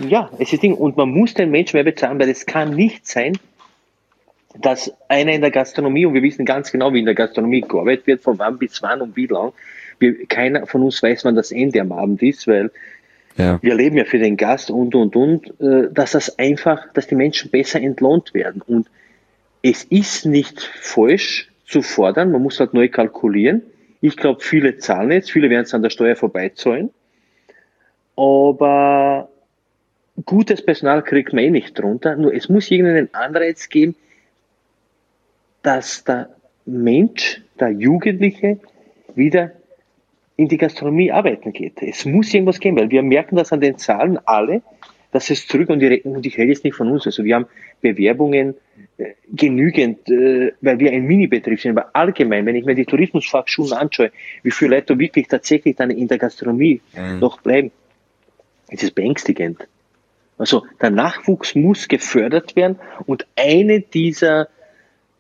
Ja, 0.09 0.31
es 0.39 0.53
ist 0.53 0.63
Ding. 0.63 0.75
Und 0.75 0.97
man 0.97 1.11
muss 1.11 1.35
den 1.35 1.51
Menschen 1.51 1.77
mehr 1.77 1.85
bezahlen, 1.85 2.19
weil 2.19 2.29
es 2.29 2.45
kann 2.45 2.75
nicht 2.75 3.07
sein, 3.07 3.39
dass 4.61 4.93
einer 5.09 5.33
in 5.33 5.41
der 5.41 5.51
Gastronomie, 5.51 6.05
und 6.05 6.15
wir 6.15 6.23
wissen 6.23 6.45
ganz 6.45 6.73
genau, 6.73 6.93
wie 6.93 6.99
in 6.99 7.07
der 7.07 7.15
Gastronomie 7.15 7.61
gearbeitet 7.61 8.07
wird, 8.07 8.23
von 8.23 8.39
wann 8.39 8.59
bis 8.59 8.83
wann 8.83 9.01
und 9.01 9.17
wie 9.17 9.27
lang, 9.27 9.53
wir, 9.99 10.27
keiner 10.27 10.67
von 10.67 10.83
uns 10.83 11.03
weiß, 11.03 11.25
wann 11.25 11.37
das 11.37 11.53
Ende 11.53 11.81
am 11.81 11.93
Abend 11.93 12.21
ist, 12.23 12.49
weil 12.49 12.73
ja. 13.37 13.59
wir 13.63 13.75
leben 13.75 13.97
ja 13.97 14.05
für 14.05 14.19
den 14.19 14.37
Gast 14.37 14.71
und, 14.71 14.95
und, 14.95 15.17
und, 15.17 15.61
äh, 15.61 15.89
dass 15.93 16.13
das 16.13 16.39
einfach, 16.39 16.93
dass 16.93 17.07
die 17.07 17.15
Menschen 17.15 17.51
besser 17.51 17.81
entlohnt 17.81 18.35
werden. 18.35 18.63
Und 18.63 18.89
es 19.63 19.85
ist 19.85 20.27
nicht 20.27 20.61
falsch 20.61 21.51
zu 21.67 21.83
fordern, 21.83 22.33
man 22.33 22.43
muss 22.43 22.61
halt 22.61 22.75
neu 22.75 22.89
kalkulieren. 22.89 23.63
Ich 24.01 24.17
glaube, 24.17 24.41
viele 24.41 24.79
zahlen 24.79 25.13
jetzt, 25.13 25.31
viele 25.31 25.49
werden 25.49 25.65
es 25.65 25.75
an 25.75 25.83
der 25.83 25.91
Steuer 25.91 26.17
vorbeizahlen. 26.17 26.91
Aber 28.17 29.29
gutes 30.25 30.65
Personal 30.65 31.03
kriegt 31.03 31.33
man 31.33 31.45
eh 31.45 31.51
nicht 31.51 31.79
drunter. 31.79 32.17
Nur 32.17 32.35
es 32.35 32.49
muss 32.49 32.71
irgendeinen 32.71 33.15
Anreiz 33.15 33.69
geben, 33.69 33.95
dass 35.63 36.05
der 36.05 36.31
Mensch, 36.67 37.43
der 37.59 37.71
Jugendliche 37.71 38.59
wieder 39.15 39.53
in 40.43 40.49
die 40.49 40.59
Gastronomie 40.59 41.13
arbeiten 41.13 41.53
geht. 41.53 41.83
Es 41.83 42.05
muss 42.05 42.35
irgendwas 42.35 42.59
geben, 42.59 42.77
weil 42.77 42.91
wir 42.91 43.03
merken 43.03 43.37
das 43.37 43.53
an 43.53 43.61
den 43.61 43.79
Zahlen 43.79 44.19
alle, 44.25 44.63
dass 45.13 45.31
es 45.31 45.47
zurück 45.47 45.69
und, 45.69 45.79
die, 45.79 46.03
und 46.03 46.27
ich 46.27 46.37
rede 46.37 46.49
jetzt 46.49 46.65
nicht 46.65 46.75
von 46.75 46.91
uns, 46.91 47.07
also 47.07 47.23
wir 47.23 47.37
haben 47.37 47.47
Bewerbungen 47.81 48.55
äh, 48.97 49.13
genügend, 49.31 50.09
äh, 50.09 50.53
weil 50.61 50.79
wir 50.81 50.91
ein 50.91 51.05
Mini-Betrieb 51.05 51.61
sind, 51.61 51.79
aber 51.79 51.95
allgemein, 51.95 52.47
wenn 52.47 52.57
ich 52.57 52.65
mir 52.65 52.75
die 52.75 52.87
Tourismusfachschulen 52.87 53.75
anschaue, 53.75 54.11
wie 54.43 54.51
viele 54.51 54.77
Leute 54.77 54.99
wirklich 54.99 55.29
tatsächlich 55.29 55.77
dann 55.77 55.91
in 55.91 56.09
der 56.09 56.19
Gastronomie 56.19 56.81
mhm. 56.97 57.21
noch 57.21 57.41
bleiben, 57.41 57.71
es 58.69 58.83
ist 58.83 58.95
beängstigend. 58.95 59.69
Also 60.39 60.67
der 60.81 60.91
Nachwuchs 60.91 61.55
muss 61.55 61.89
gefördert 61.89 62.57
werden 62.57 62.81
und 63.07 63.27
eine 63.37 63.81
dieser 63.81 64.49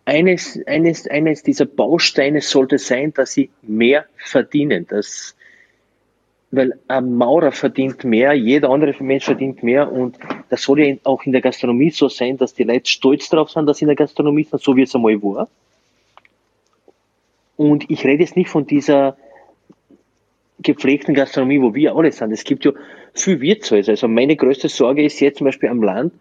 eines, 0.05 0.59
eines, 0.66 1.09
eines 1.09 1.42
dieser 1.42 1.66
Bausteine 1.66 2.40
sollte 2.40 2.78
sein, 2.78 3.12
dass 3.14 3.32
sie 3.32 3.50
mehr 3.62 4.07
verdienen. 4.16 4.86
Das, 4.88 5.36
weil 6.50 6.78
ein 6.88 7.14
Maurer 7.14 7.53
verdient 7.53 8.05
mehr, 8.05 8.34
jeder 8.34 8.70
andere 8.70 8.94
Mensch 9.03 9.24
verdient 9.24 9.62
mehr 9.62 9.90
und 9.90 10.18
das 10.50 10.62
soll 10.62 10.80
ja 10.80 10.96
auch 11.05 11.24
in 11.24 11.32
der 11.32 11.40
Gastronomie 11.40 11.90
so 11.90 12.09
sein, 12.09 12.36
dass 12.36 12.55
die 12.55 12.64
Leute 12.64 12.90
stolz 12.90 13.28
darauf 13.28 13.50
sind, 13.50 13.66
dass 13.66 13.78
sie 13.78 13.84
in 13.84 13.88
der 13.88 13.96
Gastronomie 13.96 14.44
sind, 14.44 14.61
so 14.61 14.76
wie 14.76 14.82
es 14.82 14.94
einmal 14.94 15.22
war. 15.22 15.48
Und 17.57 17.88
ich 17.90 18.05
rede 18.05 18.22
jetzt 18.22 18.36
nicht 18.36 18.50
von 18.50 18.66
dieser 18.66 19.16
gepflegten 20.59 21.14
Gastronomie, 21.14 21.61
wo 21.61 21.74
wir 21.74 21.94
alle 21.94 22.12
sind. 22.12 22.32
Es 22.32 22.44
gibt 22.44 22.64
ja 22.64 22.72
viel 23.14 23.40
Wirtshäuser. 23.40 23.92
Also 23.92 24.09
meine 24.09 24.36
größte 24.36 24.68
Sorge 24.68 25.05
ist 25.05 25.20
jetzt 25.20 25.38
zum 25.38 25.46
Beispiel 25.46 25.68
am 25.68 25.82
Land, 25.82 26.12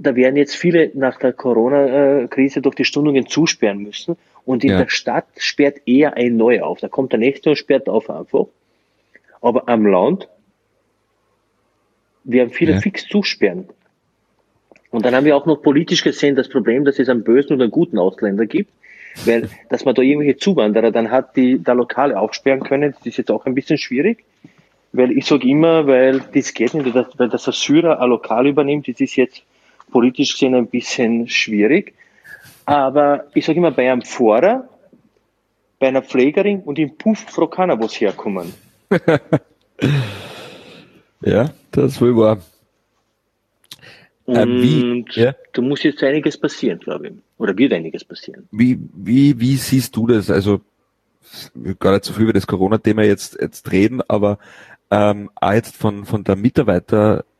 da 0.00 0.14
werden 0.14 0.36
jetzt 0.36 0.54
viele 0.54 0.90
nach 0.94 1.18
der 1.18 1.32
Corona-Krise 1.32 2.62
durch 2.62 2.76
die 2.76 2.84
Stundungen 2.84 3.26
zusperren 3.26 3.78
müssen. 3.78 4.16
Und 4.44 4.64
in 4.64 4.70
ja. 4.70 4.78
der 4.78 4.88
Stadt 4.88 5.26
sperrt 5.36 5.82
eher 5.86 6.16
ein 6.16 6.36
Neu 6.36 6.62
auf. 6.62 6.80
Da 6.80 6.88
kommt 6.88 7.12
der 7.12 7.18
nächste 7.18 7.50
und 7.50 7.56
sperrt 7.56 7.88
auf 7.88 8.08
einfach. 8.08 8.46
Aber 9.40 9.68
am 9.68 9.86
Land 9.86 10.28
werden 12.24 12.50
viele 12.50 12.72
ja. 12.72 12.80
fix 12.80 13.06
zusperren. 13.06 13.68
Und 14.90 15.04
dann 15.04 15.14
haben 15.14 15.26
wir 15.26 15.36
auch 15.36 15.46
noch 15.46 15.56
politisch 15.56 16.02
gesehen 16.02 16.34
das 16.34 16.48
Problem, 16.48 16.84
dass 16.84 16.98
es 16.98 17.08
einen 17.08 17.24
bösen 17.24 17.54
und 17.54 17.62
einen 17.62 17.70
guten 17.70 17.98
Ausländer 17.98 18.46
gibt. 18.46 18.72
Weil, 19.24 19.50
dass 19.68 19.84
man 19.84 19.94
da 19.94 20.02
irgendwelche 20.02 20.36
Zuwanderer 20.36 20.92
dann 20.92 21.10
hat, 21.10 21.36
die 21.36 21.60
da 21.62 21.72
Lokale 21.72 22.18
aufsperren 22.18 22.60
können, 22.60 22.92
das 22.92 23.04
ist 23.04 23.16
jetzt 23.16 23.30
auch 23.30 23.46
ein 23.46 23.54
bisschen 23.54 23.78
schwierig. 23.78 24.24
Weil 24.92 25.10
ich 25.10 25.26
sage 25.26 25.46
immer, 25.48 25.86
weil 25.86 26.22
das 26.32 26.54
geht 26.54 26.72
nicht, 26.72 26.94
weil 26.94 27.28
das 27.28 27.44
Syrer 27.44 28.00
ein 28.00 28.08
Lokal 28.08 28.46
übernimmt, 28.46 28.88
das 28.88 29.00
ist 29.00 29.16
jetzt 29.16 29.42
politisch 29.90 30.32
gesehen 30.32 30.54
ein 30.54 30.68
bisschen 30.68 31.28
schwierig. 31.28 31.94
Aber 32.64 33.26
ich 33.34 33.46
sage 33.46 33.58
immer, 33.58 33.70
bei 33.70 33.90
einem 33.90 34.02
Pfarrer, 34.02 34.68
bei 35.78 35.88
einer 35.88 36.02
Pflegerin 36.02 36.60
und 36.60 36.78
im 36.78 36.96
Puff 36.96 37.20
Frau 37.20 37.46
keiner 37.46 37.80
was 37.80 38.00
herkommen. 38.00 38.52
ja, 41.22 41.50
das 41.70 42.00
wohl 42.00 42.16
wahr. 42.16 42.42
Und 44.24 44.36
äh, 44.36 44.62
wie, 44.62 45.04
ja? 45.12 45.34
da 45.54 45.62
muss 45.62 45.82
jetzt 45.82 46.02
einiges 46.02 46.36
passieren, 46.36 46.78
glaube 46.80 47.08
ich. 47.08 47.14
Oder 47.38 47.56
wird 47.56 47.72
einiges 47.72 48.04
passieren. 48.04 48.46
Wie, 48.50 48.78
wie, 48.92 49.40
wie 49.40 49.56
siehst 49.56 49.96
du 49.96 50.06
das? 50.06 50.30
Also, 50.30 50.60
gar 51.78 51.92
nicht 51.92 52.04
so 52.04 52.12
viel 52.12 52.24
über 52.24 52.32
das 52.34 52.46
Corona-Thema 52.46 53.04
jetzt, 53.04 53.38
jetzt 53.40 53.72
reden, 53.72 54.02
aber 54.06 54.38
ähm, 54.90 55.30
auch 55.34 55.52
jetzt 55.52 55.76
von, 55.76 56.04
von 56.04 56.24
der 56.24 56.36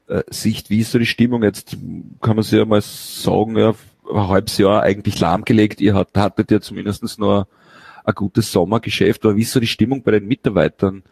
Mitarbeiter-Sicht, 0.08 0.70
wie 0.70 0.80
ist 0.80 0.92
so 0.92 0.98
die 0.98 1.06
Stimmung? 1.06 1.42
Jetzt 1.42 1.76
kann 2.20 2.36
man 2.36 2.42
sich 2.42 2.58
ja 2.58 2.64
mal 2.64 2.80
sagen, 2.80 3.56
ja, 3.56 3.74
ein 4.10 4.28
halbes 4.28 4.58
Jahr 4.58 4.82
eigentlich 4.82 5.20
lahmgelegt. 5.20 5.80
Ihr 5.80 5.94
hattet 5.94 6.50
ja 6.50 6.60
zumindest 6.60 7.18
nur 7.18 7.46
ein 8.04 8.14
gutes 8.14 8.50
Sommergeschäft, 8.50 9.24
aber 9.24 9.36
wie 9.36 9.42
ist 9.42 9.52
so 9.52 9.60
die 9.60 9.66
Stimmung 9.66 10.02
bei 10.02 10.12
den 10.12 10.26
Mitarbeitern? 10.26 11.02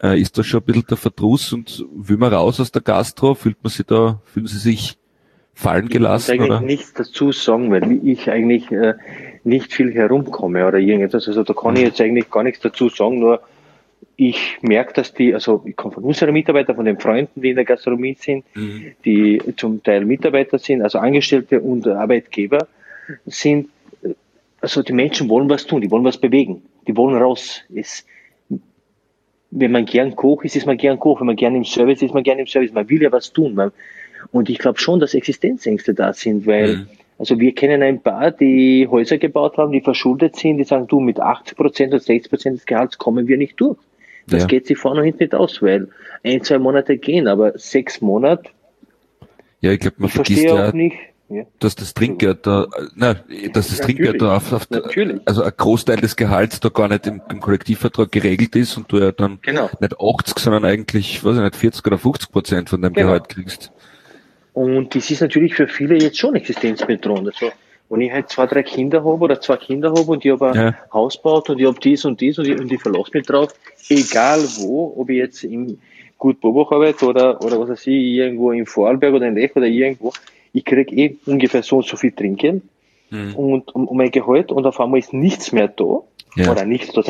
Äh, 0.00 0.20
ist 0.20 0.36
da 0.38 0.44
schon 0.44 0.60
ein 0.60 0.66
bisschen 0.66 0.86
der 0.88 0.96
Verdruss 0.96 1.52
und 1.52 1.84
will 1.94 2.18
man 2.18 2.32
raus 2.32 2.60
aus 2.60 2.70
der 2.70 2.82
Gastro? 2.82 3.34
Fühlt 3.34 3.62
man 3.62 3.70
sich 3.70 3.86
da, 3.86 4.20
fühlen 4.24 4.46
Sie 4.46 4.58
sich 4.58 4.98
fallen 5.54 5.88
gelassen? 5.88 6.34
Ich 6.34 6.40
muss 6.40 6.50
eigentlich 6.50 6.58
oder? 6.58 6.66
nichts 6.66 6.92
dazu 6.92 7.32
sagen, 7.32 7.70
weil 7.70 8.06
ich 8.06 8.30
eigentlich 8.30 8.70
äh, 8.70 8.94
nicht 9.42 9.72
viel 9.72 9.92
herumkomme 9.92 10.66
oder 10.66 10.78
irgendetwas. 10.78 11.26
Also 11.26 11.42
da 11.42 11.54
kann 11.54 11.74
ich 11.74 11.80
mhm. 11.80 11.86
jetzt 11.86 12.00
eigentlich 12.00 12.30
gar 12.30 12.42
nichts 12.42 12.60
dazu 12.60 12.90
sagen, 12.90 13.18
nur 13.18 13.40
ich 14.16 14.58
merke, 14.62 14.94
dass 14.94 15.12
die, 15.12 15.34
also 15.34 15.62
ich 15.66 15.76
komme 15.76 15.94
von 15.94 16.04
unseren 16.04 16.32
Mitarbeitern, 16.32 16.76
von 16.76 16.86
den 16.86 16.98
Freunden, 16.98 17.42
die 17.42 17.50
in 17.50 17.56
der 17.56 17.64
Gastronomie 17.64 18.16
sind, 18.18 18.44
mhm. 18.54 18.92
die 19.04 19.40
zum 19.56 19.82
Teil 19.82 20.04
Mitarbeiter 20.04 20.58
sind, 20.58 20.82
also 20.82 20.98
Angestellte 20.98 21.60
und 21.60 21.86
Arbeitgeber 21.86 22.66
sind, 23.26 23.68
also 24.60 24.82
die 24.82 24.94
Menschen 24.94 25.28
wollen 25.28 25.48
was 25.50 25.66
tun, 25.66 25.82
die 25.82 25.90
wollen 25.90 26.04
was 26.04 26.18
bewegen, 26.18 26.62
die 26.86 26.96
wollen 26.96 27.16
raus. 27.16 27.62
Es, 27.74 28.06
wenn 29.50 29.72
man 29.72 29.84
gern 29.84 30.16
Koch 30.16 30.44
ist, 30.44 30.56
ist 30.56 30.66
man 30.66 30.78
gern 30.78 30.98
Koch, 30.98 31.20
wenn 31.20 31.26
man 31.26 31.36
gern 31.36 31.54
im 31.54 31.64
Service 31.64 31.98
ist, 31.98 32.08
ist 32.08 32.14
man 32.14 32.24
gern 32.24 32.38
im 32.38 32.46
Service, 32.46 32.72
man 32.72 32.88
will 32.88 33.02
ja 33.02 33.12
was 33.12 33.32
tun. 33.32 33.54
Man, 33.54 33.70
und 34.32 34.48
ich 34.48 34.58
glaube 34.58 34.78
schon, 34.78 34.98
dass 34.98 35.14
Existenzängste 35.14 35.94
da 35.94 36.12
sind, 36.12 36.46
weil 36.46 36.76
mhm. 36.76 36.88
Also 37.18 37.38
wir 37.40 37.54
kennen 37.54 37.82
ein 37.82 38.02
paar, 38.02 38.30
die 38.30 38.86
Häuser 38.90 39.18
gebaut 39.18 39.56
haben, 39.56 39.72
die 39.72 39.80
verschuldet 39.80 40.36
sind, 40.36 40.58
die 40.58 40.64
sagen, 40.64 40.86
du, 40.86 41.00
mit 41.00 41.18
80 41.18 41.56
Prozent 41.56 41.94
oder 41.94 42.00
60 42.00 42.30
Prozent 42.30 42.56
des 42.58 42.66
Gehalts 42.66 42.98
kommen 42.98 43.26
wir 43.26 43.38
nicht 43.38 43.60
durch. 43.60 43.78
Das 44.26 44.42
ja. 44.42 44.48
geht 44.48 44.66
sich 44.66 44.76
vorne 44.76 45.00
und 45.00 45.06
hinten 45.06 45.22
nicht 45.22 45.34
aus, 45.34 45.62
weil 45.62 45.88
ein, 46.24 46.42
zwei 46.42 46.58
Monate 46.58 46.98
gehen, 46.98 47.28
aber 47.28 47.58
sechs 47.58 48.00
Monate. 48.00 48.50
Ja, 49.60 49.72
ich 49.72 49.80
glaube, 49.80 49.96
man 49.98 50.08
ich 50.08 50.14
vergisst 50.14 50.42
ja, 50.42 50.72
nicht, 50.72 50.96
ja, 51.28 51.44
dass 51.58 51.74
das 51.74 51.94
Trinkgeld 51.94 52.46
da, 52.46 52.66
nein, 52.94 53.16
dass 53.52 53.68
das 53.68 53.80
Trinkgeld 53.80 54.22
da 54.22 54.36
auf, 54.36 54.52
auf 54.52 54.68
also 55.24 55.42
ein 55.42 55.52
Großteil 55.56 55.96
des 55.96 56.14
Gehalts 56.14 56.60
da 56.60 56.68
gar 56.68 56.88
nicht 56.88 57.06
im, 57.06 57.20
im, 57.30 57.40
Kollektivvertrag 57.40 58.12
geregelt 58.12 58.54
ist 58.54 58.76
und 58.76 58.92
du 58.92 58.98
ja 58.98 59.10
dann 59.10 59.38
genau. 59.42 59.68
nicht 59.80 60.00
80, 60.00 60.38
sondern 60.38 60.64
eigentlich, 60.64 61.24
weiß 61.24 61.36
ich 61.36 61.42
nicht, 61.42 61.56
40 61.56 61.86
oder 61.86 61.98
50 61.98 62.30
Prozent 62.30 62.70
von 62.70 62.82
deinem 62.82 62.92
genau. 62.92 63.08
Gehalt 63.08 63.28
kriegst. 63.28 63.72
Und 64.56 64.94
das 64.94 65.10
ist 65.10 65.20
natürlich 65.20 65.54
für 65.54 65.68
viele 65.68 65.98
jetzt 65.98 66.18
schon 66.18 66.34
existenzbedrohend. 66.34 67.26
Also, 67.26 67.52
wenn 67.90 68.00
ich 68.00 68.10
halt 68.10 68.30
zwei, 68.30 68.46
drei 68.46 68.62
Kinder 68.62 69.00
habe 69.00 69.22
oder 69.22 69.38
zwei 69.38 69.58
Kinder 69.58 69.90
habe 69.90 70.10
und 70.10 70.24
ich 70.24 70.32
habe 70.32 70.50
ein 70.50 70.54
ja. 70.54 70.74
Haus 70.94 71.18
gebaut 71.18 71.50
und 71.50 71.60
ich 71.60 71.66
habe 71.66 71.78
dies 71.78 72.06
und 72.06 72.22
dies 72.22 72.38
und 72.38 72.48
ich, 72.48 72.58
und 72.58 72.72
ich 72.72 72.80
verlasse 72.80 73.10
mich 73.12 73.26
drauf, 73.26 73.52
egal 73.90 74.40
wo, 74.56 74.94
ob 74.96 75.10
ich 75.10 75.18
jetzt 75.18 75.44
im 75.44 75.78
Gut 76.16 76.40
Bobach 76.40 76.72
arbeite 76.72 77.04
oder, 77.04 77.44
oder 77.44 77.60
was 77.60 77.68
weiß 77.68 77.86
ich, 77.88 78.02
irgendwo 78.02 78.50
im 78.50 78.64
Vorarlberg 78.64 79.12
oder 79.12 79.28
in 79.28 79.34
Lech 79.34 79.54
oder 79.54 79.66
irgendwo, 79.66 80.14
ich 80.54 80.64
kriege 80.64 80.96
eh 80.96 81.16
ungefähr 81.26 81.62
so 81.62 81.76
und 81.76 81.86
so 81.86 81.98
viel 81.98 82.12
Trinken 82.12 82.62
mhm. 83.10 83.34
und 83.34 83.74
um, 83.74 83.86
um 83.86 83.96
mein 83.98 84.10
Gehalt 84.10 84.52
und 84.52 84.64
auf 84.64 84.80
einmal 84.80 85.00
ist 85.00 85.12
nichts 85.12 85.52
mehr 85.52 85.68
da, 85.68 86.00
ja. 86.34 86.50
oder 86.50 86.64
nichts 86.64 86.94
da, 86.94 87.02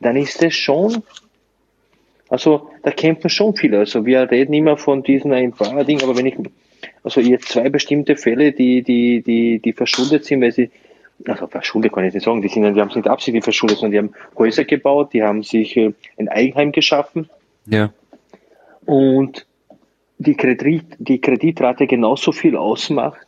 dann 0.00 0.16
ist 0.16 0.42
das 0.42 0.52
schon 0.52 1.04
also 2.28 2.70
da 2.82 2.90
kämpfen 2.90 3.30
schon 3.30 3.54
viele. 3.54 3.78
Also 3.78 4.04
wir 4.04 4.30
reden 4.30 4.52
immer 4.52 4.76
von 4.76 5.02
diesen 5.02 5.32
ein 5.32 5.54
Dingen, 5.86 6.02
aber 6.02 6.16
wenn 6.16 6.26
ich, 6.26 6.36
also 7.04 7.20
jetzt 7.20 7.48
zwei 7.48 7.68
bestimmte 7.68 8.16
Fälle, 8.16 8.52
die, 8.52 8.82
die, 8.82 9.22
die, 9.22 9.60
die 9.60 9.72
verschuldet 9.72 10.24
sind, 10.24 10.40
weil 10.40 10.52
sie, 10.52 10.70
also 11.26 11.46
verschuldet 11.46 11.92
kann 11.92 12.04
ich 12.04 12.14
nicht 12.14 12.24
sagen, 12.24 12.42
die 12.42 12.48
sind, 12.48 12.74
die 12.74 12.80
haben 12.80 12.88
sich 12.88 12.96
nicht 12.96 13.08
absichtlich 13.08 13.44
verschuldet, 13.44 13.78
sondern 13.78 13.92
die 13.92 13.98
haben 13.98 14.14
Häuser 14.36 14.64
gebaut, 14.64 15.12
die 15.12 15.22
haben 15.22 15.42
sich 15.42 15.76
äh, 15.76 15.92
ein 16.18 16.28
Eigenheim 16.28 16.72
geschaffen. 16.72 17.28
Ja. 17.66 17.92
Und 18.84 19.46
die, 20.18 20.34
Kredit, 20.34 20.84
die 20.98 21.20
Kreditrate 21.20 21.86
genauso 21.86 22.32
viel 22.32 22.56
ausmacht, 22.56 23.20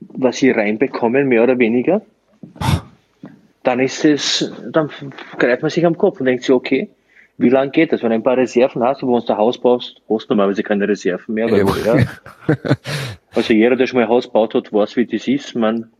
was 0.00 0.38
sie 0.38 0.50
reinbekommen, 0.50 1.28
mehr 1.28 1.42
oder 1.42 1.58
weniger, 1.58 2.02
dann 3.62 3.80
ist 3.80 4.04
es, 4.04 4.52
dann 4.70 4.90
greift 5.38 5.62
man 5.62 5.70
sich 5.70 5.84
am 5.84 5.96
Kopf 5.96 6.20
und 6.20 6.26
denkt 6.26 6.44
sich, 6.44 6.54
okay, 6.54 6.90
wie 7.38 7.48
lange 7.48 7.70
geht 7.70 7.92
das? 7.92 8.02
Wenn 8.02 8.10
du 8.10 8.14
ein 8.16 8.22
paar 8.22 8.36
Reserven 8.36 8.82
hast, 8.82 9.02
wo 9.02 9.08
du 9.08 9.16
uns 9.16 9.28
ein 9.28 9.36
Haus 9.36 9.58
baust, 9.58 10.00
hast 10.08 10.26
du 10.26 10.34
normalerweise 10.34 10.62
keine 10.62 10.88
Reserven 10.88 11.34
mehr. 11.34 11.50
Weil, 11.50 11.66
ja. 11.84 11.98
ja. 11.98 12.06
Also 13.34 13.52
jeder, 13.52 13.76
der 13.76 13.86
schon 13.86 13.98
mal 13.98 14.04
ein 14.04 14.08
Haus 14.08 14.24
gebaut 14.24 14.54
hat, 14.54 14.72
weiß, 14.72 14.96
wie 14.96 15.04
das 15.04 15.28
ist. 15.28 15.54
Man, 15.54 15.90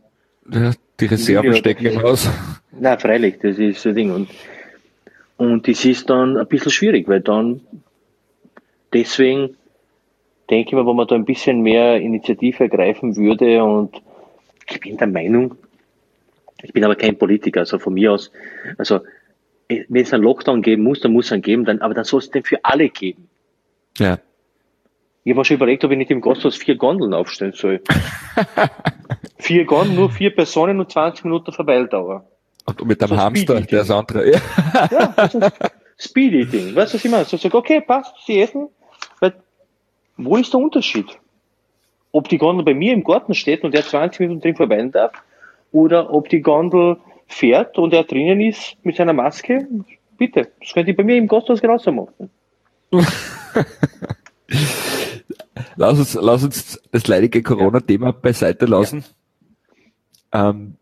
ja, 0.51 0.71
die 0.99 1.05
Reserven 1.05 1.53
stecken 1.53 1.85
im 1.85 2.01
Haus. 2.01 2.27
Na, 2.71 2.97
freilich, 2.97 3.37
das 3.39 3.59
ist 3.59 3.85
ein 3.85 3.93
Ding. 3.93 4.11
Und, 4.11 4.29
und 5.37 5.67
das 5.67 5.85
ist 5.85 6.09
dann 6.09 6.37
ein 6.37 6.47
bisschen 6.47 6.71
schwierig, 6.71 7.07
weil 7.07 7.21
dann 7.21 7.61
deswegen 8.91 9.55
denke 10.49 10.69
ich 10.69 10.73
mir, 10.73 10.87
wenn 10.87 10.95
man 10.95 11.07
da 11.07 11.13
ein 11.13 11.25
bisschen 11.25 11.61
mehr 11.61 11.99
Initiative 11.99 12.63
ergreifen 12.63 13.15
würde 13.15 13.63
und 13.63 14.01
ich 14.69 14.79
bin 14.79 14.97
der 14.97 15.07
Meinung, 15.07 15.55
ich 16.63 16.73
bin 16.73 16.83
aber 16.83 16.95
kein 16.95 17.17
Politiker, 17.17 17.61
also 17.61 17.77
von 17.77 17.93
mir 17.93 18.13
aus, 18.13 18.31
also 18.77 19.01
wenn 19.69 20.03
es 20.03 20.13
einen 20.13 20.23
Lockdown 20.23 20.61
geben 20.61 20.83
muss, 20.83 21.01
dann 21.01 21.13
muss 21.13 21.25
es 21.25 21.31
einen 21.31 21.41
geben, 21.41 21.65
dann, 21.65 21.81
aber 21.81 21.93
dann 21.93 22.05
soll 22.05 22.19
es 22.19 22.31
den 22.31 22.43
für 22.43 22.63
alle 22.63 22.89
geben. 22.89 23.29
Ja. 23.97 24.19
Ich 25.23 25.31
habe 25.31 25.41
mir 25.41 25.45
schon 25.45 25.57
überlegt, 25.57 25.83
ob 25.83 25.91
ich 25.91 25.97
nicht 25.97 26.11
im 26.11 26.21
Gasthaus 26.21 26.55
vier 26.55 26.75
Gondeln 26.75 27.13
aufstellen 27.13 27.53
soll. 27.53 27.81
vier 29.39 29.65
Gondeln, 29.65 29.95
nur 29.95 30.09
vier 30.09 30.33
Personen 30.33 30.79
und 30.79 30.89
20 30.89 31.25
Minuten 31.25 31.51
Verweildauer. 31.51 32.25
Und 32.65 32.85
mit 32.85 33.01
dem 33.01 33.09
so 33.09 33.17
Hamster, 33.17 33.59
der 33.59 33.81
ist 33.81 33.91
andere. 33.91 34.31
Ja, 34.31 34.39
ja 34.89 35.13
das 35.15 35.35
ist 35.35 35.51
Speed 35.97 36.33
Eating. 36.33 36.75
Weißt 36.75 36.93
du, 36.93 36.97
was 36.97 37.05
ich 37.05 37.11
meine? 37.11 37.25
So 37.25 37.37
sag, 37.37 37.53
okay, 37.53 37.81
passt, 37.81 38.13
sie 38.25 38.39
essen. 38.39 38.69
Weil, 39.19 39.33
wo 40.15 40.37
ist 40.37 40.53
der 40.53 40.59
Unterschied? 40.59 41.07
Ob 42.11 42.29
die 42.29 42.37
Gondel 42.37 42.63
bei 42.63 42.73
mir 42.73 42.93
im 42.93 43.03
Garten 43.03 43.33
steht 43.33 43.63
und 43.63 43.73
der 43.73 43.83
20 43.83 44.21
Minuten 44.21 44.41
drin 44.41 44.55
verweilen 44.55 44.91
darf, 44.91 45.11
oder 45.71 46.13
ob 46.13 46.29
die 46.29 46.41
Gondel 46.41 46.97
fährt 47.27 47.77
und 47.77 47.93
er 47.93 48.03
drinnen 48.03 48.41
ist 48.41 48.77
mit 48.83 48.95
seiner 48.95 49.13
Maske, 49.13 49.67
bitte, 50.17 50.51
das 50.59 50.73
könnt 50.73 50.87
ihr 50.87 50.95
bei 50.95 51.03
mir 51.03 51.17
im 51.17 51.27
Gasthaus 51.27 51.61
genauso 51.61 51.91
machen. 51.91 52.29
lass, 55.75 55.99
uns, 55.99 56.13
lass 56.15 56.43
uns 56.43 56.81
das 56.91 57.07
leidige 57.07 57.43
Corona-Thema 57.43 58.13
beiseite 58.13 58.65
lassen. 58.65 59.03
Ja. 60.33 60.49
Ähm, 60.49 60.75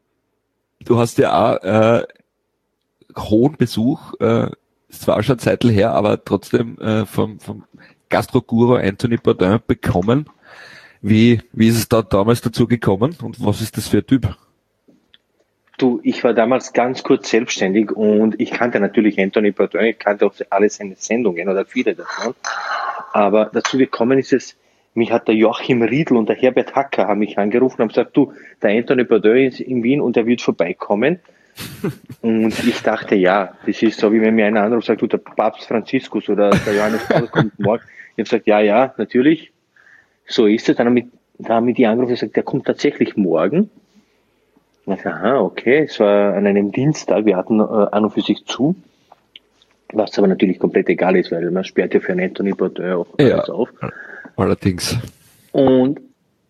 du 0.84 0.98
hast 0.98 1.18
ja 1.18 1.56
auch 1.56 1.64
äh, 1.64 2.04
hohen 3.18 3.58
Besuch, 3.58 4.14
äh, 4.20 4.50
ist 4.88 5.02
zwar 5.02 5.22
schon 5.24 5.40
Zeitl 5.40 5.72
her, 5.72 5.94
aber 5.94 6.24
trotzdem 6.24 6.78
äh, 6.80 7.06
vom, 7.06 7.40
vom 7.40 7.64
Gastro-Guru 8.10 8.76
Anthony 8.76 9.18
Bourdain 9.18 9.60
bekommen. 9.66 10.30
Wie, 11.02 11.42
wie 11.52 11.68
ist 11.68 11.78
es 11.78 11.90
da 11.90 12.02
damals 12.02 12.42
dazu 12.42 12.68
gekommen 12.68 13.16
und 13.22 13.44
was 13.44 13.62
ist 13.62 13.78
das 13.78 13.88
für 13.88 13.98
ein 13.98 14.08
Typ? 14.08 14.38
Du, 15.78 16.00
ich 16.04 16.24
war 16.24 16.34
damals 16.34 16.74
ganz 16.74 17.04
kurz 17.04 17.30
selbstständig 17.30 17.92
und 17.92 18.40
ich 18.40 18.52
kannte 18.52 18.80
natürlich 18.80 19.20
Anthony 19.20 19.52
Bourdain, 19.52 19.86
ich 19.86 20.00
kannte 20.00 20.26
auch 20.26 20.34
alle 20.50 20.70
seine 20.70 20.96
Sendungen 20.96 21.50
oder 21.50 21.66
viele 21.66 21.96
davon. 21.96 22.34
Aber 23.14 23.50
dazu 23.54 23.78
gekommen 23.78 24.20
ist 24.20 24.34
es, 24.34 24.58
mich 24.94 25.12
hat 25.12 25.28
der 25.28 25.36
Joachim 25.36 25.82
Riedl 25.82 26.16
und 26.16 26.30
der 26.30 26.38
Herbert 26.38 26.74
Hacker 26.74 27.08
haben 27.08 27.20
mich 27.20 27.38
angerufen 27.38 27.76
und 27.76 27.82
haben 27.82 27.88
gesagt, 27.90 28.16
du, 28.16 28.34
der 28.62 28.72
Anthony 28.72 29.04
Bourdain 29.04 29.48
ist 29.48 29.60
in 29.60 29.84
Wien 29.84 30.02
und 30.02 30.16
er 30.16 30.26
wird 30.26 30.42
vorbeikommen. 30.42 31.20
und 32.22 32.64
ich 32.66 32.82
dachte, 32.82 33.16
ja, 33.16 33.54
das 33.66 33.82
ist 33.82 34.00
so, 34.00 34.12
wie 34.12 34.22
wenn 34.22 34.36
mir 34.36 34.46
einer 34.46 34.64
anruft 34.64 34.84
und 34.84 34.86
sagt, 34.86 35.02
du, 35.02 35.08
der 35.08 35.18
Papst 35.18 35.68
Franziskus 35.68 36.30
oder 36.30 36.50
der 36.50 36.74
Johannes 36.74 37.06
Paul 37.10 37.28
kommt 37.28 37.60
morgen. 37.60 37.84
Ich 37.84 38.14
habe 38.14 38.24
gesagt, 38.24 38.48
ja, 38.48 38.60
ja, 38.62 38.94
natürlich. 38.98 39.52
So 40.28 40.48
ist 40.48 40.70
es. 40.70 40.76
Dann 40.78 40.88
haben, 40.88 40.96
wir, 40.96 41.50
haben 41.50 41.74
die 41.74 41.86
angerufen 41.86 42.12
und 42.12 42.20
gesagt, 42.20 42.36
der 42.36 42.44
kommt 42.44 42.66
tatsächlich 42.66 43.16
morgen. 43.18 43.70
Aha, 44.88 45.40
okay, 45.40 45.86
es 45.86 46.00
war 46.00 46.36
an 46.36 46.46
einem 46.46 46.72
Dienstag, 46.72 47.26
wir 47.26 47.36
hatten 47.38 47.60
äh, 47.60 47.64
an 47.64 48.04
und 48.04 48.12
für 48.12 48.22
sich 48.22 48.46
zu. 48.46 48.76
Was 49.94 50.18
aber 50.18 50.28
natürlich 50.28 50.60
komplett 50.60 50.90
egal 50.90 51.16
ist, 51.16 51.32
weil 51.32 51.50
man 51.52 51.64
sperrt 51.64 51.94
ja 51.94 52.00
für 52.00 52.12
einen 52.12 52.30
Anthony 52.30 52.52
Bourdain 52.52 52.94
auch 52.94 53.08
ja, 53.20 53.36
alles 53.36 53.50
auf. 53.50 53.70
Allerdings. 54.36 54.98
Und 55.52 56.02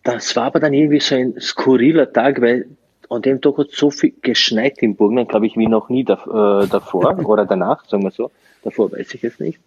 das 0.02 0.34
war 0.36 0.44
aber 0.44 0.60
dann 0.60 0.72
irgendwie 0.72 1.00
so 1.00 1.14
ein 1.14 1.40
skurriler 1.40 2.12
Tag, 2.12 2.40
weil 2.40 2.66
an 3.08 3.22
dem 3.22 3.40
Tag 3.40 3.58
hat 3.58 3.70
so 3.70 3.90
viel 3.90 4.12
geschneit 4.20 4.82
im 4.82 4.96
Burgenland, 4.96 5.28
glaube 5.28 5.46
ich, 5.46 5.56
wie 5.56 5.66
noch 5.66 5.88
nie 5.88 6.04
da, 6.04 6.14
äh, 6.14 6.68
davor 6.68 7.18
oder 7.24 7.46
danach, 7.46 7.84
sagen 7.86 8.02
wir 8.02 8.10
so. 8.10 8.30
Davor 8.62 8.92
weiß 8.92 9.14
ich 9.14 9.24
es 9.24 9.38
nicht. 9.38 9.60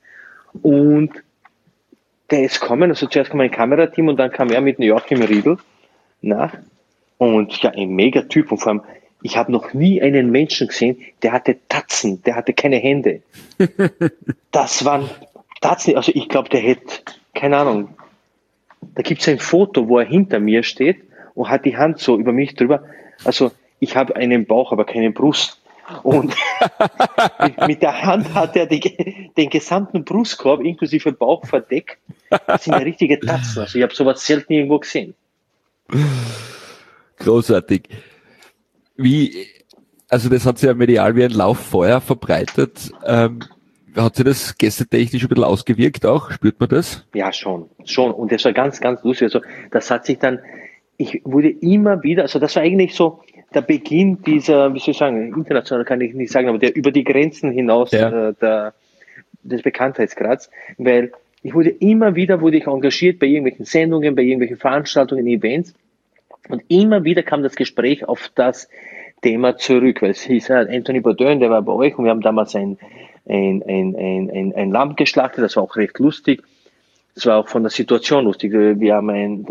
Und 0.61 1.11
der 2.31 2.43
ist 2.43 2.59
kommen, 2.59 2.89
also 2.89 3.07
zuerst 3.07 3.31
kam 3.31 3.39
ein 3.39 3.51
Kamerateam 3.51 4.09
und 4.09 4.17
dann 4.17 4.31
kam 4.31 4.49
er 4.49 4.61
mit 4.61 4.79
Joachim 4.79 5.21
Riedel 5.21 5.57
nach. 6.21 6.53
Und 7.19 7.61
ja, 7.61 7.71
ein 7.71 7.89
Megatyp. 7.89 8.51
Und 8.51 8.57
vor 8.57 8.69
allem, 8.69 8.81
ich 9.21 9.37
habe 9.37 9.51
noch 9.51 9.73
nie 9.73 10.01
einen 10.01 10.31
Menschen 10.31 10.67
gesehen, 10.67 10.97
der 11.21 11.33
hatte 11.33 11.57
Tatzen, 11.67 12.23
der 12.23 12.35
hatte 12.35 12.53
keine 12.53 12.77
Hände. 12.77 13.21
Das 14.51 14.83
waren 14.83 15.07
Tatzen, 15.61 15.95
also 15.95 16.11
ich 16.15 16.27
glaube, 16.27 16.49
der 16.49 16.59
hätte, 16.59 17.03
keine 17.35 17.57
Ahnung, 17.57 17.89
da 18.95 19.03
gibt 19.03 19.21
es 19.21 19.27
ein 19.27 19.37
Foto, 19.37 19.87
wo 19.87 19.99
er 19.99 20.05
hinter 20.05 20.39
mir 20.39 20.63
steht 20.63 21.03
und 21.35 21.49
hat 21.49 21.65
die 21.65 21.77
Hand 21.77 21.99
so 21.99 22.17
über 22.17 22.31
mich 22.31 22.55
drüber. 22.55 22.83
Also 23.25 23.51
ich 23.79 23.95
habe 23.95 24.15
einen 24.15 24.47
Bauch, 24.47 24.71
aber 24.71 24.85
keine 24.85 25.11
Brust. 25.11 25.61
Und 26.01 26.35
mit, 27.43 27.67
mit, 27.67 27.81
der 27.83 28.01
Hand 28.01 28.33
hat 28.33 28.55
er 28.55 28.65
die, 28.65 29.31
den 29.37 29.49
gesamten 29.49 30.03
Brustkorb 30.03 30.61
inklusive 30.61 31.11
Bauch 31.11 31.45
verdeckt. 31.45 31.99
Das 32.47 32.63
sind 32.63 32.73
ja 32.73 32.79
richtige 32.79 33.19
Tatzen. 33.19 33.61
Also 33.61 33.77
ich 33.77 33.83
habe 33.83 33.93
sowas 33.93 34.25
selten 34.25 34.53
irgendwo 34.53 34.79
gesehen. 34.79 35.13
Großartig. 37.19 37.83
Wie, 38.95 39.45
also 40.09 40.29
das 40.29 40.45
hat 40.45 40.57
sich 40.57 40.67
ja 40.67 40.73
medial 40.73 41.15
wie 41.15 41.23
ein 41.23 41.31
Lauffeuer 41.31 42.01
verbreitet. 42.01 42.91
Ähm, 43.05 43.39
hat 43.95 44.15
sich 44.15 44.25
das 44.25 44.57
gästetechnisch 44.57 45.23
ein 45.23 45.29
bisschen 45.29 45.43
ausgewirkt 45.43 46.05
auch? 46.05 46.31
Spürt 46.31 46.59
man 46.59 46.69
das? 46.69 47.05
Ja, 47.13 47.31
schon, 47.31 47.69
schon. 47.85 48.11
Und 48.11 48.31
das 48.31 48.45
war 48.45 48.53
ganz, 48.53 48.81
ganz 48.81 49.03
lustig. 49.03 49.25
Also 49.25 49.41
das 49.71 49.89
hat 49.91 50.05
sich 50.05 50.19
dann, 50.19 50.39
ich 50.97 51.21
wurde 51.23 51.49
immer 51.49 52.03
wieder, 52.03 52.23
also 52.23 52.39
das 52.39 52.55
war 52.55 52.63
eigentlich 52.63 52.95
so 52.95 53.21
der 53.53 53.61
Beginn 53.61 54.21
dieser, 54.21 54.73
wie 54.73 54.79
soll 54.79 54.91
ich 54.91 54.97
sagen, 54.97 55.33
international 55.33 55.85
kann 55.85 56.01
ich 56.01 56.13
nicht 56.13 56.31
sagen, 56.31 56.49
aber 56.49 56.59
der 56.59 56.75
über 56.75 56.91
die 56.91 57.03
Grenzen 57.03 57.51
hinaus 57.51 57.91
ja. 57.91 58.29
äh, 58.29 58.33
der, 58.39 58.73
des 59.43 59.63
Bekanntheitsgrads, 59.63 60.49
weil 60.77 61.11
ich 61.41 61.53
wurde 61.53 61.69
immer 61.69 62.15
wieder, 62.15 62.41
wurde 62.41 62.57
ich 62.57 62.67
engagiert 62.67 63.19
bei 63.19 63.27
irgendwelchen 63.27 63.65
Sendungen, 63.65 64.15
bei 64.15 64.23
irgendwelchen 64.23 64.57
Veranstaltungen, 64.57 65.25
Events 65.25 65.73
und 66.49 66.63
immer 66.67 67.03
wieder 67.03 67.23
kam 67.23 67.43
das 67.43 67.55
Gespräch 67.55 68.07
auf 68.07 68.29
das 68.35 68.69
Thema 69.21 69.57
zurück, 69.57 70.01
weil 70.01 70.11
es 70.11 70.21
hieß, 70.21 70.47
ja, 70.49 70.59
Anthony 70.59 71.01
Bourdain, 71.01 71.39
der 71.39 71.49
war 71.49 71.61
bei 71.61 71.73
euch 71.73 71.97
und 71.97 72.05
wir 72.05 72.11
haben 72.11 72.21
damals 72.21 72.55
ein, 72.55 72.77
ein, 73.27 73.63
ein, 73.67 73.95
ein, 73.95 74.31
ein, 74.33 74.55
ein 74.55 74.71
Lamm 74.71 74.95
geschlachtet, 74.95 75.43
das 75.43 75.55
war 75.55 75.63
auch 75.63 75.75
recht 75.75 75.99
lustig. 75.99 76.43
Das 77.15 77.25
war 77.25 77.37
auch 77.37 77.49
von 77.49 77.63
der 77.63 77.69
Situation 77.69 78.23
lustig. 78.25 78.53
Wir 78.53 78.95
haben 78.95 79.09
ein, 79.09 79.45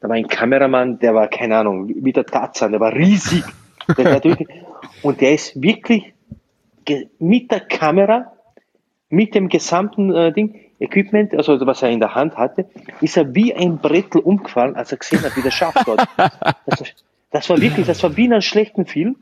da 0.00 0.08
war 0.08 0.16
ein 0.16 0.28
Kameramann, 0.28 0.98
der 1.00 1.14
war, 1.14 1.28
keine 1.28 1.56
Ahnung, 1.56 1.88
wie 1.88 2.12
der 2.12 2.24
Tarzan, 2.24 2.72
der 2.72 2.80
war 2.80 2.94
riesig. 2.94 3.44
Der 3.96 4.20
und 5.02 5.20
der 5.20 5.34
ist 5.34 5.60
wirklich 5.60 6.14
mit 7.18 7.50
der 7.50 7.60
Kamera, 7.60 8.32
mit 9.08 9.34
dem 9.34 9.48
gesamten 9.48 10.14
äh, 10.14 10.32
Ding, 10.32 10.60
Equipment, 10.82 11.34
also 11.34 11.58
was 11.66 11.82
er 11.82 11.90
in 11.90 12.00
der 12.00 12.14
Hand 12.14 12.36
hatte, 12.36 12.66
ist 13.00 13.16
er 13.16 13.34
wie 13.34 13.54
ein 13.54 13.78
Brettel 13.78 14.20
umgefallen, 14.20 14.76
als 14.76 14.92
er 14.92 14.98
gesehen 14.98 15.22
hat, 15.22 15.36
wie 15.36 15.42
der 15.42 15.50
Schaf 15.50 15.74
dort. 15.84 16.06
Das 16.66 16.80
war, 16.80 16.86
das 17.30 17.50
war 17.50 17.60
wirklich, 17.60 17.86
das 17.86 18.02
war 18.02 18.16
wie 18.16 18.26
in 18.26 18.32
einem 18.32 18.42
schlechten 18.42 18.86
Film. 18.86 19.16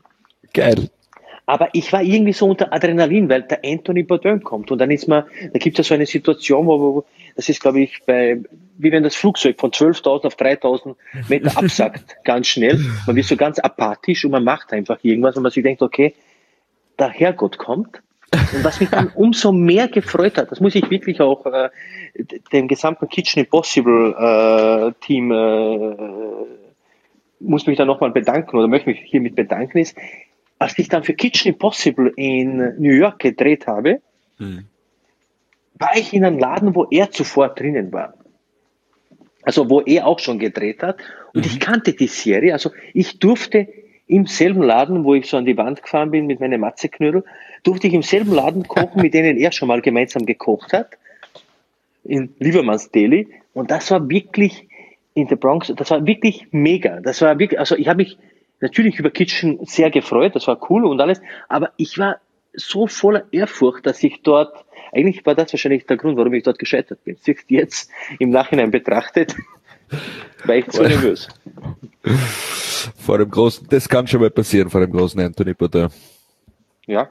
Geil. 0.53 0.89
Aber 1.45 1.69
ich 1.73 1.91
war 1.91 2.01
irgendwie 2.01 2.33
so 2.33 2.47
unter 2.47 2.71
Adrenalin, 2.71 3.27
weil 3.27 3.41
der 3.43 3.59
Anthony 3.65 4.03
Bourdain 4.03 4.43
kommt. 4.43 4.71
Und 4.71 4.79
dann 4.79 4.91
ist 4.91 5.07
man, 5.07 5.25
da 5.51 5.59
gibt 5.59 5.77
es 5.77 5.85
ja 5.85 5.89
so 5.89 5.95
eine 5.95 6.05
Situation, 6.05 6.67
wo, 6.67 6.79
wo 6.79 7.05
das 7.35 7.49
ist, 7.49 7.61
glaube 7.61 7.81
ich, 7.81 8.01
bei, 8.05 8.41
wie 8.77 8.91
wenn 8.91 9.03
das 9.03 9.15
Flugzeug 9.15 9.59
von 9.59 9.71
12.000 9.71 10.25
auf 10.25 10.35
3.000 10.37 10.95
Meter 11.29 11.57
absackt, 11.57 12.17
ganz 12.23 12.47
schnell. 12.47 12.79
Man 13.05 13.15
wird 13.15 13.25
so 13.25 13.35
ganz 13.35 13.59
apathisch 13.59 14.23
und 14.23 14.31
man 14.31 14.43
macht 14.43 14.71
einfach 14.71 14.99
irgendwas 15.01 15.35
und 15.35 15.43
man 15.43 15.51
sich 15.51 15.63
denkt, 15.63 15.81
okay, 15.81 16.13
der 16.99 17.09
Herrgott 17.09 17.57
kommt 17.57 18.01
und 18.33 18.63
was 18.63 18.79
mich 18.79 18.89
dann 18.89 19.07
umso 19.15 19.51
mehr 19.51 19.87
gefreut 19.87 20.37
hat, 20.37 20.51
das 20.51 20.59
muss 20.59 20.75
ich 20.75 20.89
wirklich 20.89 21.19
auch 21.21 21.45
äh, 21.45 21.69
dem 22.51 22.67
gesamten 22.67 23.09
Kitchen 23.09 23.39
Impossible 23.39 24.15
äh, 24.17 25.05
Team 25.05 25.31
äh, 25.31 25.95
muss 27.39 27.65
mich 27.65 27.77
da 27.77 27.85
nochmal 27.85 28.11
bedanken 28.11 28.57
oder 28.57 28.67
möchte 28.67 28.89
mich 28.89 28.99
hiermit 28.99 29.35
bedanken, 29.35 29.79
ist, 29.79 29.97
als 30.59 30.77
ich 30.77 30.89
dann 30.89 31.03
für 31.03 31.13
Kitchen 31.13 31.53
Impossible 31.53 32.13
in 32.15 32.75
New 32.77 32.93
York 32.93 33.19
gedreht 33.19 33.67
habe, 33.67 34.01
hm. 34.37 34.65
war 35.75 35.95
ich 35.95 36.13
in 36.13 36.23
einem 36.23 36.37
Laden, 36.37 36.75
wo 36.75 36.85
er 36.89 37.11
zuvor 37.11 37.49
drinnen 37.49 37.91
war. 37.91 38.13
Also 39.43 39.69
wo 39.69 39.81
er 39.81 40.05
auch 40.05 40.19
schon 40.19 40.37
gedreht 40.37 40.83
hat. 40.83 40.97
Und 41.33 41.45
mhm. 41.45 41.51
ich 41.51 41.59
kannte 41.59 41.93
die 41.93 42.07
Serie. 42.07 42.53
Also 42.53 42.71
ich 42.93 43.17
durfte 43.17 43.67
im 44.11 44.25
selben 44.25 44.61
Laden, 44.61 45.05
wo 45.05 45.15
ich 45.15 45.29
so 45.29 45.37
an 45.37 45.45
die 45.45 45.55
Wand 45.55 45.81
gefahren 45.81 46.11
bin 46.11 46.27
mit 46.27 46.41
meinem 46.41 46.59
Matzeknödel, 46.59 47.23
durfte 47.63 47.87
ich 47.87 47.93
im 47.93 48.01
selben 48.01 48.33
Laden 48.33 48.67
kochen, 48.67 49.01
mit 49.01 49.13
denen 49.13 49.37
er 49.37 49.53
schon 49.53 49.69
mal 49.69 49.81
gemeinsam 49.81 50.25
gekocht 50.25 50.73
hat, 50.73 50.89
in 52.03 52.35
Liebermanns 52.37 52.91
Deli. 52.91 53.29
Und 53.53 53.71
das 53.71 53.89
war 53.89 54.09
wirklich 54.09 54.67
in 55.13 55.27
der 55.27 55.37
Bronx, 55.37 55.71
das 55.73 55.91
war 55.91 56.05
wirklich 56.05 56.47
mega. 56.51 56.99
Das 56.99 57.21
war 57.21 57.39
wirklich, 57.39 57.57
also 57.57 57.77
ich 57.77 57.87
habe 57.87 58.03
mich 58.03 58.17
natürlich 58.59 58.99
über 58.99 59.11
Kitchen 59.11 59.65
sehr 59.65 59.89
gefreut, 59.89 60.35
das 60.35 60.45
war 60.45 60.59
cool 60.69 60.83
und 60.83 60.99
alles, 60.99 61.21
aber 61.47 61.71
ich 61.77 61.97
war 61.97 62.17
so 62.53 62.87
voller 62.87 63.23
Ehrfurcht, 63.31 63.85
dass 63.85 64.03
ich 64.03 64.23
dort, 64.23 64.65
eigentlich 64.91 65.25
war 65.25 65.35
das 65.35 65.53
wahrscheinlich 65.53 65.85
der 65.85 65.95
Grund, 65.95 66.17
warum 66.17 66.33
ich 66.33 66.43
dort 66.43 66.59
gescheitert 66.59 67.01
bin. 67.05 67.15
Jetzt 67.47 67.89
im 68.19 68.29
Nachhinein 68.29 68.71
betrachtet, 68.71 69.37
war 70.45 70.55
ich 70.55 70.67
zu 70.69 70.81
nervös. 70.81 71.27
Vor 72.97 73.17
dem 73.17 73.29
großen, 73.29 73.67
das 73.69 73.87
kann 73.89 74.07
schon 74.07 74.21
mal 74.21 74.29
passieren, 74.29 74.69
vor 74.69 74.81
dem 74.81 74.91
großen 74.91 75.19
Anthony 75.19 75.53
Bourdain. 75.53 75.89
Ja. 76.87 77.09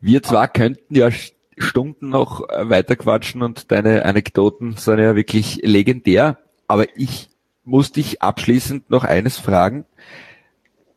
Wir 0.00 0.22
zwar 0.22 0.48
könnten 0.48 0.94
ja 0.94 1.10
Stunden 1.58 2.08
noch 2.08 2.40
weiter 2.48 2.96
quatschen 2.96 3.42
und 3.42 3.70
deine 3.70 4.04
Anekdoten 4.04 4.76
sind 4.76 4.98
ja 4.98 5.14
wirklich 5.14 5.60
legendär, 5.62 6.38
aber 6.66 6.86
ich 6.96 7.28
muss 7.64 7.92
dich 7.92 8.22
abschließend 8.22 8.90
noch 8.90 9.04
eines 9.04 9.38
fragen. 9.38 9.84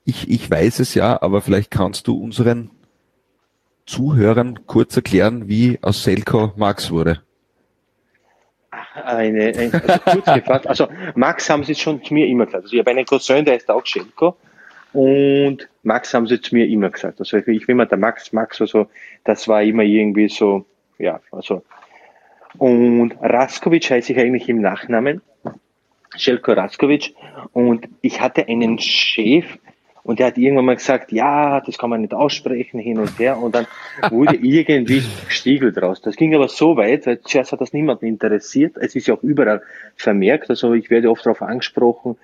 Ich, 0.06 0.30
ich 0.30 0.50
weiß 0.50 0.80
es 0.80 0.94
ja, 0.94 1.22
aber 1.22 1.42
vielleicht 1.42 1.70
kannst 1.70 2.08
du 2.08 2.18
unseren 2.18 2.72
Zuhörern 3.86 4.66
kurz 4.66 4.96
erklären, 4.96 5.48
wie 5.48 5.80
aus 5.82 6.04
Selko 6.04 6.54
Max 6.56 6.90
wurde 6.90 7.22
eine, 9.04 9.54
ein, 9.58 9.74
also 9.74 10.00
kurz 10.00 10.34
gefasst, 10.34 10.68
also 10.68 10.88
Max 11.16 11.50
haben 11.50 11.64
sie 11.64 11.76
schon 11.76 12.04
zu 12.04 12.14
mir 12.14 12.28
immer 12.28 12.46
gesagt. 12.46 12.64
Also 12.64 12.74
ich 12.74 12.80
habe 12.80 12.92
einen 12.92 13.06
Cousin, 13.06 13.46
der 13.46 13.58
ist 13.58 13.70
auch 13.70 13.86
Schelko. 13.86 14.36
Und 14.94 15.68
Max 15.84 16.14
haben 16.14 16.26
sie 16.26 16.40
zu 16.40 16.56
mir 16.56 16.68
immer 16.68 16.90
gesagt. 16.90 17.20
Also 17.20 17.38
ich 17.38 17.46
will 17.46 17.62
immer 17.68 17.86
der 17.86 17.98
Max, 17.98 18.32
Max, 18.32 18.62
also 18.62 18.88
das 19.26 19.48
war 19.48 19.62
immer 19.62 19.84
irgendwie 19.84 20.30
so, 20.30 20.66
ja, 20.98 21.20
also. 21.32 21.64
Und 22.58 23.14
Raskovic 23.20 23.90
heiße 23.90 24.14
ich 24.14 24.20
eigentlich 24.20 24.48
im 24.48 24.62
Nachnamen. 24.62 25.22
Schelko 26.16 26.54
Raskovic. 26.54 27.14
Und 27.52 27.90
ich 28.02 28.22
hatte 28.22 28.48
einen 28.48 28.80
Chef, 28.80 29.46
und 30.06 30.20
der 30.20 30.28
hat 30.28 30.38
irgendwann 30.38 30.66
mal 30.66 30.76
gesagt, 30.76 31.12
ja, 31.12 31.60
das 31.62 31.80
kann 31.80 31.90
man 31.90 32.02
nicht 32.02 32.14
aussprechen, 32.14 32.80
hin 32.80 33.00
und 33.00 33.18
her. 33.18 33.40
Und 33.40 33.56
dann 33.56 33.66
wurde 34.12 34.36
irgendwie 34.42 35.02
Stiegel 35.30 35.74
draus. 35.74 36.00
Das 36.00 36.16
ging 36.16 36.36
aber 36.36 36.48
so 36.48 36.78
weit, 36.78 37.08
weil 37.08 37.22
zuerst 37.22 37.52
hat 37.52 37.60
das 37.60 37.74
niemanden 37.74 38.06
interessiert. 38.06 38.78
Es 38.78 38.96
ist 38.96 39.08
ja 39.08 39.16
auch 39.16 39.24
überall 39.24 39.64
vermerkt. 39.96 40.52
Also 40.52 40.74
ich 40.74 40.92
werde 40.92 41.10
oft 41.10 41.26
darauf 41.26 41.42
angesprochen, 41.42 42.18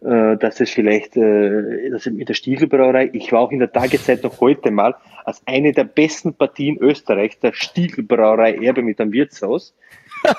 äh, 0.00 0.38
dass 0.38 0.58
es 0.60 0.70
vielleicht, 0.70 1.18
äh, 1.18 1.90
dass 1.90 2.06
mit 2.06 2.30
der 2.30 2.34
Stiegelbrauerei, 2.34 3.10
ich 3.12 3.30
war 3.30 3.40
auch 3.40 3.52
in 3.52 3.58
der 3.58 3.72
Tageszeit 3.72 4.22
noch 4.22 4.40
heute 4.40 4.70
mal 4.70 4.94
als 5.26 5.42
eine 5.44 5.72
der 5.72 5.84
besten 5.84 6.32
Partien 6.32 6.78
Österreichs, 6.78 7.38
der 7.40 7.52
Stiegelbrauerei 7.52 8.54
Erbe 8.54 8.80
mit 8.80 9.02
einem 9.02 9.12
Wirtshaus. 9.12 9.74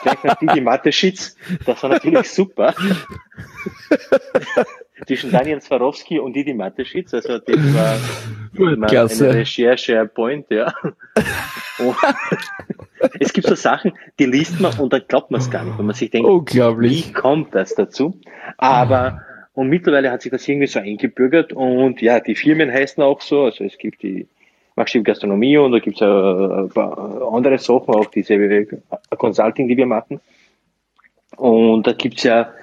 Gleich 0.03 0.23
nach 0.23 0.35
Digi 0.35 0.61
Mateschitz, 0.61 1.35
das 1.65 1.81
war 1.83 1.89
natürlich 1.89 2.29
super. 2.29 2.73
zwischen 5.05 5.31
Daniel 5.31 5.61
Swarovski 5.61 6.19
und 6.19 6.33
Didi 6.33 6.53
Mateschitz. 6.53 7.13
Also 7.13 7.39
das 7.39 7.57
war 7.73 7.97
eine 8.57 9.33
Recherche, 9.35 9.99
ein 9.99 10.09
Point, 10.09 10.47
ja. 10.49 10.73
Und 11.79 11.95
es 13.19 13.33
gibt 13.33 13.47
so 13.47 13.55
Sachen, 13.55 13.93
die 14.19 14.25
liest 14.25 14.59
man 14.59 14.77
und 14.79 14.93
dann 14.93 15.01
glaubt 15.07 15.31
man 15.31 15.41
es 15.41 15.49
gar 15.49 15.63
nicht, 15.63 15.77
wenn 15.77 15.85
man 15.85 15.95
sich 15.95 16.11
denkt, 16.11 16.27
wie 16.53 17.11
kommt 17.13 17.55
das 17.55 17.75
dazu? 17.75 18.19
Aber 18.57 19.21
und 19.53 19.67
mittlerweile 19.67 20.11
hat 20.11 20.21
sich 20.21 20.31
das 20.31 20.47
irgendwie 20.47 20.67
so 20.67 20.79
eingebürgert 20.79 21.53
und 21.53 22.01
ja, 22.01 22.19
die 22.19 22.35
Firmen 22.35 22.71
heißen 22.71 23.03
auch 23.03 23.21
so, 23.21 23.45
also 23.45 23.63
es 23.63 23.77
gibt 23.77 24.03
die 24.03 24.27
Maxim 24.79 25.03
Gastronomie 25.03 25.57
und 25.57 25.73
da 25.73 25.79
gibt 25.79 25.97
es 25.97 26.01
ein 26.01 26.69
paar 26.69 27.33
andere 27.33 27.57
Sachen, 27.57 27.93
auch 27.93 28.05
diese 28.05 28.65
Consulting, 29.17 29.67
die 29.67 29.75
wir 29.75 29.85
machen. 29.85 30.21
Und 31.35 31.85
da 31.85 31.91
gibt's 31.91 32.23
ja, 32.23 32.53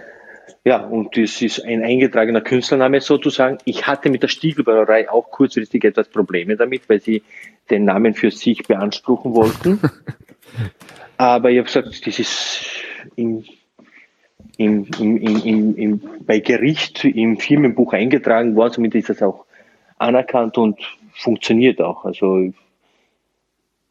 ja, 0.64 0.78
und 0.78 1.14
das 1.14 1.42
ist 1.42 1.62
ein 1.62 1.84
eingetragener 1.84 2.40
Künstlername 2.40 3.02
sozusagen. 3.02 3.58
Ich 3.66 3.86
hatte 3.86 4.08
mit 4.08 4.22
der 4.22 4.28
Stiegelbrauerei 4.28 5.10
auch 5.10 5.30
kurzfristig 5.30 5.84
etwas 5.84 6.08
Probleme 6.08 6.56
damit, 6.56 6.88
weil 6.88 7.02
sie 7.02 7.22
den 7.68 7.84
Namen 7.84 8.14
für 8.14 8.30
sich 8.30 8.66
beanspruchen 8.66 9.34
wollten. 9.34 9.78
Aber 11.18 11.50
ich 11.50 11.58
habe 11.58 11.66
gesagt, 11.66 12.06
das 12.06 12.18
ist 12.18 12.64
im, 13.16 13.44
im, 14.56 14.86
im, 14.98 15.18
im, 15.18 15.76
im, 15.76 16.00
bei 16.20 16.38
Gericht 16.38 17.04
im 17.04 17.36
Firmenbuch 17.36 17.92
eingetragen 17.92 18.56
worden, 18.56 18.72
somit 18.72 18.94
ist 18.94 19.10
das 19.10 19.22
auch 19.22 19.44
anerkannt 19.98 20.56
und 20.56 20.78
funktioniert 21.16 21.80
auch. 21.80 22.04
Also 22.04 22.52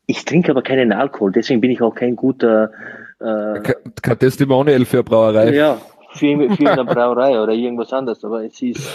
ich 0.08 0.26
trinke 0.26 0.52
aber 0.52 0.62
keinen 0.62 0.92
Alkohol, 0.92 1.32
deswegen 1.32 1.62
bin 1.62 1.72
ich 1.72 1.82
auch 1.82 1.96
kein 1.96 2.16
guter 2.16 2.72
äh, 3.20 3.60
kein 4.02 4.20
Testimonial 4.20 4.86
für 4.86 4.98
eine 4.98 5.04
Brauerei. 5.04 5.54
Ja, 5.56 5.78
für, 6.14 6.56
für 6.56 6.72
eine 6.72 6.86
Brauerei 6.86 7.40
oder 7.42 7.54
irgendwas 7.54 7.92
anderes. 7.94 8.24
Aber 8.24 8.44
es 8.44 8.62
ist 8.62 8.90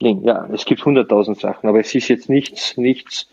ja, 0.00 0.48
es 0.52 0.64
gibt 0.64 0.84
hunderttausend 0.84 1.38
Sachen, 1.38 1.68
aber 1.68 1.80
es 1.80 1.94
ist 1.94 2.08
jetzt 2.08 2.28
nichts, 2.28 2.76
nichts. 2.76 3.28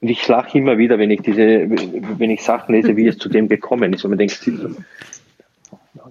Und 0.00 0.08
ich 0.08 0.26
lache 0.28 0.58
immer 0.58 0.78
wieder, 0.78 0.98
wenn 0.98 1.10
ich 1.10 1.22
diese, 1.22 1.68
wenn 1.68 2.30
ich 2.30 2.42
Sachen 2.42 2.74
lese, 2.74 2.96
wie 2.96 3.06
es 3.06 3.18
zu 3.18 3.28
dem 3.28 3.48
gekommen 3.48 3.92
ist. 3.92 4.04
Und 4.04 4.10
man 4.10 4.18
denkt, 4.18 4.40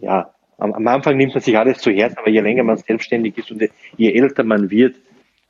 ja, 0.02 0.34
am, 0.58 0.74
am 0.74 0.88
Anfang 0.88 1.18
nimmt 1.18 1.34
man 1.34 1.42
sich 1.42 1.58
alles 1.58 1.80
zu 1.80 1.92
Herzen, 1.92 2.18
aber 2.18 2.30
je 2.30 2.42
länger 2.42 2.64
man 2.64 2.78
selbstständig 2.78 3.38
ist 3.38 3.52
und 3.52 3.64
je 3.98 4.14
älter 4.14 4.44
man 4.44 4.70
wird, 4.70 4.96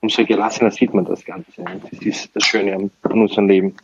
umso 0.02 0.26
gelassener 0.26 0.72
sieht 0.72 0.94
man 0.94 1.06
das 1.06 1.24
Ganze. 1.24 1.64
Das 1.64 2.00
ist 2.02 2.36
das 2.36 2.44
Schöne 2.44 2.76
an, 2.76 2.92
unserem 3.04 3.48
Leben. 3.48 3.76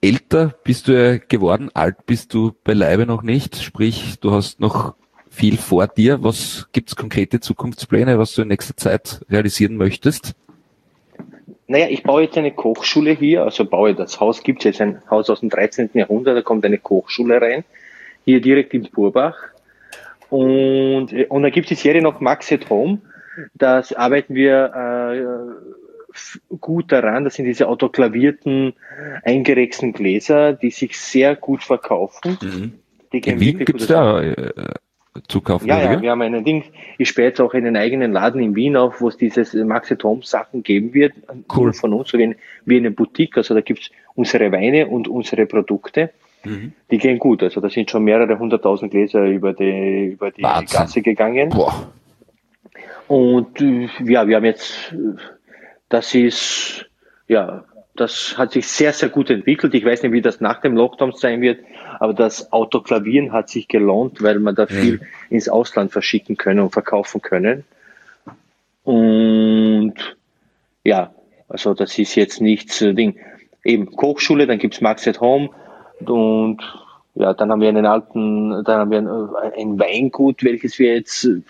Älter 0.00 0.54
bist 0.62 0.88
du 0.88 0.92
ja 0.92 1.18
geworden, 1.18 1.70
alt 1.74 2.06
bist 2.06 2.32
du 2.32 2.52
beileibe 2.62 3.04
noch 3.04 3.22
nicht, 3.22 3.56
sprich, 3.56 4.20
du 4.20 4.30
hast 4.30 4.60
noch 4.60 4.94
viel 5.28 5.56
vor 5.56 5.88
dir. 5.88 6.22
Was 6.22 6.68
gibt's 6.72 6.94
konkrete 6.94 7.40
Zukunftspläne, 7.40 8.18
was 8.18 8.34
du 8.34 8.42
in 8.42 8.48
nächster 8.48 8.76
Zeit 8.76 9.24
realisieren 9.28 9.76
möchtest? 9.76 10.34
Naja, 11.66 11.88
ich 11.90 12.02
baue 12.02 12.22
jetzt 12.22 12.38
eine 12.38 12.52
Kochschule 12.52 13.10
hier, 13.10 13.42
also 13.42 13.64
baue 13.64 13.94
das 13.94 14.20
Haus, 14.20 14.42
gibt 14.42 14.64
jetzt 14.64 14.80
ein 14.80 15.02
Haus 15.10 15.28
aus 15.28 15.40
dem 15.40 15.50
13. 15.50 15.90
Jahrhundert, 15.94 16.36
da 16.36 16.42
kommt 16.42 16.64
eine 16.64 16.78
Kochschule 16.78 17.42
rein, 17.42 17.64
hier 18.24 18.40
direkt 18.40 18.72
in 18.72 18.88
Burbach. 18.90 19.36
Und, 20.30 21.12
und 21.12 21.42
da 21.42 21.50
gibt 21.50 21.70
es 21.70 21.76
die 21.76 21.82
Serie 21.82 22.02
noch 22.02 22.20
Max 22.20 22.50
at 22.52 22.70
Home, 22.70 23.00
das 23.54 23.92
arbeiten 23.92 24.34
wir 24.34 24.72
äh, 24.74 26.56
gut 26.60 26.92
daran. 26.92 27.24
Das 27.24 27.34
sind 27.34 27.46
diese 27.46 27.68
autoklavierten, 27.68 28.74
eingerechsten 29.24 29.92
Gläser, 29.92 30.52
die 30.52 30.70
sich 30.70 30.98
sehr 30.98 31.36
gut 31.36 31.62
verkaufen. 31.62 32.38
Mhm. 32.42 32.72
Die 33.12 33.18
In 33.18 33.40
Wien 33.40 33.58
gibt 33.64 33.80
es 33.80 33.86
da 33.86 34.22
äh, 34.22 34.52
zu 35.28 35.40
kaufen. 35.40 35.66
Ja, 35.66 35.92
ja, 35.92 36.00
wir 36.00 36.10
haben 36.10 36.22
einen 36.22 36.44
Ding. 36.44 36.64
Ich 36.98 37.08
spähe 37.08 37.26
jetzt 37.26 37.40
auch 37.40 37.54
einen 37.54 37.76
eigenen 37.76 38.12
Laden 38.12 38.40
in 38.40 38.54
Wien 38.54 38.76
auf, 38.76 39.00
wo 39.00 39.08
es 39.08 39.16
dieses 39.16 39.54
Max 39.54 39.92
Tom 39.98 40.22
Sachen 40.22 40.62
geben 40.62 40.94
wird. 40.94 41.14
Cool. 41.54 41.72
Von 41.72 41.94
uns, 41.94 42.10
so 42.10 42.18
wie, 42.18 42.36
wie 42.64 42.76
eine 42.76 42.90
Boutique. 42.90 43.36
Also 43.36 43.54
da 43.54 43.60
gibt's 43.60 43.90
unsere 44.14 44.52
Weine 44.52 44.86
und 44.86 45.08
unsere 45.08 45.46
Produkte. 45.46 46.10
Mhm. 46.44 46.72
Die 46.90 46.98
gehen 46.98 47.18
gut. 47.18 47.42
Also 47.42 47.60
da 47.60 47.68
sind 47.68 47.90
schon 47.90 48.04
mehrere 48.04 48.38
hunderttausend 48.38 48.90
Gläser 48.90 49.24
über 49.24 49.52
die, 49.52 50.06
über 50.12 50.30
die 50.30 50.42
Gasse 50.42 51.02
gegangen. 51.02 51.50
Boah. 51.50 51.90
Und 53.08 53.60
äh, 53.60 53.88
ja, 54.04 54.28
wir 54.28 54.36
haben 54.36 54.44
jetzt, 54.44 54.94
das 55.88 56.14
ist, 56.14 56.86
ja, 57.26 57.64
das 57.96 58.38
hat 58.38 58.52
sich 58.52 58.68
sehr, 58.68 58.92
sehr 58.92 59.08
gut 59.08 59.30
entwickelt. 59.30 59.74
Ich 59.74 59.84
weiß 59.84 60.02
nicht, 60.02 60.12
wie 60.12 60.22
das 60.22 60.40
nach 60.40 60.60
dem 60.60 60.76
Lockdown 60.76 61.12
sein 61.12 61.40
wird, 61.40 61.60
aber 61.98 62.14
das 62.14 62.52
Autoklavieren 62.52 63.32
hat 63.32 63.48
sich 63.48 63.66
gelohnt, 63.66 64.22
weil 64.22 64.38
man 64.38 64.54
da 64.54 64.66
viel 64.66 65.00
ins 65.30 65.48
Ausland 65.48 65.90
verschicken 65.90 66.36
können 66.36 66.60
und 66.60 66.70
verkaufen 66.70 67.20
können. 67.22 67.64
Und 68.84 69.94
ja, 70.84 71.12
also 71.48 71.74
das 71.74 71.98
ist 71.98 72.14
jetzt 72.14 72.40
nichts 72.40 72.80
äh, 72.82 72.94
Ding. 72.94 73.18
Eben 73.64 73.90
Kochschule, 73.96 74.46
dann 74.46 74.58
gibt's 74.58 74.80
Max 74.80 75.08
at 75.08 75.20
Home 75.20 75.50
und 76.00 76.58
ja, 77.14 77.34
dann 77.34 77.50
haben 77.50 77.60
wir 77.60 77.68
einen 77.68 77.86
alten, 77.86 78.62
dann 78.64 78.80
haben 78.80 78.90
wir 78.90 78.98
ein, 78.98 79.52
ein 79.54 79.78
Weingut, 79.78 80.44
welches 80.44 80.78
wir 80.78 80.94
jetzt 80.94 81.24
äh, 81.24 81.40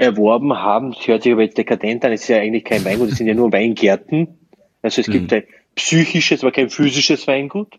erworben 0.00 0.54
haben. 0.54 0.92
Das 0.92 1.06
hört 1.06 1.22
sich 1.22 1.32
aber 1.32 1.42
jetzt 1.42 1.58
dekadent 1.58 2.04
an, 2.04 2.12
es 2.12 2.22
ist 2.22 2.28
ja 2.28 2.38
eigentlich 2.38 2.64
kein 2.64 2.84
Weingut, 2.84 3.10
es 3.10 3.18
sind 3.18 3.26
ja 3.26 3.34
nur 3.34 3.52
Weingärten. 3.52 4.38
Also 4.82 5.00
es 5.00 5.08
mhm. 5.08 5.12
gibt 5.12 5.32
ein 5.32 5.44
psychisches, 5.74 6.42
aber 6.42 6.52
kein 6.52 6.70
physisches 6.70 7.26
Weingut. 7.26 7.78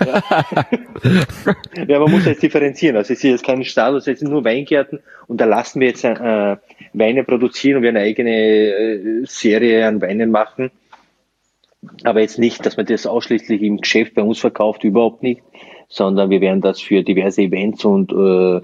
ja. 0.00 0.22
ja, 1.86 1.98
man 1.98 2.10
muss 2.10 2.24
jetzt 2.26 2.42
differenzieren. 2.42 2.96
Also 2.96 3.12
es 3.12 3.18
ist 3.20 3.30
jetzt 3.30 3.44
kein 3.44 3.64
Stall, 3.64 3.96
es 3.96 4.04
sind 4.04 4.22
nur 4.22 4.44
Weingärten 4.44 5.00
und 5.26 5.40
da 5.40 5.44
lassen 5.44 5.80
wir 5.80 5.88
jetzt 5.88 6.04
äh, 6.04 6.56
Weine 6.92 7.24
produzieren 7.24 7.76
und 7.76 7.82
wir 7.82 7.90
eine 7.90 8.00
eigene 8.00 8.30
äh, 8.30 9.24
Serie 9.24 9.86
an 9.86 10.00
Weinen 10.00 10.30
machen. 10.30 10.70
Aber 12.04 12.20
jetzt 12.20 12.38
nicht, 12.38 12.64
dass 12.66 12.76
man 12.76 12.86
das 12.86 13.06
ausschließlich 13.06 13.62
im 13.62 13.78
Geschäft 13.78 14.14
bei 14.14 14.22
uns 14.22 14.38
verkauft, 14.38 14.84
überhaupt 14.84 15.22
nicht, 15.22 15.42
sondern 15.88 16.28
wir 16.30 16.40
werden 16.40 16.60
das 16.60 16.80
für 16.80 17.02
diverse 17.02 17.42
Events 17.42 17.84
und 17.84 18.12
äh, 18.12 18.60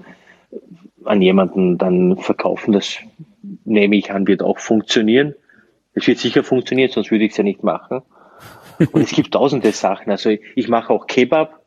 an 1.07 1.21
jemanden 1.21 1.77
dann 1.77 2.17
verkaufen. 2.17 2.71
Das 2.71 2.97
nehme 3.65 3.95
ich 3.95 4.11
an, 4.11 4.27
wird 4.27 4.41
auch 4.41 4.59
funktionieren. 4.59 5.35
Es 5.93 6.07
wird 6.07 6.19
sicher 6.19 6.43
funktionieren, 6.43 6.91
sonst 6.91 7.11
würde 7.11 7.25
ich 7.25 7.31
es 7.31 7.37
ja 7.37 7.43
nicht 7.43 7.63
machen. 7.63 8.01
Und 8.91 9.01
es 9.01 9.11
gibt 9.11 9.33
tausende 9.33 9.71
Sachen. 9.71 10.11
Also 10.11 10.35
ich 10.55 10.67
mache 10.67 10.93
auch 10.93 11.07
Kebab, 11.07 11.63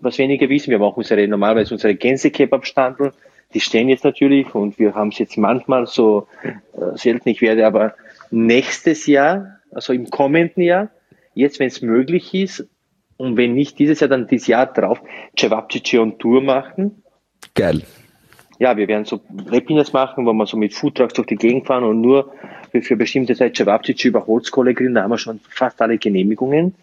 was 0.00 0.18
wenige 0.18 0.48
wissen. 0.48 0.70
Wir 0.70 0.78
haben 0.78 0.84
auch 0.84 0.96
unsere, 0.96 1.26
normalerweise 1.28 1.74
unsere 1.74 1.94
Gänse-Kebab-Standel. 1.94 3.12
Die 3.52 3.60
stehen 3.60 3.88
jetzt 3.88 4.02
natürlich 4.02 4.52
und 4.54 4.78
wir 4.80 4.94
haben 4.94 5.10
es 5.10 5.18
jetzt 5.18 5.38
manchmal 5.38 5.86
so 5.86 6.26
äh, 6.42 6.96
selten. 6.96 7.28
Ich 7.28 7.40
werde 7.40 7.66
aber 7.66 7.94
nächstes 8.30 9.06
Jahr, 9.06 9.60
also 9.70 9.92
im 9.92 10.10
kommenden 10.10 10.62
Jahr, 10.62 10.90
jetzt 11.34 11.60
wenn 11.60 11.68
es 11.68 11.80
möglich 11.80 12.34
ist, 12.34 12.66
und 13.16 13.36
wenn 13.36 13.54
nicht 13.54 13.78
dieses 13.78 14.00
Jahr, 14.00 14.08
dann 14.08 14.26
dieses 14.26 14.48
Jahr 14.48 14.66
drauf, 14.66 15.00
Cevapcici 15.38 15.98
on 15.98 16.18
Tour 16.18 16.42
machen. 16.42 17.04
Geil 17.54 17.84
ja, 18.58 18.76
wir 18.76 18.88
werden 18.88 19.04
so 19.04 19.20
Webinars 19.28 19.92
machen, 19.92 20.26
wo 20.26 20.32
wir 20.32 20.46
so 20.46 20.56
mit 20.56 20.74
Foodtrucks 20.74 21.14
durch 21.14 21.26
die 21.26 21.36
Gegend 21.36 21.66
fahren 21.66 21.84
und 21.84 22.00
nur 22.00 22.32
für, 22.70 22.82
für 22.82 22.96
bestimmte 22.96 23.34
Zeit 23.34 23.56
Cevapcici 23.56 24.08
über 24.08 24.26
Holzkohle 24.26 24.74
grillen. 24.74 24.94
Da 24.94 25.02
haben 25.02 25.10
wir 25.10 25.18
schon 25.18 25.40
fast 25.48 25.80
alle 25.82 25.98
Genehmigungen. 25.98 26.74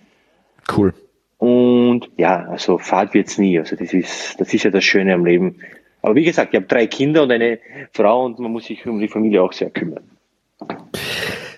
Cool. 0.76 0.94
Und 1.38 2.10
ja, 2.18 2.46
also 2.50 2.78
Fahrt 2.78 3.14
wird's 3.14 3.38
nie. 3.38 3.58
Also 3.58 3.76
das 3.76 3.94
ist, 3.94 4.40
das 4.40 4.54
ist 4.54 4.64
ja 4.64 4.72
das 4.72 4.84
Schöne 4.84 5.14
am 5.14 5.26
Leben. 5.26 5.58
Aber 6.02 6.16
wie 6.16 6.24
gesagt, 6.24 6.54
ich 6.54 6.58
habe 6.58 6.68
drei 6.68 6.88
Kinder 6.88 7.24
und 7.24 7.32
eine 7.32 7.60
Frau 7.92 8.26
und 8.26 8.40
man 8.40 8.52
muss 8.52 8.66
sich 8.66 8.86
um 8.86 9.00
die 9.00 9.08
Familie 9.08 9.42
auch 9.42 9.54
sehr 9.54 9.70
kümmern. 9.70 10.04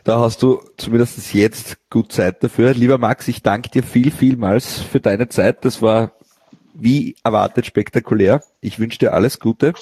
Da 0.04 0.20
hast 0.20 0.44
du 0.44 0.62
zumindest 0.78 1.34
jetzt 1.34 1.78
gut 1.90 2.12
Zeit 2.12 2.44
dafür. 2.44 2.74
Lieber 2.74 2.98
Max, 2.98 3.28
ich 3.28 3.42
danke 3.42 3.70
dir 3.70 3.84
viel, 3.84 4.12
vielmals 4.12 4.82
für 4.82 5.00
deine 5.00 5.30
Zeit. 5.30 5.64
Das 5.64 5.82
war 5.82 6.12
wie 6.74 7.16
erwartet 7.24 7.66
spektakulär. 7.66 8.42
Ich 8.60 8.80
wünsche 8.80 9.00
dir 9.00 9.14
alles 9.14 9.40
Gute 9.40 9.74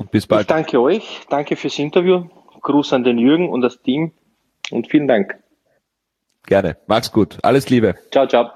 und 0.00 0.10
bis 0.10 0.26
bald. 0.26 0.42
Ich 0.42 0.46
danke 0.46 0.80
euch, 0.80 1.20
danke 1.28 1.56
fürs 1.56 1.78
Interview. 1.78 2.24
Gruß 2.62 2.92
an 2.94 3.04
den 3.04 3.18
Jürgen 3.18 3.48
und 3.48 3.60
das 3.60 3.80
Team 3.82 4.12
und 4.70 4.88
vielen 4.88 5.06
Dank. 5.06 5.38
Gerne. 6.46 6.78
Mach's 6.86 7.12
gut. 7.12 7.38
Alles 7.42 7.68
Liebe. 7.70 7.94
Ciao, 8.10 8.26
ciao. 8.26 8.50